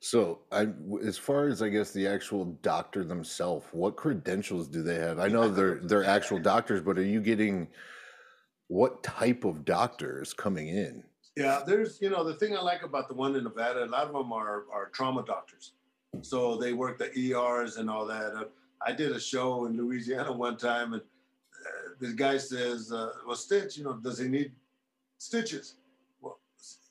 So, 0.00 0.40
I, 0.50 0.68
as 1.04 1.18
far 1.18 1.46
as 1.46 1.62
I 1.62 1.68
guess 1.68 1.92
the 1.92 2.06
actual 2.06 2.46
doctor 2.62 3.04
themselves, 3.04 3.66
what 3.72 3.96
credentials 3.96 4.68
do 4.68 4.82
they 4.82 4.96
have? 4.96 5.18
I 5.18 5.28
know 5.28 5.48
they're 5.48 5.76
they're 5.76 6.04
actual 6.04 6.38
doctors, 6.38 6.80
but 6.80 6.98
are 6.98 7.04
you 7.04 7.20
getting 7.20 7.68
what 8.68 9.02
type 9.02 9.44
of 9.44 9.64
doctors 9.64 10.32
coming 10.32 10.68
in? 10.68 11.04
Yeah, 11.36 11.62
there's 11.66 12.00
you 12.00 12.10
know 12.10 12.24
the 12.24 12.34
thing 12.34 12.56
I 12.56 12.60
like 12.60 12.82
about 12.82 13.08
the 13.08 13.14
one 13.14 13.36
in 13.36 13.44
Nevada, 13.44 13.84
a 13.84 13.86
lot 13.86 14.06
of 14.06 14.12
them 14.12 14.32
are 14.32 14.64
are 14.72 14.88
trauma 14.92 15.24
doctors, 15.24 15.72
so 16.22 16.56
they 16.56 16.72
work 16.72 16.98
the 16.98 17.16
ERs 17.16 17.76
and 17.76 17.88
all 17.88 18.06
that. 18.06 18.34
Uh, 18.34 18.44
I 18.84 18.92
did 18.92 19.12
a 19.12 19.20
show 19.20 19.66
in 19.66 19.76
Louisiana 19.76 20.32
one 20.32 20.56
time, 20.56 20.94
and 20.94 21.02
uh, 21.02 21.90
this 22.00 22.12
guy 22.12 22.38
says, 22.38 22.92
uh, 22.92 23.12
"Well, 23.26 23.36
Stitch, 23.36 23.76
you 23.78 23.84
know, 23.84 23.94
does 23.94 24.18
he 24.18 24.28
need 24.28 24.52
stitches?" 25.18 25.76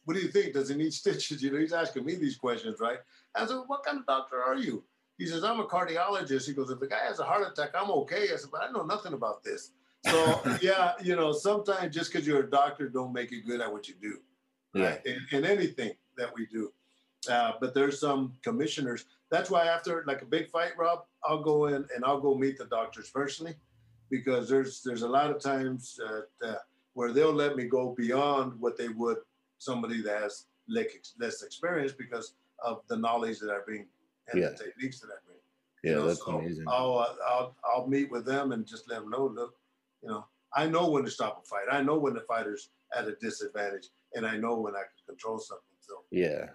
What 0.07 0.15
do 0.15 0.21
you 0.21 0.29
think? 0.29 0.53
Does 0.53 0.69
he 0.69 0.75
need 0.75 0.93
stitches? 1.01 1.43
You 1.43 1.51
know, 1.51 1.59
he's 1.59 1.73
asking 1.73 2.05
me 2.05 2.15
these 2.15 2.37
questions, 2.37 2.79
right? 2.79 2.99
I 3.35 3.45
said, 3.45 3.59
"What 3.67 3.83
kind 3.83 3.99
of 3.99 4.05
doctor 4.05 4.41
are 4.41 4.55
you?" 4.55 4.83
He 5.17 5.25
says, 5.25 5.43
"I'm 5.43 5.59
a 5.59 5.65
cardiologist." 5.65 6.47
He 6.47 6.53
goes, 6.53 6.69
"If 6.69 6.79
the 6.79 6.87
guy 6.87 7.03
has 7.07 7.19
a 7.19 7.23
heart 7.23 7.45
attack, 7.51 7.71
I'm 7.75 7.91
okay." 7.91 8.23
I 8.33 8.37
said, 8.37 8.51
"But 8.51 8.63
I 8.63 8.71
know 8.71 8.83
nothing 8.83 9.13
about 9.13 9.43
this." 9.43 9.71
So 10.05 10.41
yeah, 10.61 10.93
you 11.03 11.15
know, 11.15 11.31
sometimes 11.33 11.93
just 11.93 12.11
because 12.11 12.25
you're 12.25 12.43
a 12.43 12.49
doctor, 12.49 12.87
don't 12.89 13.11
make 13.11 13.31
you 13.31 13.43
good 13.43 13.61
at 13.61 13.71
what 13.71 13.87
you 13.87 13.95
do 14.01 14.19
right? 14.73 15.05
In, 15.05 15.25
in 15.31 15.45
anything 15.45 15.91
that 16.17 16.33
we 16.35 16.45
do. 16.47 16.71
Uh, 17.29 17.53
but 17.59 17.73
there's 17.73 17.99
some 17.99 18.33
commissioners. 18.43 19.05
That's 19.29 19.49
why 19.49 19.65
after 19.65 20.03
like 20.07 20.21
a 20.21 20.25
big 20.25 20.49
fight, 20.49 20.71
Rob, 20.77 21.03
I'll 21.23 21.41
go 21.41 21.65
in 21.65 21.85
and 21.95 22.05
I'll 22.05 22.21
go 22.21 22.35
meet 22.35 22.57
the 22.57 22.65
doctors 22.65 23.09
personally, 23.09 23.55
because 24.09 24.47
there's 24.47 24.81
there's 24.83 25.01
a 25.01 25.07
lot 25.07 25.29
of 25.29 25.41
times 25.41 25.99
uh, 26.05 26.47
uh, 26.47 26.55
where 26.93 27.11
they'll 27.11 27.33
let 27.33 27.55
me 27.55 27.65
go 27.65 27.93
beyond 27.97 28.59
what 28.59 28.77
they 28.77 28.87
would 28.89 29.17
somebody 29.57 30.01
that 30.01 30.21
has 30.21 30.45
less, 30.67 30.87
less 31.19 31.43
experience 31.43 31.91
because 31.93 32.33
of 32.59 32.81
the 32.87 32.97
knowledge 32.97 33.39
that 33.39 33.51
I 33.51 33.59
bring 33.65 33.87
and 34.31 34.41
Yeah. 34.41 34.49
the 34.49 34.57
techniques 34.65 34.99
that 34.99 35.07
I 35.07 35.17
bring. 35.25 35.37
Yeah, 35.83 35.91
You 35.91 35.95
know, 35.97 36.07
that's 36.07 36.19
so 36.25 36.39
amazing. 36.39 36.65
I'll, 36.67 36.97
uh, 36.99 37.15
I'll 37.27 37.55
I'll 37.63 37.87
meet 37.87 38.11
with 38.11 38.25
them 38.25 38.51
and 38.51 38.65
just 38.65 38.89
let 38.89 39.01
them 39.01 39.09
know, 39.09 39.27
look, 39.27 39.55
you 40.01 40.09
know, 40.09 40.25
I 40.53 40.67
know 40.67 40.89
when 40.89 41.03
to 41.05 41.11
stop 41.11 41.41
a 41.43 41.47
fight. 41.47 41.65
I 41.71 41.81
know 41.83 41.97
when 41.97 42.13
the 42.13 42.21
fighter's 42.21 42.69
at 42.97 43.07
a 43.07 43.15
disadvantage, 43.15 43.89
and 44.15 44.25
I 44.25 44.37
know 44.37 44.55
when 44.59 44.75
I 44.75 44.79
can 44.79 45.05
control 45.07 45.39
something. 45.39 45.77
So 45.79 46.03
Yeah. 46.11 46.49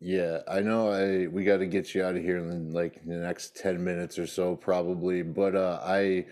Yeah, 0.00 0.42
I 0.46 0.60
know 0.60 0.90
I 0.92 1.26
we 1.26 1.42
got 1.42 1.56
to 1.56 1.66
get 1.66 1.92
you 1.92 2.04
out 2.04 2.14
of 2.16 2.22
here 2.22 2.38
in 2.38 2.72
like 2.72 3.04
the 3.04 3.16
next 3.16 3.56
10 3.56 3.82
minutes 3.82 4.16
or 4.16 4.28
so 4.28 4.54
probably, 4.54 5.22
but 5.22 5.56
uh 5.56 5.80
I 5.82 6.26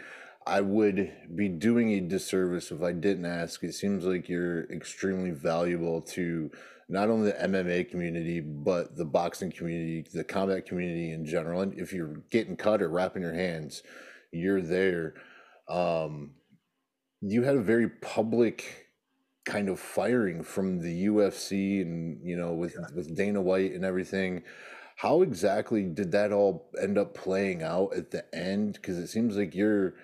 I 0.47 0.61
would 0.61 1.13
be 1.35 1.49
doing 1.49 1.91
a 1.93 2.01
disservice 2.01 2.71
if 2.71 2.81
I 2.81 2.93
didn't 2.93 3.27
ask. 3.27 3.65
It 3.65 3.75
seems 3.75 4.05
like 4.05 4.29
you're 4.29 4.71
extremely 4.71 5.33
valuable 5.33 6.01
to 6.03 6.53
not 6.89 7.11
only 7.11 7.33
the 7.33 7.39
MMA 7.39 7.91
community, 7.91 8.41
but 8.41 8.97
the 8.97 9.05
boxing 9.05 9.51
community, 9.51 10.07
the 10.13 10.23
combat 10.23 10.67
community 10.67 11.11
in 11.11 11.27
general. 11.27 11.63
And 11.63 11.77
if 11.77 11.93
you're 11.93 12.23
getting 12.31 12.57
cut 12.57 12.81
or 12.81 12.89
wrapping 12.89 13.23
your 13.23 13.35
hands, 13.35 13.83
you're 14.31 14.61
there. 14.61 15.15
Um, 15.69 16.35
you 17.21 17.43
had 17.43 17.57
a 17.57 17.63
very 17.63 17.89
public 17.89 18.87
kind 19.45 19.69
of 19.69 19.81
firing 19.81 20.43
from 20.43 20.81
the 20.81 21.07
UFC 21.07 21.81
and 21.81 22.21
you 22.23 22.37
know 22.37 22.53
with 22.53 22.77
with 22.95 23.17
Dana 23.17 23.41
White 23.41 23.73
and 23.73 23.85
everything. 23.85 24.45
How 24.95 25.23
exactly 25.23 25.83
did 25.83 26.13
that 26.13 26.33
all 26.33 26.71
end 26.81 26.99
up 26.99 27.15
playing 27.15 27.63
out 27.65 27.95
at 27.97 28.13
the 28.13 28.25
end? 28.35 28.75
Because 28.75 28.97
it 28.97 29.09
seems 29.09 29.37
like 29.37 29.55
you're 29.55 29.95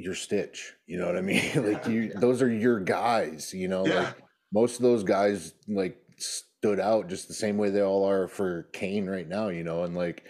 your 0.00 0.14
Stitch. 0.14 0.72
You 0.86 0.98
know 0.98 1.06
what 1.06 1.16
I 1.16 1.20
mean? 1.20 1.50
like 1.72 1.86
you, 1.86 2.12
those 2.14 2.42
are 2.42 2.50
your 2.50 2.80
guys. 2.80 3.52
You 3.54 3.68
know, 3.68 3.86
Yeah. 3.86 4.00
like 4.00 4.14
most 4.52 4.76
of 4.76 4.82
those 4.82 5.02
guys 5.04 5.54
like 5.68 5.98
stood 6.18 6.80
out 6.80 7.08
just 7.08 7.28
the 7.28 7.34
same 7.34 7.56
way 7.56 7.70
they 7.70 7.82
all 7.82 8.04
are 8.04 8.28
for 8.28 8.64
Cain 8.72 9.06
right 9.08 9.28
now. 9.28 9.48
You 9.48 9.64
know, 9.64 9.84
and 9.84 9.94
like 9.94 10.24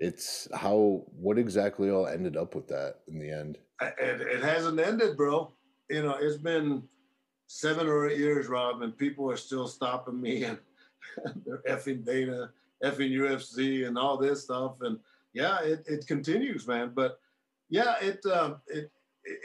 it's 0.00 0.48
how 0.54 1.04
what 1.14 1.38
exactly 1.38 1.90
all 1.90 2.06
ended 2.06 2.36
up 2.36 2.54
with 2.54 2.68
that 2.68 2.96
in 3.08 3.18
the 3.18 3.30
end. 3.30 3.58
It, 3.82 4.20
it 4.20 4.42
hasn't 4.42 4.80
ended, 4.80 5.16
bro. 5.16 5.52
You 5.88 6.02
know, 6.02 6.16
it's 6.20 6.36
been 6.36 6.82
seven 7.46 7.86
or 7.86 8.08
eight 8.08 8.18
years, 8.18 8.46
Rob, 8.48 8.82
and 8.82 8.96
people 8.96 9.30
are 9.30 9.36
still 9.36 9.66
stopping 9.66 10.20
me 10.20 10.44
and 10.44 10.58
they're 11.46 11.62
effing 11.68 12.04
Dana, 12.04 12.50
effing 12.84 13.10
UFC, 13.10 13.86
and 13.88 13.98
all 13.98 14.16
this 14.16 14.44
stuff. 14.44 14.76
And 14.82 14.98
yeah, 15.32 15.60
it, 15.62 15.82
it 15.86 16.06
continues, 16.06 16.66
man. 16.68 16.92
But 16.94 17.18
yeah, 17.68 17.94
it 18.00 18.24
um, 18.26 18.60
it 18.68 18.90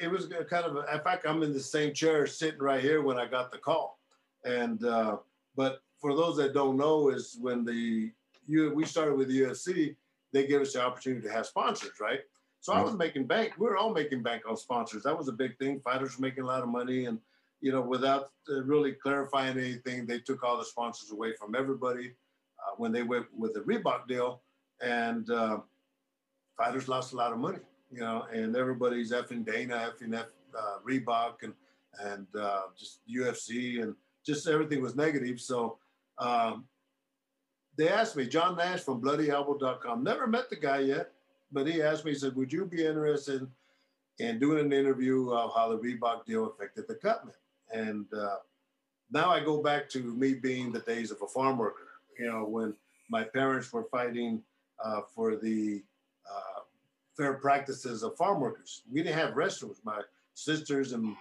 it 0.01 0.09
was 0.09 0.27
kind 0.49 0.65
of. 0.65 0.77
In 0.91 0.99
fact, 1.01 1.25
I'm 1.27 1.43
in 1.43 1.53
the 1.53 1.59
same 1.59 1.93
chair 1.93 2.25
sitting 2.27 2.59
right 2.59 2.81
here 2.81 3.01
when 3.01 3.17
I 3.17 3.25
got 3.25 3.51
the 3.51 3.57
call. 3.57 3.99
And 4.43 4.83
uh, 4.85 5.17
but 5.55 5.81
for 5.99 6.15
those 6.15 6.37
that 6.37 6.53
don't 6.53 6.77
know, 6.77 7.09
is 7.09 7.37
when 7.39 7.65
the 7.65 8.11
you 8.47 8.73
we 8.73 8.85
started 8.85 9.15
with 9.15 9.29
UFC, 9.29 9.95
they 10.33 10.47
gave 10.47 10.61
us 10.61 10.73
the 10.73 10.83
opportunity 10.83 11.25
to 11.27 11.33
have 11.33 11.45
sponsors, 11.45 11.99
right? 11.99 12.19
So 12.59 12.73
I 12.73 12.81
was 12.81 12.95
making 12.95 13.27
bank. 13.27 13.53
We 13.59 13.67
were 13.67 13.77
all 13.77 13.93
making 13.93 14.23
bank 14.23 14.41
on 14.49 14.57
sponsors. 14.57 15.03
That 15.03 15.15
was 15.15 15.27
a 15.27 15.31
big 15.31 15.55
thing. 15.59 15.79
Fighters 15.81 16.17
were 16.17 16.23
making 16.23 16.45
a 16.45 16.47
lot 16.47 16.63
of 16.63 16.69
money, 16.69 17.05
and 17.05 17.19
you 17.61 17.71
know, 17.71 17.81
without 17.81 18.31
uh, 18.49 18.63
really 18.63 18.93
clarifying 18.93 19.57
anything, 19.57 20.07
they 20.07 20.19
took 20.19 20.43
all 20.43 20.57
the 20.57 20.65
sponsors 20.65 21.11
away 21.11 21.33
from 21.33 21.53
everybody 21.53 22.13
uh, 22.59 22.73
when 22.77 22.91
they 22.91 23.03
went 23.03 23.27
with 23.37 23.53
the 23.53 23.59
Reebok 23.61 24.07
deal, 24.07 24.41
and 24.81 25.29
uh, 25.29 25.59
fighters 26.57 26.87
lost 26.87 27.13
a 27.13 27.15
lot 27.15 27.31
of 27.31 27.37
money. 27.37 27.59
You 27.91 28.01
know, 28.01 28.25
and 28.31 28.55
everybody's 28.55 29.11
effing 29.11 29.45
Dana, 29.45 29.91
effing 29.91 30.17
F, 30.17 30.27
uh, 30.57 30.77
Reebok, 30.87 31.43
and 31.43 31.53
and 32.01 32.27
uh, 32.39 32.63
just 32.77 32.99
UFC, 33.07 33.81
and 33.81 33.95
just 34.25 34.47
everything 34.47 34.81
was 34.81 34.95
negative. 34.95 35.39
So. 35.39 35.77
Um, 36.17 36.65
they 37.77 37.89
asked 37.89 38.15
me, 38.15 38.25
John 38.25 38.55
Nash 38.55 38.81
from 38.81 39.01
bloodyelbow.com. 39.01 40.03
Never 40.03 40.27
met 40.27 40.49
the 40.49 40.55
guy 40.55 40.79
yet, 40.79 41.11
but 41.51 41.67
he 41.67 41.81
asked 41.81 42.05
me, 42.05 42.11
he 42.11 42.17
said, 42.17 42.35
Would 42.35 42.53
you 42.53 42.65
be 42.65 42.85
interested 42.85 43.45
in 44.19 44.39
doing 44.39 44.65
an 44.65 44.71
interview 44.71 45.31
of 45.31 45.53
how 45.53 45.69
the 45.69 45.77
Reebok 45.77 46.25
deal 46.25 46.45
affected 46.45 46.87
the 46.87 46.95
cutman? 46.95 47.33
And 47.73 48.05
uh, 48.13 48.37
now 49.11 49.29
I 49.29 49.43
go 49.43 49.61
back 49.61 49.89
to 49.89 49.99
me 49.99 50.35
being 50.35 50.71
the 50.71 50.79
days 50.79 51.11
of 51.11 51.21
a 51.21 51.27
farm 51.27 51.57
worker, 51.57 51.87
you 52.17 52.31
know, 52.31 52.45
when 52.45 52.75
my 53.09 53.23
parents 53.23 53.71
were 53.71 53.83
fighting 53.91 54.41
uh, 54.83 55.01
for 55.13 55.35
the 55.35 55.83
fair 57.17 57.33
practices 57.35 58.03
of 58.03 58.17
farm 58.17 58.39
workers. 58.39 58.83
We 58.91 59.03
didn't 59.03 59.17
have 59.17 59.33
restrooms. 59.33 59.77
My 59.83 60.01
sisters 60.33 60.93
and 60.93 61.15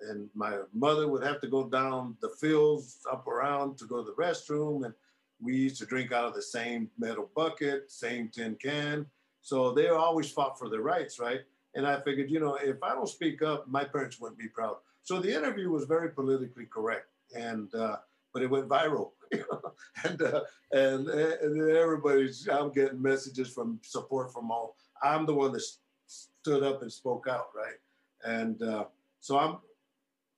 and 0.00 0.28
my 0.32 0.58
mother 0.72 1.08
would 1.08 1.24
have 1.24 1.40
to 1.40 1.48
go 1.48 1.68
down 1.68 2.16
the 2.20 2.28
fields 2.28 3.00
up 3.10 3.26
around 3.26 3.76
to 3.78 3.84
go 3.84 4.04
to 4.04 4.04
the 4.04 4.22
restroom 4.22 4.84
and 4.84 4.94
we 5.40 5.56
used 5.56 5.78
to 5.78 5.86
drink 5.86 6.12
out 6.12 6.24
of 6.24 6.34
the 6.34 6.42
same 6.42 6.90
metal 6.98 7.30
bucket, 7.34 7.90
same 7.90 8.28
tin 8.28 8.56
can. 8.62 9.06
So 9.42 9.72
they 9.72 9.88
always 9.88 10.30
fought 10.30 10.58
for 10.58 10.68
their 10.68 10.82
rights, 10.82 11.18
right? 11.18 11.40
And 11.74 11.86
I 11.86 12.00
figured, 12.00 12.30
you 12.30 12.40
know, 12.40 12.56
if 12.56 12.82
I 12.82 12.94
don't 12.94 13.08
speak 13.08 13.42
up, 13.42 13.68
my 13.68 13.84
parents 13.84 14.20
wouldn't 14.20 14.38
be 14.38 14.48
proud. 14.48 14.76
So 15.02 15.20
the 15.20 15.34
interview 15.34 15.70
was 15.70 15.84
very 15.84 16.10
politically 16.10 16.66
correct, 16.66 17.06
and 17.34 17.74
uh, 17.74 17.96
but 18.34 18.42
it 18.42 18.50
went 18.50 18.68
viral, 18.68 19.12
and 20.04 20.20
uh, 20.20 20.42
and 20.72 21.08
and 21.08 21.70
everybody's. 21.70 22.46
I'm 22.46 22.72
getting 22.72 23.00
messages 23.00 23.48
from 23.48 23.80
support 23.82 24.32
from 24.32 24.50
all. 24.50 24.76
I'm 25.02 25.26
the 25.26 25.34
one 25.34 25.52
that 25.52 25.62
stood 26.06 26.62
up 26.62 26.82
and 26.82 26.92
spoke 26.92 27.26
out, 27.28 27.48
right? 27.54 27.76
And 28.24 28.62
uh, 28.62 28.84
so 29.20 29.38
I'm 29.38 29.58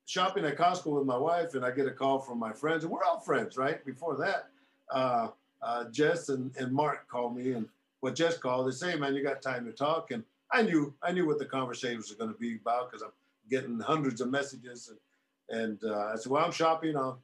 shopping 0.07 0.45
at 0.45 0.57
Costco 0.57 0.99
with 0.99 1.07
my 1.07 1.17
wife, 1.17 1.55
and 1.55 1.65
I 1.65 1.71
get 1.71 1.87
a 1.87 1.93
call 1.93 2.19
from 2.19 2.39
my 2.39 2.53
friends, 2.53 2.85
and 2.85 2.93
we're 2.93 3.05
all 3.05 3.21
friends, 3.21 3.57
right? 3.57 3.85
Before 3.85 4.17
that, 4.17 4.49
uh, 4.91 5.29
uh, 5.63 5.85
Jess 5.91 6.29
and, 6.29 6.55
and 6.57 6.73
Mark 6.73 7.09
called 7.09 7.37
me, 7.37 7.53
and 7.53 7.69
what 8.01 8.15
Jess 8.15 8.39
called, 8.39 8.67
they 8.67 8.73
say, 8.75 8.97
"Man, 8.97 9.15
you 9.15 9.23
got 9.23 9.43
time 9.43 9.65
to 9.67 9.73
talk?" 9.73 10.11
And 10.11 10.25
I 10.53 10.63
knew, 10.63 10.95
I 11.03 11.13
knew 11.13 11.27
what 11.27 11.39
the 11.39 11.47
conversation 11.47 11.99
was 11.99 12.13
going 12.13 12.33
to 12.33 12.39
be 12.39 12.57
about 12.57 12.91
because 12.91 13.03
I'm 13.03 13.13
getting 13.51 13.79
hundreds 13.79 14.21
of 14.21 14.31
messages, 14.31 14.89
and 14.89 14.99
and 15.61 15.85
uh, 15.85 16.13
I 16.13 16.17
said, 16.17 16.31
"Well, 16.33 16.45
I'm 16.45 16.53
shopping. 16.53 16.97
I'll 16.97 17.21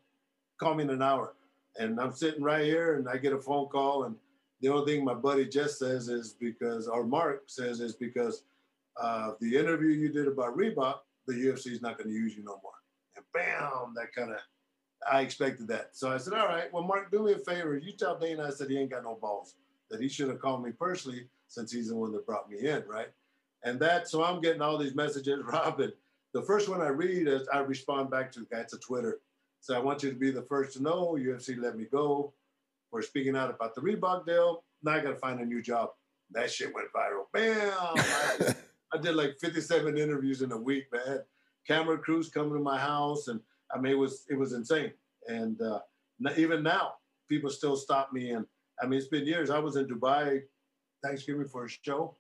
call 0.59 0.75
me 0.75 0.85
in 0.85 0.91
an 0.91 1.03
hour. 1.03 1.35
And 1.79 2.01
I'm 2.01 2.13
sitting 2.13 2.43
right 2.43 2.65
here 2.65 2.97
and 2.97 3.09
I 3.09 3.19
get 3.19 3.33
a 3.33 3.39
phone 3.39 3.69
call. 3.69 4.05
And 4.05 4.17
the 4.61 4.69
only 4.69 4.91
thing 4.91 5.05
my 5.05 5.15
buddy 5.15 5.47
Jess 5.47 5.79
says 5.79 6.09
is 6.09 6.35
because, 6.39 6.89
or 6.89 7.05
Mark 7.05 7.45
says 7.47 7.81
is 7.81 7.95
because 7.95 8.43
uh, 9.01 9.33
the 9.41 9.57
interview 9.57 9.89
you 9.89 10.09
did 10.09 10.27
about 10.27 10.57
Reebok, 10.57 10.99
the 11.27 11.35
UFC 11.35 11.69
is 11.73 11.83
not 11.83 11.99
going 11.99 12.09
to 12.09 12.15
use 12.15 12.37
you 12.37 12.43
no 12.43 12.59
more. 12.63 12.73
And 13.17 13.25
bam, 13.35 13.95
that 13.97 14.15
kind 14.15 14.31
of, 14.31 14.39
I 15.11 15.21
expected 15.21 15.69
that. 15.69 15.91
So 15.93 16.11
I 16.11 16.17
said, 16.17 16.33
all 16.33 16.47
right, 16.47 16.73
well, 16.73 16.83
Mark, 16.83 17.11
do 17.11 17.25
me 17.25 17.33
a 17.33 17.39
favor. 17.39 17.77
You 17.77 17.93
tell 17.93 18.19
Dana 18.19 18.47
I 18.47 18.51
said 18.51 18.71
he 18.71 18.79
ain't 18.79 18.91
got 18.91 19.05
no 19.05 19.19
balls, 19.21 19.57
that 19.91 20.01
he 20.01 20.09
should 20.09 20.29
have 20.29 20.41
called 20.41 20.65
me 20.65 20.73
personally 20.73 21.29
since 21.49 21.71
he's 21.71 21.89
the 21.89 21.97
one 21.97 22.13
that 22.13 22.27
brought 22.27 22.51
me 22.51 22.59
in, 22.67 22.83
right? 22.87 23.09
And 23.63 23.79
that, 23.81 24.09
so 24.09 24.25
I'm 24.25 24.41
getting 24.41 24.63
all 24.63 24.79
these 24.79 24.95
messages, 24.95 25.41
Robin. 25.45 25.93
The 26.33 26.43
first 26.43 26.69
one 26.69 26.81
I 26.81 26.89
read 26.89 27.29
is 27.29 27.49
I 27.49 27.59
respond 27.59 28.11
back 28.11 28.33
to 28.33 28.41
the 28.41 28.47
guy. 28.47 28.61
It's 28.61 28.73
a 28.73 28.79
Twitter. 28.79 29.21
So 29.61 29.75
I 29.75 29.79
want 29.79 30.03
you 30.03 30.11
to 30.11 30.17
be 30.17 30.31
the 30.31 30.43
first 30.43 30.77
to 30.77 30.83
know. 30.83 31.17
UFC 31.19 31.59
let 31.59 31.77
me 31.77 31.85
go 31.85 32.33
for 32.97 33.03
speaking 33.03 33.37
out 33.37 33.51
about 33.51 33.75
the 33.75 33.81
Reebok 33.83 34.25
deal. 34.25 34.65
Now 34.83 34.93
I 34.93 35.01
got 35.01 35.11
to 35.11 35.17
find 35.17 35.39
a 35.41 35.45
new 35.45 35.61
job. 35.61 35.91
That 36.31 36.51
shit 36.51 36.73
went 36.75 36.89
viral. 36.97 37.27
Bam! 37.31 38.55
I 38.95 38.99
did 39.03 39.15
like 39.15 39.37
57 39.39 39.99
interviews 39.99 40.41
in 40.41 40.51
a 40.53 40.57
week, 40.57 40.87
man. 40.91 41.03
Had 41.07 41.25
camera 41.69 41.99
crews 41.99 42.31
coming 42.31 42.55
to 42.55 42.59
my 42.59 42.79
house, 42.79 43.29
and 43.29 43.39
I 43.75 43.79
mean, 43.79 43.93
it 43.93 43.99
was 43.99 44.25
it 44.31 44.39
was 44.39 44.55
insane. 44.55 44.93
And 45.29 45.61
uh, 45.61 45.81
even 46.39 46.63
now, 46.63 46.95
people 47.29 47.51
still 47.51 47.77
stop 47.77 48.15
me. 48.15 48.31
And 48.31 48.47
I 48.81 48.87
mean, 48.87 48.99
it's 48.99 49.09
been 49.09 49.27
years. 49.27 49.51
I 49.51 49.59
was 49.59 49.77
in 49.77 49.87
Dubai 49.87 50.41
Thanksgiving 51.05 51.49
for 51.49 51.67
a 51.67 51.69
show. 51.69 52.17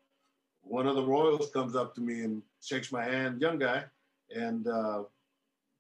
One 0.60 0.86
of 0.86 0.94
the 0.94 1.06
Royals 1.06 1.50
comes 1.52 1.74
up 1.74 1.94
to 1.94 2.02
me 2.02 2.20
and 2.20 2.42
shakes 2.62 2.92
my 2.92 3.02
hand, 3.02 3.40
young 3.40 3.58
guy, 3.58 3.84
and 4.30 4.66
uh, 4.68 5.04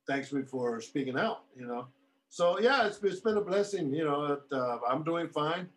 thanks 0.08 0.32
me 0.32 0.42
for 0.42 0.80
speaking 0.80 1.18
out. 1.18 1.42
You 1.54 1.66
know, 1.66 1.86
so 2.28 2.58
yeah, 2.60 2.86
it's, 2.86 2.98
it's 3.02 3.20
been 3.20 3.36
a 3.36 3.40
blessing. 3.40 3.94
You 3.94 4.04
know, 4.04 4.24
it, 4.24 4.40
uh, 4.52 4.78
I'm 4.88 5.04
doing 5.04 5.28
fine, 5.28 5.68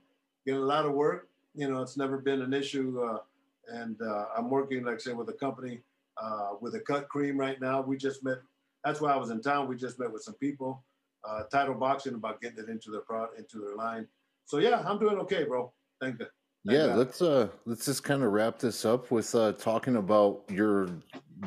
getting 0.46 0.62
a 0.62 0.66
lot 0.66 0.86
of 0.86 0.94
work. 0.94 1.30
You 1.56 1.70
know, 1.70 1.82
it's 1.82 1.98
never 1.98 2.18
been 2.18 2.42
an 2.42 2.54
issue, 2.54 3.02
uh, 3.02 3.20
and 3.68 4.00
uh, 4.02 4.26
I'm 4.38 4.50
working, 4.50 4.84
like 4.84 4.96
I 4.96 4.98
said, 5.00 5.18
with 5.18 5.30
a 5.30 5.34
company 5.34 5.82
uh, 6.22 6.52
with 6.62 6.76
a 6.76 6.80
cut 6.80 7.10
cream 7.10 7.38
right 7.38 7.60
now. 7.60 7.82
We 7.82 7.98
just 7.98 8.24
met. 8.24 8.38
That's 8.84 9.02
why 9.02 9.12
I 9.12 9.18
was 9.18 9.30
in 9.30 9.42
town. 9.42 9.68
We 9.68 9.76
just 9.76 10.00
met 10.00 10.12
with 10.12 10.24
some 10.24 10.36
people. 10.36 10.84
Uh, 11.28 11.44
title 11.52 11.76
boxing 11.76 12.14
about 12.14 12.42
getting 12.42 12.60
it 12.60 12.70
into 12.70 12.92
their 12.92 13.02
pro 13.02 13.28
into 13.38 13.60
their 13.60 13.76
line. 13.76 14.08
So 14.46 14.60
yeah, 14.60 14.84
I'm 14.86 15.00
doing 15.00 15.18
okay, 15.20 15.44
bro. 15.44 15.72
Thank 16.00 16.20
you. 16.20 16.28
yeah, 16.64 16.96
let's 16.96 17.22
uh 17.22 17.50
let's 17.66 17.86
just 17.86 18.04
kind 18.04 18.24
of 18.24 18.32
wrap 18.32 18.60
this 18.60 18.86
up 18.86 19.12
with 19.12 19.34
uh 19.36 19.54
talking 19.54 19.98
about 19.98 20.44
your 20.50 20.90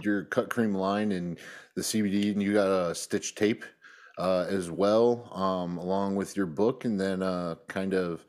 your 0.03 0.25
cut 0.25 0.51
cream 0.51 0.75
line 0.75 1.13
and 1.13 1.39
the 1.75 1.83
CBD, 1.83 2.33
and 2.33 2.43
you 2.43 2.53
got 2.53 2.69
a 2.69 2.95
stitch 2.95 3.35
tape 3.35 3.65
uh, 4.19 4.47
as 4.49 4.71
well, 4.71 5.31
um, 5.33 5.79
along 5.79 6.17
with 6.17 6.37
your 6.37 6.47
book, 6.47 6.85
and 6.85 7.01
then 7.01 7.23
uh, 7.23 7.57
kind 7.69 7.95
of 7.95 8.25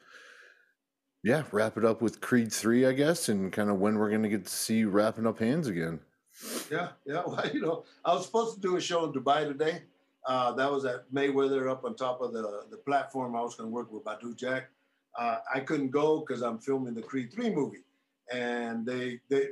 yeah, 1.23 1.43
wrap 1.51 1.77
it 1.77 1.85
up 1.85 2.01
with 2.01 2.19
Creed 2.19 2.51
three, 2.51 2.85
I 2.85 2.91
guess, 2.91 3.29
and 3.29 3.51
kind 3.51 3.69
of 3.69 3.79
when 3.79 3.97
we're 3.97 4.11
gonna 4.11 4.29
get 4.29 4.45
to 4.45 4.51
see 4.51 4.83
wrapping 4.83 5.25
up 5.25 5.39
hands 5.39 5.67
again. 5.67 5.99
Yeah, 6.69 6.89
yeah. 7.05 7.23
Well, 7.27 7.49
you 7.53 7.61
know, 7.61 7.85
I 8.03 8.13
was 8.13 8.25
supposed 8.25 8.55
to 8.55 8.61
do 8.61 8.75
a 8.75 8.81
show 8.81 9.05
in 9.05 9.13
Dubai 9.13 9.47
today. 9.47 9.83
Uh, 10.25 10.53
that 10.53 10.71
was 10.71 10.85
at 10.85 11.11
Mayweather 11.13 11.69
up 11.69 11.83
on 11.85 11.95
top 11.95 12.21
of 12.21 12.33
the 12.33 12.65
the 12.69 12.77
platform. 12.77 13.35
I 13.35 13.41
was 13.41 13.55
going 13.55 13.69
to 13.69 13.73
work 13.73 13.91
with 13.91 14.03
Badou 14.03 14.35
Jack. 14.35 14.69
Uh, 15.17 15.37
I 15.53 15.59
couldn't 15.59 15.91
go 15.91 16.19
because 16.19 16.41
I'm 16.41 16.59
filming 16.59 16.93
the 16.93 17.01
Creed 17.01 17.31
three 17.31 17.49
movie, 17.49 17.83
and 18.31 18.85
they 18.85 19.19
they 19.29 19.49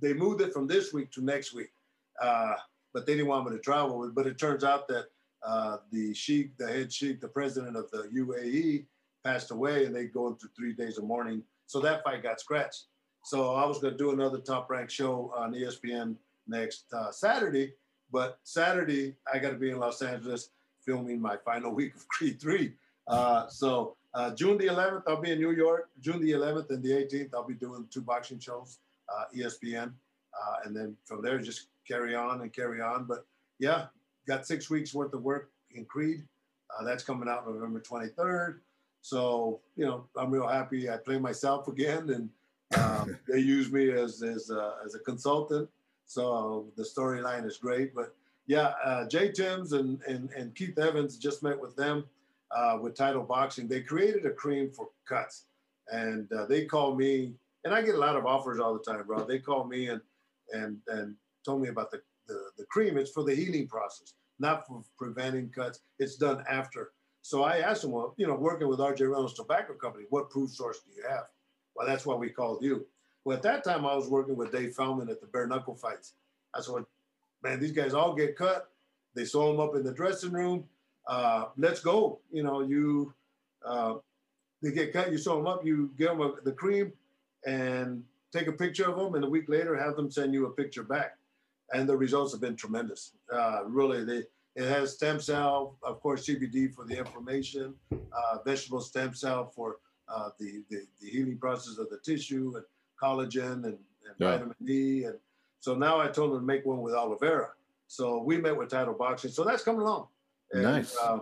they 0.00 0.12
moved 0.12 0.40
it 0.40 0.52
from 0.52 0.66
this 0.66 0.92
week 0.92 1.10
to 1.12 1.24
next 1.24 1.54
week. 1.54 1.72
Uh, 2.20 2.54
but 2.92 3.06
they 3.06 3.14
didn't 3.14 3.28
want 3.28 3.50
me 3.50 3.56
to 3.56 3.62
travel. 3.62 4.08
But 4.14 4.26
it 4.26 4.38
turns 4.38 4.64
out 4.64 4.86
that 4.88 5.06
uh, 5.44 5.78
the 5.90 6.14
sheikh, 6.14 6.56
the 6.56 6.66
head 6.66 6.92
sheikh, 6.92 7.20
the 7.20 7.28
president 7.28 7.76
of 7.76 7.90
the 7.90 8.08
UAE, 8.14 8.84
passed 9.24 9.50
away, 9.50 9.84
and 9.84 9.94
they 9.94 10.06
go 10.06 10.28
into 10.28 10.48
three 10.56 10.72
days 10.72 10.98
of 10.98 11.04
mourning. 11.04 11.42
So 11.66 11.80
that 11.80 12.02
fight 12.04 12.22
got 12.22 12.40
scratched. 12.40 12.86
So 13.24 13.54
I 13.54 13.64
was 13.64 13.78
going 13.78 13.94
to 13.94 13.98
do 13.98 14.10
another 14.10 14.38
top 14.38 14.68
ranked 14.70 14.92
show 14.92 15.32
on 15.36 15.52
ESPN 15.54 16.16
next 16.48 16.92
uh, 16.92 17.12
Saturday, 17.12 17.74
but 18.10 18.38
Saturday 18.42 19.14
I 19.32 19.38
got 19.38 19.50
to 19.50 19.56
be 19.56 19.70
in 19.70 19.78
Los 19.78 20.02
Angeles 20.02 20.50
filming 20.84 21.20
my 21.20 21.36
final 21.44 21.72
week 21.74 21.94
of 21.94 22.06
Creed 22.08 22.40
Three. 22.40 22.74
Uh, 23.06 23.48
so 23.48 23.96
uh, 24.14 24.34
June 24.34 24.58
the 24.58 24.66
11th 24.66 25.02
I'll 25.06 25.20
be 25.20 25.30
in 25.30 25.38
New 25.38 25.52
York. 25.52 25.90
June 26.00 26.20
the 26.20 26.32
11th 26.32 26.70
and 26.70 26.82
the 26.82 26.90
18th 26.90 27.30
I'll 27.34 27.46
be 27.46 27.54
doing 27.54 27.86
two 27.90 28.00
boxing 28.00 28.38
shows, 28.40 28.78
uh, 29.08 29.24
ESPN, 29.36 29.86
uh, 29.86 30.56
and 30.64 30.74
then 30.74 30.96
from 31.04 31.22
there 31.22 31.38
just 31.38 31.68
carry 31.86 32.14
on 32.14 32.42
and 32.42 32.52
carry 32.52 32.80
on. 32.80 33.04
But 33.04 33.24
yeah, 33.58 33.86
got 34.26 34.46
six 34.46 34.70
weeks 34.70 34.94
worth 34.94 35.12
of 35.14 35.22
work 35.22 35.50
in 35.74 35.84
Creed. 35.84 36.24
Uh, 36.70 36.84
that's 36.84 37.04
coming 37.04 37.28
out 37.28 37.46
November 37.46 37.80
23rd. 37.80 38.58
So, 39.02 39.60
you 39.76 39.84
know, 39.84 40.06
I'm 40.16 40.30
real 40.30 40.46
happy. 40.46 40.88
I 40.88 40.96
play 40.96 41.18
myself 41.18 41.68
again 41.68 42.10
and 42.10 42.30
um, 42.78 43.18
they 43.28 43.40
use 43.40 43.70
me 43.70 43.90
as, 43.90 44.22
as, 44.22 44.50
uh, 44.50 44.74
as 44.84 44.94
a 44.94 45.00
consultant. 45.00 45.68
So 46.06 46.66
the 46.76 46.82
storyline 46.82 47.46
is 47.46 47.58
great. 47.58 47.94
But 47.94 48.14
yeah, 48.46 48.72
uh, 48.84 49.06
Jay 49.08 49.30
Timms 49.30 49.72
and, 49.72 50.00
and, 50.06 50.30
and 50.30 50.54
Keith 50.54 50.78
Evans 50.78 51.16
just 51.16 51.42
met 51.42 51.60
with 51.60 51.76
them 51.76 52.04
uh, 52.50 52.78
with 52.80 52.94
Title 52.94 53.22
Boxing. 53.22 53.68
They 53.68 53.80
created 53.80 54.24
a 54.26 54.30
cream 54.30 54.70
for 54.70 54.88
cuts. 55.06 55.44
And 55.92 56.32
uh, 56.32 56.46
they 56.46 56.64
call 56.64 56.94
me, 56.94 57.34
and 57.64 57.74
I 57.74 57.82
get 57.82 57.96
a 57.96 57.98
lot 57.98 58.16
of 58.16 58.24
offers 58.24 58.60
all 58.60 58.72
the 58.72 58.80
time, 58.80 59.04
bro. 59.06 59.24
They 59.24 59.40
call 59.40 59.64
me 59.64 59.88
and, 59.88 60.00
and, 60.52 60.78
and 60.86 61.16
told 61.44 61.60
me 61.60 61.68
about 61.68 61.90
the, 61.90 62.00
the, 62.32 62.62
the 62.62 62.64
cream. 62.66 62.96
It's 62.96 63.10
for 63.10 63.24
the 63.24 63.34
healing 63.34 63.66
process, 63.66 64.14
not 64.38 64.66
for 64.66 64.82
preventing 64.98 65.50
cuts. 65.50 65.80
It's 65.98 66.16
done 66.16 66.44
after. 66.48 66.92
So 67.22 67.42
I 67.44 67.58
asked 67.58 67.84
him, 67.84 67.92
well, 67.92 68.14
you 68.16 68.26
know, 68.26 68.34
working 68.34 68.68
with 68.68 68.80
RJ 68.80 69.00
Reynolds 69.00 69.34
Tobacco 69.34 69.74
Company, 69.74 70.06
what 70.10 70.30
proof 70.30 70.50
source 70.50 70.80
do 70.80 70.90
you 70.96 71.08
have? 71.08 71.24
Well, 71.76 71.86
that's 71.86 72.04
why 72.04 72.14
we 72.16 72.30
called 72.30 72.62
you. 72.62 72.86
Well, 73.24 73.36
at 73.36 73.42
that 73.44 73.62
time, 73.62 73.86
I 73.86 73.94
was 73.94 74.08
working 74.08 74.36
with 74.36 74.50
Dave 74.50 74.74
Feldman 74.74 75.08
at 75.08 75.20
the 75.20 75.28
bare 75.28 75.46
knuckle 75.46 75.76
fights. 75.76 76.14
I 76.54 76.60
said, 76.60 76.84
man, 77.42 77.60
these 77.60 77.72
guys 77.72 77.94
all 77.94 78.14
get 78.14 78.36
cut. 78.36 78.70
They 79.14 79.24
sew 79.24 79.52
them 79.52 79.60
up 79.60 79.76
in 79.76 79.84
the 79.84 79.92
dressing 79.92 80.32
room. 80.32 80.64
Uh, 81.06 81.46
let's 81.56 81.80
go. 81.80 82.18
You 82.32 82.42
know, 82.42 82.62
you 82.62 83.14
uh, 83.64 83.94
they 84.62 84.72
get 84.72 84.92
cut, 84.92 85.12
you 85.12 85.18
sew 85.18 85.36
them 85.36 85.46
up, 85.46 85.64
you 85.64 85.90
give 85.96 86.08
them 86.08 86.20
a, 86.20 86.34
the 86.44 86.52
cream, 86.52 86.92
and 87.46 88.02
take 88.32 88.48
a 88.48 88.52
picture 88.52 88.88
of 88.88 88.96
them, 88.96 89.14
and 89.14 89.24
a 89.24 89.28
week 89.28 89.48
later 89.48 89.76
have 89.76 89.96
them 89.96 90.10
send 90.10 90.34
you 90.34 90.46
a 90.46 90.50
picture 90.50 90.82
back 90.82 91.16
and 91.72 91.88
the 91.88 91.96
results 91.96 92.32
have 92.32 92.40
been 92.40 92.56
tremendous. 92.56 93.12
Uh, 93.32 93.60
really, 93.66 94.04
they, 94.04 94.22
it 94.54 94.68
has 94.68 94.94
stem 94.94 95.20
cell, 95.20 95.76
of 95.82 96.00
course, 96.00 96.26
CBD 96.26 96.72
for 96.72 96.84
the 96.84 96.98
inflammation, 96.98 97.74
uh, 97.92 98.38
vegetable 98.44 98.80
stem 98.80 99.14
cell 99.14 99.46
for 99.46 99.78
uh, 100.08 100.28
the, 100.38 100.62
the, 100.68 100.82
the 101.00 101.08
healing 101.08 101.38
process 101.38 101.78
of 101.78 101.88
the 101.88 101.98
tissue 101.98 102.52
and 102.56 102.64
collagen 103.02 103.64
and, 103.64 103.64
and 103.64 103.78
yeah. 104.18 104.32
vitamin 104.32 104.54
D. 104.64 105.04
And 105.04 105.16
so 105.60 105.74
now 105.74 105.98
I 106.00 106.08
told 106.08 106.32
them 106.32 106.40
to 106.40 106.46
make 106.46 106.66
one 106.66 106.82
with 106.82 106.94
aloe 106.94 107.16
vera. 107.16 107.50
So 107.86 108.22
we 108.22 108.36
met 108.38 108.56
with 108.56 108.68
Title 108.68 108.94
Boxing. 108.94 109.30
So 109.30 109.44
that's 109.44 109.64
coming 109.64 109.82
along. 109.82 110.08
And, 110.52 110.62
nice. 110.62 110.96
Uh, 111.02 111.20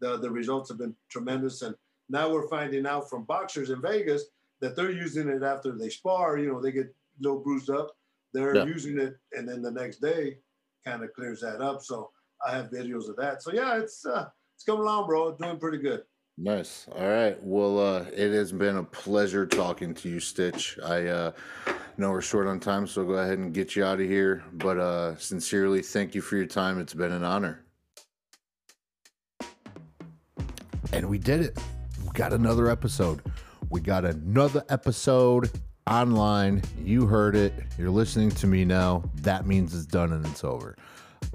the, 0.00 0.18
the 0.18 0.30
results 0.30 0.68
have 0.68 0.78
been 0.78 0.96
tremendous. 1.08 1.62
And 1.62 1.76
now 2.08 2.30
we're 2.30 2.48
finding 2.48 2.86
out 2.86 3.08
from 3.08 3.24
boxers 3.24 3.70
in 3.70 3.80
Vegas 3.80 4.24
that 4.60 4.74
they're 4.74 4.90
using 4.90 5.28
it 5.28 5.42
after 5.42 5.72
they 5.72 5.88
spar. 5.88 6.38
You 6.38 6.52
know, 6.52 6.60
they 6.60 6.72
get 6.72 6.86
a 6.86 7.22
little 7.22 7.38
bruised 7.38 7.70
up 7.70 7.96
they're 8.32 8.56
yeah. 8.56 8.64
using 8.64 8.98
it, 8.98 9.16
and 9.32 9.48
then 9.48 9.62
the 9.62 9.70
next 9.70 9.98
day 9.98 10.38
kind 10.84 11.02
of 11.02 11.12
clears 11.12 11.40
that 11.40 11.60
up. 11.60 11.82
So 11.82 12.10
I 12.46 12.56
have 12.56 12.70
videos 12.70 13.08
of 13.08 13.16
that. 13.16 13.42
So 13.42 13.52
yeah, 13.52 13.78
it's 13.78 14.04
uh, 14.04 14.28
it's 14.54 14.64
coming 14.64 14.82
along, 14.82 15.06
bro. 15.06 15.36
Doing 15.36 15.58
pretty 15.58 15.78
good. 15.78 16.02
Nice. 16.38 16.86
All 16.96 17.06
right. 17.08 17.36
Well, 17.42 17.78
uh, 17.78 18.04
it 18.12 18.32
has 18.32 18.52
been 18.52 18.78
a 18.78 18.82
pleasure 18.82 19.46
talking 19.46 19.92
to 19.94 20.08
you, 20.08 20.18
Stitch. 20.18 20.78
I 20.82 21.06
uh, 21.06 21.32
know 21.98 22.10
we're 22.10 22.22
short 22.22 22.46
on 22.46 22.58
time, 22.58 22.86
so 22.86 23.04
go 23.04 23.12
ahead 23.12 23.38
and 23.38 23.52
get 23.52 23.76
you 23.76 23.84
out 23.84 24.00
of 24.00 24.06
here. 24.06 24.42
But 24.54 24.78
uh, 24.78 25.16
sincerely, 25.18 25.82
thank 25.82 26.14
you 26.14 26.22
for 26.22 26.36
your 26.36 26.46
time. 26.46 26.80
It's 26.80 26.94
been 26.94 27.12
an 27.12 27.22
honor. 27.22 27.64
And 30.92 31.08
we 31.08 31.18
did 31.18 31.42
it. 31.42 31.58
We 32.02 32.10
got 32.14 32.32
another 32.32 32.70
episode. 32.70 33.22
We 33.68 33.80
got 33.80 34.04
another 34.04 34.64
episode 34.68 35.50
online. 35.86 36.62
You 36.82 37.06
heard 37.06 37.36
it. 37.36 37.54
You're 37.78 37.90
listening 37.90 38.30
to 38.32 38.46
me 38.46 38.64
now. 38.64 39.02
That 39.16 39.46
means 39.46 39.74
it's 39.74 39.86
done 39.86 40.12
and 40.12 40.24
it's 40.26 40.44
over. 40.44 40.76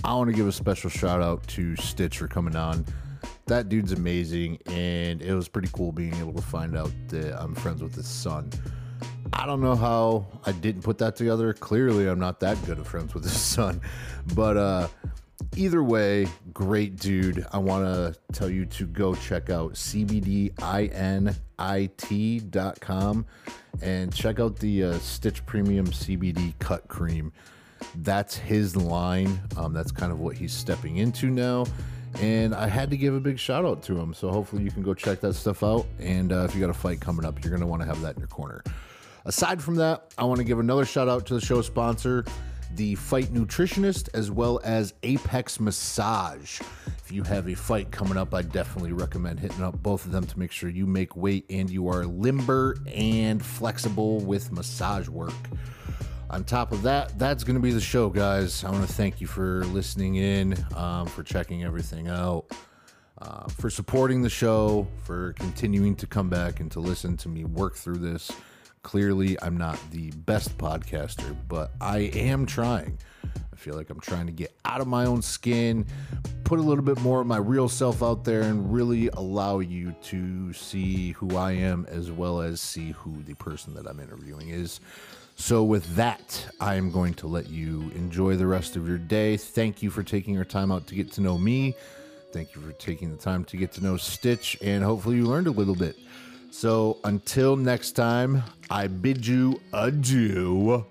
I 0.03 0.13
want 0.13 0.29
to 0.29 0.35
give 0.35 0.47
a 0.47 0.51
special 0.51 0.89
shout 0.89 1.21
out 1.21 1.45
to 1.49 1.75
Stitch 1.75 2.19
for 2.19 2.27
coming 2.27 2.55
on. 2.55 2.85
That 3.47 3.69
dude's 3.69 3.93
amazing, 3.93 4.59
and 4.65 5.21
it 5.21 5.33
was 5.33 5.47
pretty 5.47 5.69
cool 5.71 5.91
being 5.91 6.13
able 6.15 6.33
to 6.33 6.41
find 6.41 6.77
out 6.77 6.91
that 7.07 7.41
I'm 7.41 7.55
friends 7.55 7.81
with 7.81 7.95
his 7.95 8.07
son. 8.07 8.51
I 9.33 9.45
don't 9.45 9.61
know 9.61 9.75
how 9.75 10.27
I 10.45 10.51
didn't 10.51 10.81
put 10.81 10.97
that 10.99 11.15
together. 11.15 11.53
Clearly, 11.53 12.07
I'm 12.07 12.19
not 12.19 12.39
that 12.41 12.63
good 12.65 12.79
of 12.79 12.87
friends 12.87 13.13
with 13.13 13.23
his 13.23 13.39
son, 13.41 13.81
but 14.35 14.57
uh, 14.57 14.87
either 15.55 15.83
way, 15.83 16.27
great 16.53 16.97
dude. 16.97 17.45
I 17.51 17.57
want 17.57 17.85
to 17.85 18.19
tell 18.33 18.49
you 18.49 18.65
to 18.65 18.85
go 18.85 19.15
check 19.15 19.49
out 19.49 19.77
cbdinit.com 21.59 23.25
and 23.81 24.13
check 24.13 24.39
out 24.39 24.57
the 24.57 24.83
uh, 24.85 24.93
Stitch 24.99 25.45
Premium 25.45 25.87
CBD 25.87 26.53
Cut 26.59 26.87
Cream. 26.87 27.31
That's 27.95 28.35
his 28.35 28.75
line. 28.75 29.39
Um, 29.55 29.73
that's 29.73 29.91
kind 29.91 30.11
of 30.11 30.19
what 30.19 30.35
he's 30.35 30.53
stepping 30.53 30.97
into 30.97 31.27
now. 31.29 31.65
and 32.19 32.55
I 32.55 32.67
had 32.67 32.89
to 32.91 32.97
give 32.97 33.13
a 33.13 33.19
big 33.19 33.37
shout 33.37 33.65
out 33.65 33.83
to 33.83 33.97
him. 33.99 34.13
So 34.13 34.31
hopefully 34.31 34.63
you 34.63 34.71
can 34.71 34.81
go 34.81 34.93
check 34.93 35.19
that 35.21 35.33
stuff 35.33 35.61
out. 35.63 35.85
And 35.99 36.31
uh, 36.31 36.45
if 36.45 36.55
you 36.55 36.61
got 36.61 36.69
a 36.69 36.73
fight 36.73 36.99
coming 36.99 37.25
up, 37.25 37.43
you're 37.43 37.51
going 37.51 37.61
to 37.61 37.67
want 37.67 37.81
to 37.83 37.87
have 37.87 38.01
that 38.01 38.15
in 38.15 38.19
your 38.19 38.27
corner. 38.27 38.63
Aside 39.25 39.61
from 39.61 39.75
that, 39.75 40.13
I 40.17 40.23
want 40.23 40.37
to 40.39 40.43
give 40.43 40.57
another 40.59 40.85
shout 40.85 41.09
out 41.09 41.25
to 41.27 41.33
the 41.35 41.41
show 41.41 41.61
sponsor, 41.61 42.23
the 42.75 42.95
Fight 42.95 43.33
Nutritionist, 43.33 44.09
as 44.13 44.31
well 44.31 44.59
as 44.63 44.93
Apex 45.03 45.59
Massage. 45.59 46.59
If 47.03 47.11
you 47.11 47.23
have 47.23 47.47
a 47.47 47.55
fight 47.55 47.91
coming 47.91 48.17
up, 48.17 48.33
I 48.33 48.41
definitely 48.41 48.91
recommend 48.91 49.39
hitting 49.39 49.63
up 49.63 49.81
both 49.81 50.05
of 50.05 50.11
them 50.11 50.25
to 50.25 50.39
make 50.39 50.51
sure 50.51 50.69
you 50.69 50.85
make 50.85 51.15
weight 51.15 51.45
and 51.49 51.69
you 51.69 51.87
are 51.87 52.05
limber 52.05 52.77
and 52.93 53.43
flexible 53.43 54.19
with 54.19 54.51
massage 54.51 55.07
work. 55.07 55.33
On 56.29 56.43
top 56.43 56.73
of 56.73 56.81
that, 56.81 57.17
that's 57.17 57.45
going 57.45 57.55
to 57.55 57.61
be 57.61 57.71
the 57.71 57.79
show, 57.79 58.09
guys. 58.09 58.65
I 58.65 58.69
want 58.69 58.85
to 58.85 58.93
thank 58.93 59.21
you 59.21 59.27
for 59.27 59.63
listening 59.65 60.15
in, 60.15 60.57
um, 60.75 61.07
for 61.07 61.23
checking 61.23 61.63
everything 61.63 62.09
out, 62.09 62.51
uh, 63.19 63.47
for 63.47 63.69
supporting 63.69 64.21
the 64.21 64.29
show, 64.29 64.85
for 65.05 65.31
continuing 65.33 65.95
to 65.95 66.05
come 66.05 66.29
back 66.29 66.59
and 66.59 66.69
to 66.71 66.81
listen 66.81 67.15
to 67.17 67.29
me 67.29 67.45
work 67.45 67.75
through 67.75 67.99
this. 67.99 68.29
Clearly, 68.83 69.37
I'm 69.41 69.57
not 69.57 69.79
the 69.91 70.11
best 70.11 70.57
podcaster, 70.57 71.35
but 71.47 71.71
I 71.81 71.99
am 72.13 72.45
trying. 72.45 72.97
I 73.25 73.55
feel 73.55 73.75
like 73.75 73.89
I'm 73.89 73.99
trying 73.99 74.27
to 74.27 74.31
get 74.31 74.55
out 74.65 74.81
of 74.81 74.87
my 74.87 75.05
own 75.05 75.21
skin, 75.21 75.85
put 76.43 76.59
a 76.59 76.61
little 76.61 76.83
bit 76.83 76.99
more 77.01 77.19
of 77.19 77.27
my 77.27 77.37
real 77.37 77.67
self 77.67 78.03
out 78.03 78.23
there, 78.23 78.41
and 78.43 78.71
really 78.71 79.09
allow 79.09 79.59
you 79.59 79.93
to 80.03 80.53
see 80.53 81.13
who 81.13 81.35
I 81.35 81.53
am 81.53 81.85
as 81.89 82.11
well 82.11 82.39
as 82.41 82.61
see 82.61 82.91
who 82.91 83.23
the 83.23 83.33
person 83.33 83.73
that 83.73 83.87
I'm 83.87 83.99
interviewing 83.99 84.49
is. 84.49 84.79
So, 85.35 85.63
with 85.63 85.95
that, 85.95 86.47
I 86.59 86.75
am 86.75 86.91
going 86.91 87.13
to 87.15 87.27
let 87.27 87.49
you 87.49 87.91
enjoy 87.95 88.35
the 88.35 88.47
rest 88.47 88.75
of 88.75 88.87
your 88.87 88.97
day. 88.97 89.37
Thank 89.37 89.83
you 89.83 89.89
for 89.89 90.01
taking 90.01 90.33
your 90.33 90.45
time 90.45 90.71
out 90.71 90.87
to 90.87 90.95
get 90.95 91.11
to 91.13 91.21
know 91.21 91.37
me. 91.37 91.75
Thank 92.31 92.55
you 92.55 92.61
for 92.61 92.71
taking 92.73 93.11
the 93.11 93.17
time 93.17 93.43
to 93.45 93.57
get 93.57 93.71
to 93.73 93.83
know 93.83 93.97
Stitch, 93.97 94.57
and 94.61 94.83
hopefully, 94.83 95.17
you 95.17 95.25
learned 95.25 95.47
a 95.47 95.51
little 95.51 95.75
bit. 95.75 95.95
So, 96.59 96.97
until 97.03 97.55
next 97.55 97.91
time, 97.91 98.41
I 98.71 98.87
bid 98.87 99.27
you 99.27 99.61
adieu. 99.71 100.83